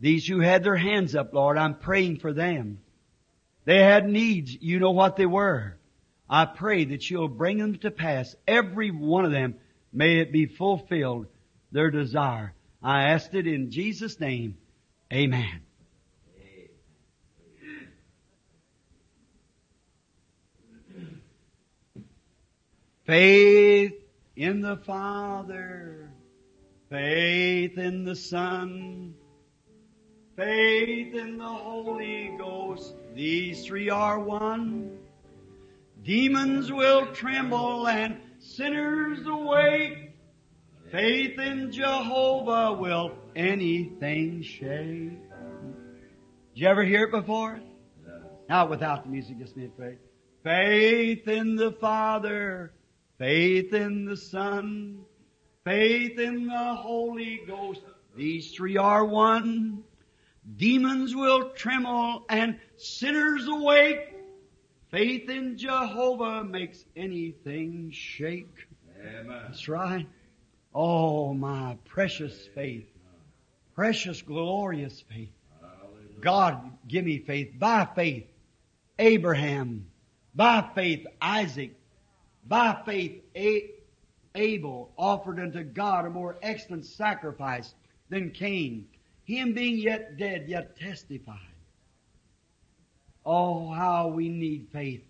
These 0.00 0.26
who 0.26 0.40
had 0.40 0.64
their 0.64 0.74
hands 0.74 1.14
up, 1.14 1.32
Lord, 1.32 1.56
I'm 1.56 1.76
praying 1.76 2.18
for 2.18 2.32
them. 2.32 2.80
They 3.64 3.78
had 3.78 4.08
needs. 4.08 4.60
You 4.60 4.80
know 4.80 4.90
what 4.90 5.14
they 5.14 5.26
were. 5.26 5.78
I 6.28 6.46
pray 6.46 6.86
that 6.86 7.08
you'll 7.08 7.28
bring 7.28 7.58
them 7.58 7.78
to 7.78 7.92
pass. 7.92 8.34
Every 8.48 8.90
one 8.90 9.24
of 9.24 9.30
them, 9.30 9.54
may 9.92 10.18
it 10.18 10.32
be 10.32 10.46
fulfilled, 10.46 11.26
their 11.70 11.92
desire. 11.92 12.54
I 12.82 13.10
asked 13.10 13.36
it 13.36 13.46
in 13.46 13.70
Jesus' 13.70 14.18
name. 14.18 14.58
Amen. 15.12 15.63
Faith 23.06 23.92
in 24.34 24.62
the 24.62 24.78
Father, 24.78 26.10
faith 26.88 27.76
in 27.76 28.04
the 28.04 28.16
Son, 28.16 29.14
faith 30.36 31.14
in 31.14 31.36
the 31.36 31.44
Holy 31.44 32.34
Ghost. 32.38 32.94
These 33.14 33.66
three 33.66 33.90
are 33.90 34.18
one. 34.18 34.96
Demons 36.02 36.72
will 36.72 37.12
tremble 37.12 37.86
and 37.88 38.16
sinners 38.38 39.26
awake. 39.26 40.12
Faith 40.90 41.38
in 41.38 41.72
Jehovah 41.72 42.72
will 42.72 43.12
anything 43.36 44.40
shake. 44.40 45.20
Did 45.20 45.20
you 46.54 46.68
ever 46.68 46.84
hear 46.84 47.04
it 47.04 47.10
before? 47.10 47.60
Not 48.48 48.70
without 48.70 49.04
the 49.04 49.10
music, 49.10 49.38
just 49.38 49.58
me 49.58 49.68
pray. 49.76 49.98
Faith 50.42 51.28
in 51.28 51.56
the 51.56 51.72
Father, 51.72 52.72
faith 53.18 53.72
in 53.72 54.04
the 54.04 54.16
Son, 54.16 55.00
faith 55.64 56.18
in 56.18 56.46
the 56.46 56.74
Holy 56.74 57.40
Ghost. 57.46 57.80
These 58.16 58.52
three 58.52 58.76
are 58.76 59.04
one. 59.04 59.82
Demons 60.56 61.14
will 61.16 61.50
tremble 61.50 62.24
and 62.28 62.58
sinners 62.76 63.46
awake. 63.48 64.14
Faith 64.90 65.28
in 65.28 65.56
Jehovah 65.56 66.44
makes 66.44 66.84
anything 66.94 67.90
shake. 67.90 68.68
Amen. 69.00 69.42
That's 69.46 69.68
right. 69.68 70.06
Oh, 70.74 71.34
my 71.34 71.76
precious 71.84 72.48
faith. 72.54 72.86
Precious, 73.74 74.22
glorious 74.22 75.02
faith. 75.10 75.32
God, 76.20 76.70
give 76.86 77.04
me 77.04 77.18
faith. 77.18 77.52
By 77.58 77.88
faith, 77.94 78.26
Abraham. 78.98 79.86
By 80.34 80.64
faith, 80.74 81.06
Isaac. 81.20 81.74
By 82.46 82.82
faith, 82.84 83.22
Abel 84.34 84.92
offered 84.98 85.40
unto 85.40 85.62
God 85.62 86.06
a 86.06 86.10
more 86.10 86.36
excellent 86.42 86.84
sacrifice 86.84 87.74
than 88.08 88.30
Cain. 88.30 88.86
Him 89.24 89.54
being 89.54 89.78
yet 89.78 90.18
dead, 90.18 90.46
yet 90.48 90.78
testified. 90.78 91.38
Oh, 93.24 93.70
how 93.70 94.08
we 94.08 94.28
need 94.28 94.68
faith. 94.72 95.02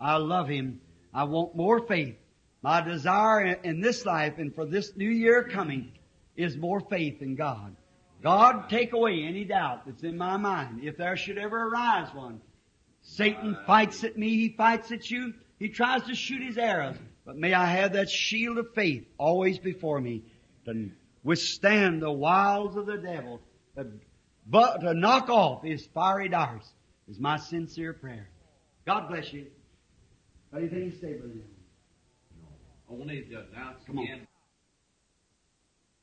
I 0.00 0.16
love 0.16 0.48
Him. 0.48 0.80
I 1.12 1.24
want 1.24 1.54
more 1.54 1.86
faith. 1.86 2.16
My 2.62 2.80
desire 2.80 3.60
in 3.62 3.80
this 3.80 4.04
life 4.04 4.38
and 4.38 4.52
for 4.54 4.64
this 4.64 4.96
new 4.96 5.08
year 5.08 5.44
coming 5.44 5.92
is 6.36 6.56
more 6.56 6.80
faith 6.80 7.22
in 7.22 7.36
God. 7.36 7.76
God, 8.22 8.70
take 8.70 8.94
away 8.94 9.22
any 9.22 9.44
doubt 9.44 9.86
that's 9.86 10.02
in 10.02 10.16
my 10.16 10.38
mind, 10.38 10.80
if 10.82 10.96
there 10.96 11.16
should 11.16 11.38
ever 11.38 11.68
arise 11.68 12.12
one. 12.14 12.40
Satan 13.02 13.56
fights 13.66 14.02
at 14.02 14.16
me, 14.16 14.30
he 14.30 14.48
fights 14.48 14.90
at 14.90 15.10
you, 15.10 15.34
he 15.64 15.70
tries 15.70 16.02
to 16.02 16.14
shoot 16.14 16.42
his 16.42 16.58
arrows. 16.58 16.96
But 17.24 17.38
may 17.38 17.54
I 17.54 17.64
have 17.64 17.94
that 17.94 18.10
shield 18.10 18.58
of 18.58 18.74
faith 18.74 19.06
always 19.16 19.58
before 19.58 19.98
me 19.98 20.22
to 20.66 20.90
withstand 21.22 22.02
the 22.02 22.12
wiles 22.12 22.76
of 22.76 22.84
the 22.84 22.98
devil, 22.98 23.40
to, 23.74 23.86
but 24.46 24.82
to 24.82 24.92
knock 24.92 25.30
off 25.30 25.62
his 25.62 25.86
fiery 25.86 26.28
darts 26.28 26.70
is 27.08 27.18
my 27.18 27.38
sincere 27.38 27.94
prayer. 27.94 28.28
God 28.84 29.08
bless 29.08 29.32
you. 29.32 29.46
Anything 30.54 30.84
you 30.84 30.92
say, 31.00 31.14
Brother? 31.14 31.32
Only 32.90 33.22
to 33.22 33.46
announce 33.50 33.84
Come 33.86 34.00
on. 34.00 34.04
again. 34.04 34.26